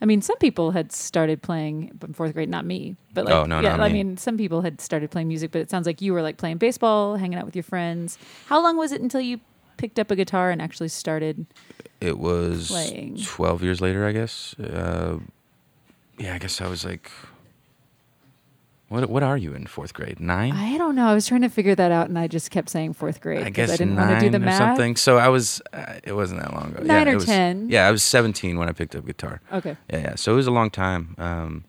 I 0.00 0.04
mean, 0.06 0.22
some 0.22 0.36
people 0.38 0.70
had 0.70 0.92
started 0.92 1.42
playing 1.42 1.98
in 2.06 2.12
fourth 2.12 2.32
grade, 2.34 2.48
not 2.48 2.64
me, 2.64 2.96
but 3.14 3.24
like, 3.24 3.34
Oh, 3.34 3.44
no, 3.46 3.60
yeah, 3.60 3.76
I 3.76 3.88
me. 3.88 3.94
mean, 3.94 4.16
some 4.16 4.36
people 4.36 4.62
had 4.62 4.80
started 4.80 5.10
playing 5.10 5.26
music, 5.28 5.50
but 5.50 5.60
it 5.60 5.70
sounds 5.70 5.86
like 5.86 6.00
you 6.00 6.12
were 6.12 6.22
like 6.22 6.36
playing 6.36 6.58
baseball, 6.58 7.16
hanging 7.16 7.38
out 7.38 7.44
with 7.46 7.56
your 7.56 7.64
friends. 7.64 8.16
How 8.46 8.62
long 8.62 8.76
was 8.76 8.92
it 8.92 9.00
until 9.00 9.20
you 9.20 9.40
picked 9.76 9.98
up 9.98 10.10
a 10.10 10.16
guitar 10.16 10.50
and 10.50 10.62
actually 10.62 10.88
started? 10.88 11.46
It 12.00 12.18
was 12.18 12.68
Playing. 12.68 13.16
twelve 13.24 13.62
years 13.64 13.80
later, 13.80 14.06
I 14.06 14.12
guess. 14.12 14.54
Uh, 14.58 15.18
yeah, 16.16 16.34
I 16.34 16.38
guess 16.38 16.60
I 16.60 16.68
was 16.68 16.84
like. 16.84 17.10
What 18.88 19.10
What 19.10 19.22
are 19.22 19.36
you 19.36 19.52
in 19.54 19.66
fourth 19.66 19.92
grade? 19.92 20.18
Nine. 20.18 20.52
I 20.52 20.78
don't 20.78 20.94
know. 20.94 21.06
I 21.06 21.14
was 21.14 21.26
trying 21.26 21.42
to 21.42 21.50
figure 21.50 21.74
that 21.74 21.92
out, 21.92 22.08
and 22.08 22.18
I 22.18 22.26
just 22.26 22.50
kept 22.50 22.70
saying 22.70 22.94
fourth 22.94 23.20
grade. 23.20 23.44
I 23.46 23.50
guess 23.50 23.70
I 23.70 23.76
didn't 23.76 23.96
nine 23.96 24.08
want 24.08 24.20
to 24.20 24.26
do 24.26 24.30
the 24.30 24.36
or 24.38 24.40
math. 24.46 24.58
something. 24.58 24.96
So 24.96 25.18
I 25.18 25.28
was. 25.28 25.60
Uh, 25.72 26.00
it 26.04 26.12
wasn't 26.14 26.40
that 26.40 26.54
long 26.54 26.70
ago. 26.74 26.82
Nine 26.82 27.06
yeah, 27.06 27.12
or 27.12 27.12
it 27.12 27.16
was- 27.16 27.24
10. 27.26 27.68
Yeah, 27.70 27.86
I 27.86 27.90
was 27.90 28.02
17 28.02 28.58
when 28.58 28.68
I 28.68 28.72
picked 28.72 28.94
up 28.96 29.04
guitar. 29.04 29.40
Okay. 29.52 29.76
Yeah, 29.90 29.98
yeah. 29.98 30.14
So 30.14 30.32
it 30.32 30.36
was 30.36 30.46
a 30.46 30.50
long 30.50 30.70
time 30.70 31.14
um, 31.18 31.64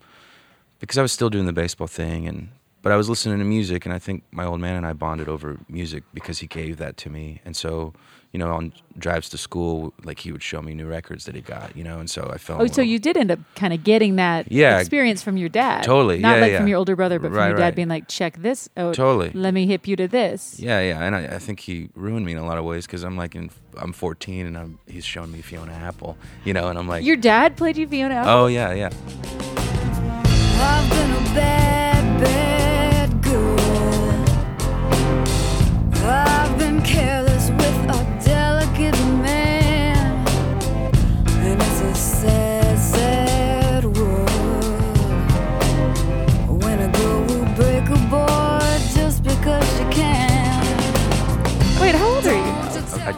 because 0.79 0.97
I 0.97 1.01
was 1.01 1.11
still 1.11 1.29
doing 1.29 1.45
the 1.45 1.53
baseball 1.53 1.87
thing, 1.87 2.25
and 2.27 2.49
but 2.81 2.93
I 2.93 2.95
was 2.95 3.09
listening 3.09 3.39
to 3.39 3.45
music, 3.45 3.85
and 3.85 3.93
I 3.93 3.99
think 3.99 4.23
my 4.31 4.45
old 4.45 4.61
man 4.61 4.77
and 4.77 4.85
I 4.85 4.93
bonded 4.93 5.27
over 5.27 5.57
music 5.67 6.03
because 6.13 6.39
he 6.39 6.47
gave 6.47 6.77
that 6.77 6.95
to 6.97 7.09
me, 7.09 7.41
and 7.43 7.53
so 7.55 7.93
you 8.31 8.37
know 8.39 8.51
on 8.51 8.73
drives 8.97 9.29
to 9.29 9.37
school, 9.37 9.93
like 10.03 10.19
he 10.19 10.31
would 10.31 10.43
show 10.43 10.61
me 10.61 10.73
new 10.73 10.85
records 10.85 11.23
that 11.25 11.33
he 11.33 11.41
got, 11.41 11.75
you 11.75 11.83
know, 11.83 11.99
and 11.99 12.09
so 12.09 12.29
I 12.33 12.37
felt. 12.37 12.61
Oh, 12.61 12.67
so 12.67 12.81
you 12.81 12.99
did 12.99 13.15
end 13.17 13.31
up 13.31 13.39
kind 13.55 13.73
of 13.73 13.83
getting 13.83 14.17
that 14.17 14.51
Yeah. 14.51 14.77
experience 14.79 15.23
from 15.23 15.37
your 15.37 15.47
dad. 15.49 15.83
Totally. 15.83 16.19
Not 16.19 16.35
Yeah, 16.35 16.41
like 16.41 16.51
yeah. 16.51 16.57
from 16.59 16.67
your 16.67 16.77
older 16.77 16.95
brother, 16.97 17.17
but 17.17 17.29
from 17.31 17.47
your 17.47 17.57
dad 17.57 17.63
right. 17.63 17.75
being 17.75 17.87
like, 17.87 18.07
check 18.09 18.37
this 18.41 18.67
out. 18.75 18.93
Totally. 18.95 19.31
Let 19.33 19.53
me 19.53 19.65
hip 19.67 19.87
you 19.87 19.95
to 19.95 20.07
this. 20.07 20.59
Yeah, 20.59 20.81
yeah, 20.81 21.01
and 21.03 21.15
I, 21.15 21.35
I 21.35 21.39
think 21.39 21.61
he 21.61 21.89
ruined 21.95 22.25
me 22.25 22.33
in 22.33 22.37
a 22.37 22.45
lot 22.45 22.57
of 22.57 22.65
ways 22.65 22.85
because 22.85 23.03
I'm 23.03 23.15
like 23.17 23.35
in 23.35 23.49
I'm 23.77 23.93
14 23.93 24.45
and 24.45 24.57
I'm 24.57 24.79
he's 24.87 25.05
showing 25.05 25.31
me 25.31 25.41
Fiona 25.41 25.71
Apple, 25.71 26.17
you 26.43 26.53
know, 26.53 26.67
and 26.67 26.77
I'm 26.77 26.87
like, 26.87 27.05
Your 27.05 27.15
dad 27.15 27.55
played 27.55 27.77
you 27.77 27.87
Fiona 27.87 28.15
Apple? 28.15 28.31
oh 28.33 28.47
yeah, 28.47 28.73
yeah. 28.73 28.89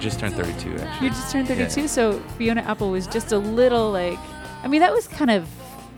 Just 0.02 0.20
turned 0.20 0.36
32 0.36 0.76
actually. 0.78 1.08
You 1.08 1.14
just 1.14 1.32
turned 1.32 1.48
Yeah. 1.50 1.56
32, 1.68 1.88
so 1.88 2.20
Fiona 2.38 2.62
Apple 2.62 2.92
was 2.92 3.08
just 3.08 3.32
a 3.32 3.38
little 3.38 3.92
like, 3.92 4.20
I 4.64 4.68
mean, 4.68 4.82
that 4.82 4.92
was 4.94 5.08
kind 5.08 5.32
of 5.32 5.48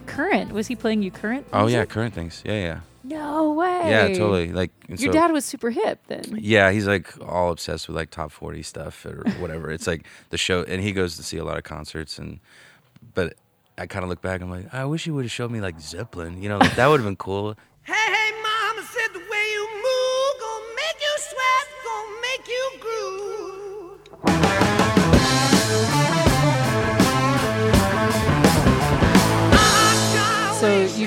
current. 0.06 0.52
Was 0.52 0.68
he 0.68 0.76
playing 0.76 1.02
you 1.02 1.12
current? 1.12 1.48
Oh 1.54 1.62
yeah, 1.68 1.78
music? 1.78 1.89
current 1.89 2.13
things. 2.13 2.42
Yeah, 2.46 2.54
yeah. 2.54 2.80
No 3.06 3.52
way. 3.54 3.89
Yeah, 3.89 4.08
totally. 4.10 4.52
Like 4.54 4.72
Your 4.88 4.98
so- 4.98 5.12
dad 5.12 5.32
was 5.32 5.44
super 5.46 5.70
hip 5.72 6.00
then. 6.08 6.24
Yeah, 6.39 6.72
he's 6.72 6.88
like 6.88 7.13
all 7.22 7.52
obsessed 7.52 7.88
with 7.88 7.96
like 7.98 8.10
top 8.12 8.32
40 8.32 8.63
stuff 8.63 9.06
or 9.06 9.24
whatever. 9.39 9.72
it's 9.72 9.88
like 9.88 10.06
the 10.30 10.38
show 10.38 10.63
and 10.63 10.82
he 10.82 10.92
goes 10.94 11.18
to 11.18 11.24
see 11.24 11.38
a 11.38 11.44
lot 11.44 11.58
of 11.58 11.63
concerts 11.63 12.18
and 12.20 12.39
but 13.13 13.34
I 13.78 13.88
kind 13.88 14.04
of 14.04 14.10
look 14.10 14.22
back 14.22 14.42
I'm 14.42 14.50
like, 14.50 14.74
I 14.74 14.86
wish 14.86 15.04
he 15.06 15.12
would 15.12 15.26
have 15.26 15.32
showed 15.32 15.52
me 15.52 15.60
like 15.60 15.80
Zeppelin, 15.82 16.42
you 16.42 16.48
know, 16.48 16.58
like 16.60 16.76
that 16.76 16.88
would 16.88 17.00
have 17.00 17.06
been 17.08 17.16
cool. 17.18 17.56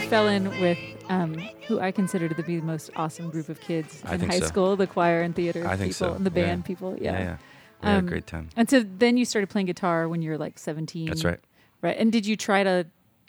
Fell 0.06 0.28
in 0.28 0.48
with 0.60 0.78
um, 1.08 1.34
who 1.66 1.80
I 1.80 1.90
consider 1.90 2.28
to 2.28 2.42
be 2.42 2.60
the 2.60 2.66
most 2.66 2.90
awesome 2.96 3.28
group 3.30 3.48
of 3.48 3.60
kids 3.60 4.02
I 4.04 4.14
in 4.14 4.20
high 4.20 4.38
so. 4.38 4.46
school, 4.46 4.76
the 4.76 4.86
choir 4.86 5.22
and 5.22 5.34
theater 5.34 5.66
I 5.66 5.76
think 5.76 5.92
people 5.92 6.08
so, 6.08 6.12
and 6.14 6.24
the 6.24 6.30
yeah. 6.40 6.46
band 6.46 6.64
people. 6.64 6.96
Yeah. 7.00 7.12
Yeah, 7.12 7.18
yeah. 7.18 7.36
We 7.82 7.88
had 7.88 8.04
a 8.04 8.06
great 8.06 8.26
time. 8.26 8.48
And 8.56 8.70
so 8.70 8.82
then 8.82 9.16
you 9.16 9.24
started 9.24 9.50
playing 9.50 9.66
guitar 9.66 10.08
when 10.08 10.22
you 10.22 10.30
were 10.30 10.38
like 10.38 10.58
17. 10.58 11.08
That's 11.08 11.24
right. 11.24 11.40
Right. 11.82 11.96
And 11.98 12.10
did 12.10 12.24
you 12.24 12.36
try 12.36 12.62
to 12.62 12.86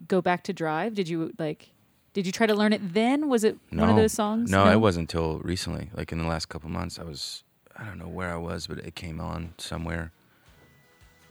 go 0.08 0.22
back 0.22 0.44
to 0.44 0.54
drive? 0.54 0.94
Did 0.94 1.10
you 1.10 1.34
like 1.38 1.72
did 2.14 2.26
you 2.26 2.32
try 2.32 2.48
to 2.48 2.56
learn 2.56 2.74
it 2.74 2.94
then? 2.94 3.28
Was 3.28 3.44
it 3.44 3.58
No. 3.72 3.82
one 3.82 3.90
of 3.92 3.96
those 3.96 4.14
songs? 4.14 4.50
No, 4.50 4.68
it 4.72 4.78
wasn't 4.80 5.12
until 5.12 5.40
recently. 5.40 5.90
Like 5.94 6.12
in 6.12 6.18
the 6.18 6.26
last 6.26 6.48
couple 6.48 6.70
months 6.70 7.00
I 7.00 7.04
was 7.04 7.44
I 7.76 7.86
don't 7.86 8.00
know 8.00 8.08
where 8.08 8.32
I 8.34 8.38
was, 8.38 8.68
but 8.68 8.80
it 8.80 8.96
came 8.96 9.20
on 9.20 9.54
somewhere. 9.58 10.12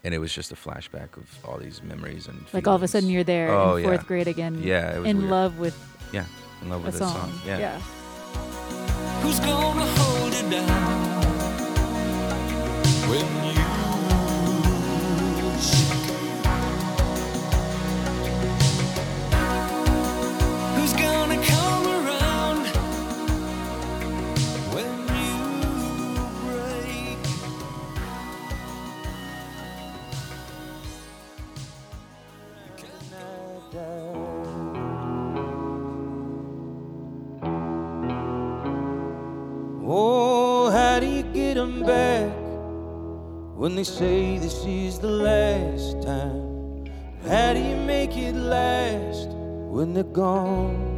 And 0.07 0.14
it 0.14 0.19
was 0.19 0.33
just 0.33 0.53
a 0.53 0.55
flashback 0.55 1.16
of 1.16 1.27
all 1.45 1.59
these 1.59 1.83
memories 1.83 2.29
and 2.29 2.38
Like 2.53 2.69
all 2.69 2.77
of 2.77 2.83
a 2.85 2.87
sudden 2.88 3.09
you're 3.11 3.25
there 3.25 3.51
Oh, 3.51 3.75
in 3.75 3.83
fourth 3.83 4.03
yeah. 4.03 4.07
grade 4.07 4.29
again. 4.29 4.62
Yeah, 4.62 4.95
it 4.95 5.01
was 5.01 5.11
in 5.11 5.19
weird. 5.19 5.31
love 5.31 5.59
with 5.59 5.77
Yeah, 6.12 6.25
in 6.62 6.69
love 6.71 6.85
with 6.87 6.95
a 6.95 6.99
song. 6.99 7.12
song. 7.12 7.33
Yeah. 7.45 7.59
yeah. 7.59 7.81
Who's 9.23 9.40
gonna 9.40 9.85
hold 9.99 10.33
it 10.33 10.49
down 10.49 11.23
when 13.11 13.27
you 13.51 13.57
Who's 20.77 20.92
gonna 20.92 21.15
they 43.77 43.85
say 43.85 44.39
this 44.39 44.64
is 44.64 44.99
the 44.99 45.09
last 45.09 46.03
time? 46.03 46.87
How 47.29 47.53
do 47.53 47.61
you 47.61 47.77
make 47.77 48.16
it 48.16 48.35
last 48.35 49.29
when 49.29 49.93
they're 49.93 50.05
gone? 50.05 50.95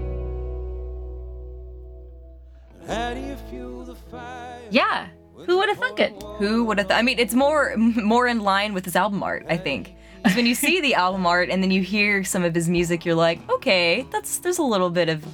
How 2.87 3.14
do 3.14 3.20
you 3.20 3.37
fuel 3.51 3.85
the 3.85 3.97
fire? 3.97 4.61
Yeah. 4.70 5.09
Who 5.47 5.59
would 5.59 5.68
have 5.68 5.79
thunk 5.79 5.99
it? 6.01 6.22
Who 6.39 6.64
would 6.64 6.79
have? 6.79 6.89
Th- 6.89 6.99
I 6.99 7.03
mean, 7.03 7.18
it's 7.18 7.35
more 7.35 7.74
more 7.76 8.26
in 8.29 8.41
line 8.41 8.74
with 8.74 8.85
his 8.85 8.95
album 8.97 9.22
art, 9.22 9.47
I 9.49 9.57
think. 9.57 9.95
Because 10.22 10.37
when 10.37 10.47
you 10.47 10.55
see 10.55 10.81
the 10.81 10.95
album 10.95 11.26
art 11.26 11.49
and 11.49 11.62
then 11.62 11.70
you 11.70 11.83
hear 11.83 12.24
some 12.24 12.45
of 12.45 12.55
his 12.55 12.68
music, 12.68 13.05
you're 13.05 13.14
like, 13.14 13.39
okay, 13.51 14.07
that's 14.11 14.39
there's 14.39 14.59
a 14.59 14.62
little 14.62 14.91
bit 14.91 15.09
of 15.09 15.24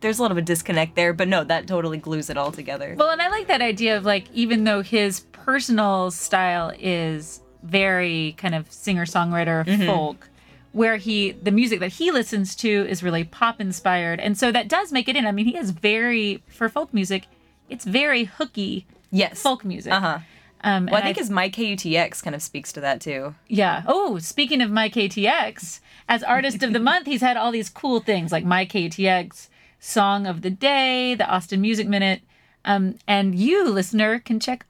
there's 0.00 0.18
a 0.18 0.22
little 0.22 0.34
bit 0.34 0.42
of 0.42 0.46
disconnect 0.46 0.94
there, 0.94 1.12
but 1.12 1.28
no, 1.28 1.44
that 1.44 1.66
totally 1.66 1.98
glues 1.98 2.28
it 2.30 2.36
all 2.36 2.52
together. 2.52 2.94
Well, 2.98 3.10
and 3.10 3.22
I 3.22 3.28
like 3.28 3.46
that 3.48 3.62
idea 3.62 3.96
of 3.96 4.04
like, 4.04 4.24
even 4.32 4.64
though 4.64 4.82
his 4.82 5.24
personal 5.46 6.10
style 6.10 6.72
is 6.78 7.40
very 7.62 8.34
kind 8.36 8.52
of 8.54 8.70
singer 8.70 9.06
songwriter 9.06 9.64
Mhm. 9.64 9.86
folk, 9.86 10.28
where 10.72 10.96
he, 10.96 11.30
the 11.40 11.52
music 11.52 11.78
that 11.80 11.92
he 11.92 12.10
listens 12.10 12.56
to 12.56 12.68
is 12.68 13.00
really 13.02 13.22
pop 13.22 13.60
inspired. 13.60 14.18
And 14.18 14.36
so 14.36 14.50
that 14.50 14.66
does 14.68 14.90
make 14.90 15.08
it 15.08 15.14
in. 15.14 15.24
I 15.24 15.30
mean, 15.32 15.46
he 15.46 15.52
has 15.52 15.70
very, 15.70 16.42
for 16.48 16.68
folk 16.68 16.92
music, 16.92 17.26
it's 17.70 17.84
very 17.84 18.24
hooky 18.24 18.86
yes. 19.12 19.40
folk 19.40 19.64
music. 19.64 19.92
Uh 19.92 20.00
huh. 20.00 20.18
Um, 20.64 20.86
Well, 20.86 20.96
I 21.00 21.02
think 21.04 21.16
his 21.18 21.30
My 21.30 21.48
KUTX 21.48 22.22
kind 22.24 22.34
of 22.34 22.42
speaks 22.42 22.72
to 22.72 22.80
that 22.80 23.00
too. 23.00 23.36
Yeah. 23.46 23.82
Oh, 23.86 24.18
speaking 24.18 24.60
of 24.60 24.70
my 24.70 24.88
KUTX, 24.88 25.78
as 26.08 26.24
artist 26.24 26.62
of 26.64 26.72
the 26.72 26.80
month, 26.90 27.06
he's 27.06 27.20
had 27.20 27.36
all 27.36 27.52
these 27.52 27.68
cool 27.70 28.00
things 28.00 28.32
like 28.32 28.44
my 28.44 28.66
KUTX, 28.66 29.48
Song 29.78 30.26
of 30.26 30.42
the 30.42 30.50
Day, 30.50 31.14
the 31.14 31.28
Austin 31.28 31.60
Music 31.60 31.86
Minute. 31.86 32.22
Um, 32.64 32.96
and 33.06 33.34
you, 33.36 33.68
listener, 33.70 34.18
can 34.18 34.40
check 34.40 34.66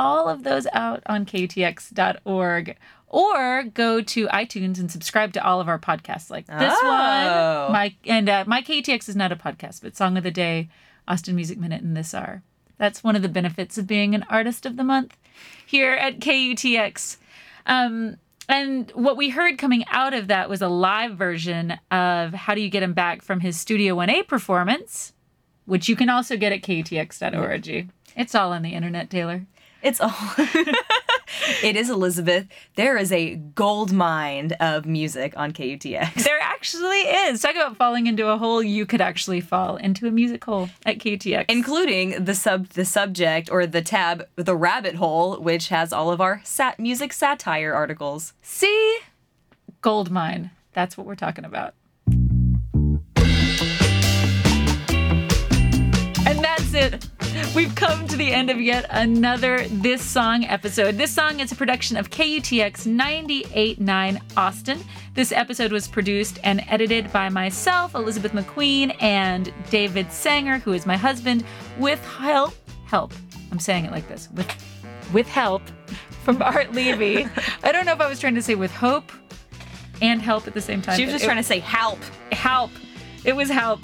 all 0.00 0.28
of 0.28 0.42
those 0.42 0.66
out 0.72 1.02
on 1.06 1.26
KUTX.org 1.26 2.76
or 3.08 3.64
go 3.64 4.00
to 4.00 4.26
iTunes 4.28 4.78
and 4.78 4.90
subscribe 4.90 5.32
to 5.34 5.44
all 5.44 5.60
of 5.60 5.68
our 5.68 5.78
podcasts 5.78 6.30
like 6.30 6.46
this 6.46 6.74
Oh. 6.80 7.64
one. 7.64 7.72
My 7.72 7.94
and 8.06 8.28
uh, 8.28 8.44
my 8.46 8.62
KTX 8.62 9.08
is 9.08 9.16
not 9.16 9.32
a 9.32 9.36
podcast, 9.36 9.82
but 9.82 9.96
Song 9.96 10.16
of 10.16 10.22
the 10.24 10.30
Day, 10.30 10.68
Austin 11.08 11.34
Music 11.34 11.58
Minute, 11.58 11.82
and 11.82 11.96
this 11.96 12.14
are. 12.14 12.42
That's 12.78 13.04
one 13.04 13.16
of 13.16 13.22
the 13.22 13.28
benefits 13.28 13.76
of 13.78 13.86
being 13.86 14.14
an 14.14 14.24
artist 14.30 14.64
of 14.64 14.76
the 14.76 14.84
month 14.84 15.16
here 15.66 15.92
at 15.92 16.20
KUTX. 16.20 17.18
Um, 17.66 18.16
and 18.48 18.90
what 18.94 19.16
we 19.16 19.28
heard 19.30 19.58
coming 19.58 19.84
out 19.88 20.14
of 20.14 20.28
that 20.28 20.48
was 20.48 20.62
a 20.62 20.68
live 20.68 21.16
version 21.16 21.78
of 21.90 22.32
How 22.32 22.54
Do 22.54 22.60
You 22.62 22.70
Get 22.70 22.82
Him 22.82 22.94
Back 22.94 23.22
from 23.22 23.40
his 23.40 23.60
Studio 23.60 23.96
1A 23.96 24.26
performance, 24.26 25.12
which 25.66 25.88
you 25.88 25.94
can 25.96 26.08
also 26.08 26.36
get 26.36 26.52
at 26.52 26.62
KUTX.org. 26.62 27.90
It's 28.16 28.34
all 28.34 28.52
on 28.52 28.62
the 28.62 28.70
internet, 28.70 29.10
Taylor. 29.10 29.46
It's 29.82 30.00
all. 30.00 30.12
it 31.62 31.76
is 31.76 31.88
Elizabeth. 31.90 32.46
There 32.76 32.96
is 32.96 33.10
a 33.12 33.36
gold 33.36 33.92
mine 33.92 34.52
of 34.60 34.84
music 34.86 35.32
on 35.36 35.52
KUTX. 35.52 36.14
There 36.24 36.38
actually 36.40 36.98
is. 36.98 37.40
Talk 37.40 37.54
about 37.54 37.76
falling 37.76 38.06
into 38.06 38.28
a 38.28 38.36
hole. 38.36 38.62
You 38.62 38.84
could 38.84 39.00
actually 39.00 39.40
fall 39.40 39.76
into 39.76 40.06
a 40.06 40.10
music 40.10 40.44
hole 40.44 40.68
at 40.84 40.98
KUTX. 40.98 41.46
including 41.48 42.24
the 42.24 42.34
sub 42.34 42.68
the 42.70 42.84
subject 42.84 43.48
or 43.50 43.66
the 43.66 43.80
tab 43.82 44.26
the 44.36 44.54
rabbit 44.56 44.96
hole 44.96 45.38
which 45.40 45.68
has 45.68 45.92
all 45.92 46.10
of 46.10 46.20
our 46.20 46.40
sat 46.44 46.78
music 46.78 47.12
satire 47.12 47.72
articles 47.72 48.34
See? 48.42 48.98
Gold 49.80 50.10
mine. 50.10 50.50
That's 50.72 50.96
what 50.98 51.06
we're 51.06 51.14
talking 51.14 51.44
about. 51.44 51.74
And 56.26 56.38
that's 56.44 56.74
it. 56.74 57.08
We've 57.54 57.74
come 57.74 58.06
to 58.06 58.16
the 58.16 58.32
end 58.32 58.48
of 58.48 58.60
yet 58.60 58.86
another 58.90 59.66
This 59.68 60.02
Song 60.02 60.44
episode. 60.44 60.96
This 60.96 61.10
song 61.12 61.40
is 61.40 61.50
a 61.50 61.56
production 61.56 61.96
of 61.96 62.08
KUTX 62.10 62.86
98.9 62.86 64.20
Austin. 64.36 64.78
This 65.14 65.32
episode 65.32 65.72
was 65.72 65.88
produced 65.88 66.38
and 66.44 66.64
edited 66.68 67.12
by 67.12 67.28
myself, 67.28 67.94
Elizabeth 67.94 68.32
McQueen, 68.32 68.94
and 69.02 69.52
David 69.68 70.12
Sanger, 70.12 70.58
who 70.58 70.72
is 70.72 70.86
my 70.86 70.96
husband, 70.96 71.44
with 71.78 72.02
help. 72.06 72.54
Help. 72.86 73.12
I'm 73.50 73.58
saying 73.58 73.84
it 73.84 73.90
like 73.90 74.08
this. 74.08 74.28
With 74.32 74.48
with 75.12 75.26
help 75.28 75.62
from 76.22 76.40
Art 76.42 76.72
Levy. 76.72 77.26
I 77.64 77.72
don't 77.72 77.84
know 77.84 77.92
if 77.92 78.00
I 78.00 78.08
was 78.08 78.20
trying 78.20 78.36
to 78.36 78.42
say 78.42 78.54
with 78.54 78.70
hope 78.72 79.10
and 80.00 80.22
help 80.22 80.46
at 80.46 80.54
the 80.54 80.60
same 80.60 80.80
time. 80.82 80.96
she 80.96 81.04
was 81.04 81.12
just 81.12 81.24
it- 81.24 81.26
trying 81.26 81.38
to 81.38 81.42
say 81.42 81.58
help 81.58 81.98
help. 82.32 82.70
It 83.24 83.36
was 83.36 83.50
help. 83.50 83.80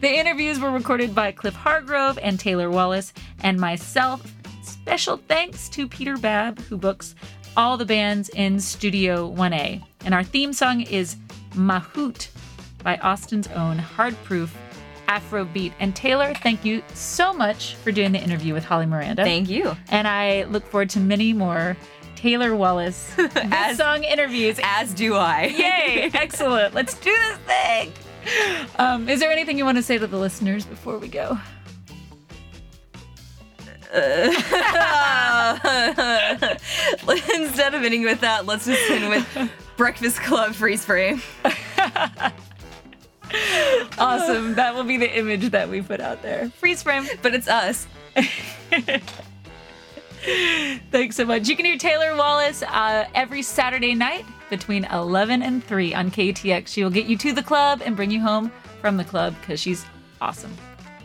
The 0.00 0.08
interviews 0.08 0.58
were 0.58 0.70
recorded 0.70 1.14
by 1.14 1.32
Cliff 1.32 1.54
Hargrove 1.54 2.18
and 2.22 2.38
Taylor 2.38 2.70
Wallace 2.70 3.12
and 3.42 3.58
myself. 3.58 4.34
Special 4.62 5.16
thanks 5.28 5.68
to 5.70 5.86
Peter 5.88 6.16
Babb, 6.16 6.58
who 6.60 6.76
books 6.76 7.14
all 7.56 7.76
the 7.76 7.84
bands 7.84 8.28
in 8.30 8.58
Studio 8.58 9.32
1A. 9.32 9.82
And 10.04 10.14
our 10.14 10.24
theme 10.24 10.52
song 10.52 10.80
is 10.82 11.16
Mahout 11.52 12.28
by 12.82 12.96
Austin's 12.98 13.48
own 13.48 13.78
hard 13.78 14.16
proof 14.24 14.56
Afrobeat. 15.08 15.72
And 15.80 15.94
Taylor, 15.94 16.34
thank 16.34 16.64
you 16.64 16.82
so 16.94 17.32
much 17.32 17.74
for 17.76 17.92
doing 17.92 18.12
the 18.12 18.20
interview 18.20 18.54
with 18.54 18.64
Holly 18.64 18.86
Miranda. 18.86 19.24
Thank 19.24 19.48
you. 19.48 19.76
And 19.88 20.06
I 20.06 20.44
look 20.44 20.64
forward 20.66 20.90
to 20.90 21.00
many 21.00 21.32
more 21.32 21.76
Taylor 22.16 22.54
Wallace 22.54 23.14
this 23.16 23.76
song 23.76 24.04
interviews. 24.04 24.60
as 24.62 24.92
do 24.94 25.14
i 25.14 25.44
Yay! 25.46 26.10
Excellent. 26.14 26.74
Let's 26.74 26.94
do 26.94 27.10
this 27.10 27.38
thing. 27.38 27.92
Um, 28.78 29.08
is 29.08 29.20
there 29.20 29.30
anything 29.30 29.58
you 29.58 29.64
want 29.64 29.76
to 29.78 29.82
say 29.82 29.98
to 29.98 30.06
the 30.06 30.18
listeners 30.18 30.64
before 30.64 30.98
we 30.98 31.08
go? 31.08 31.38
instead 37.34 37.74
of 37.74 37.82
ending 37.82 38.04
with 38.04 38.20
that 38.20 38.46
let's 38.46 38.64
just 38.64 38.88
end 38.88 39.08
with 39.08 39.50
breakfast 39.76 40.20
club 40.22 40.54
freeze 40.54 40.84
frame 40.84 41.20
Awesome. 43.98 44.54
That 44.54 44.74
will 44.74 44.84
be 44.84 44.96
the 44.96 45.18
image 45.18 45.50
that 45.50 45.68
we 45.68 45.82
put 45.82 46.00
out 46.00 46.22
there. 46.22 46.50
Freeze 46.50 46.82
frame. 46.82 47.06
but 47.22 47.34
it's 47.34 47.48
us 47.48 47.86
Thanks 50.90 51.16
so 51.16 51.24
much. 51.24 51.48
You 51.48 51.56
can 51.56 51.64
hear 51.64 51.78
Taylor 51.78 52.14
Wallace 52.14 52.62
uh, 52.62 53.06
every 53.14 53.42
Saturday 53.42 53.94
night 53.94 54.26
between 54.50 54.84
11 54.84 55.42
and 55.42 55.64
3 55.64 55.94
on 55.94 56.10
KUTX. 56.10 56.68
She 56.68 56.82
will 56.82 56.90
get 56.90 57.06
you 57.06 57.16
to 57.18 57.32
the 57.32 57.42
club 57.42 57.80
and 57.84 57.96
bring 57.96 58.10
you 58.10 58.20
home 58.20 58.52
from 58.80 58.96
the 58.96 59.04
club 59.04 59.34
because 59.40 59.60
she's 59.60 59.86
awesome. 60.20 60.54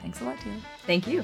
Thanks 0.01 0.19
a 0.21 0.25
lot, 0.25 0.37
Taylor. 0.39 0.57
thank 0.85 1.07
you 1.07 1.23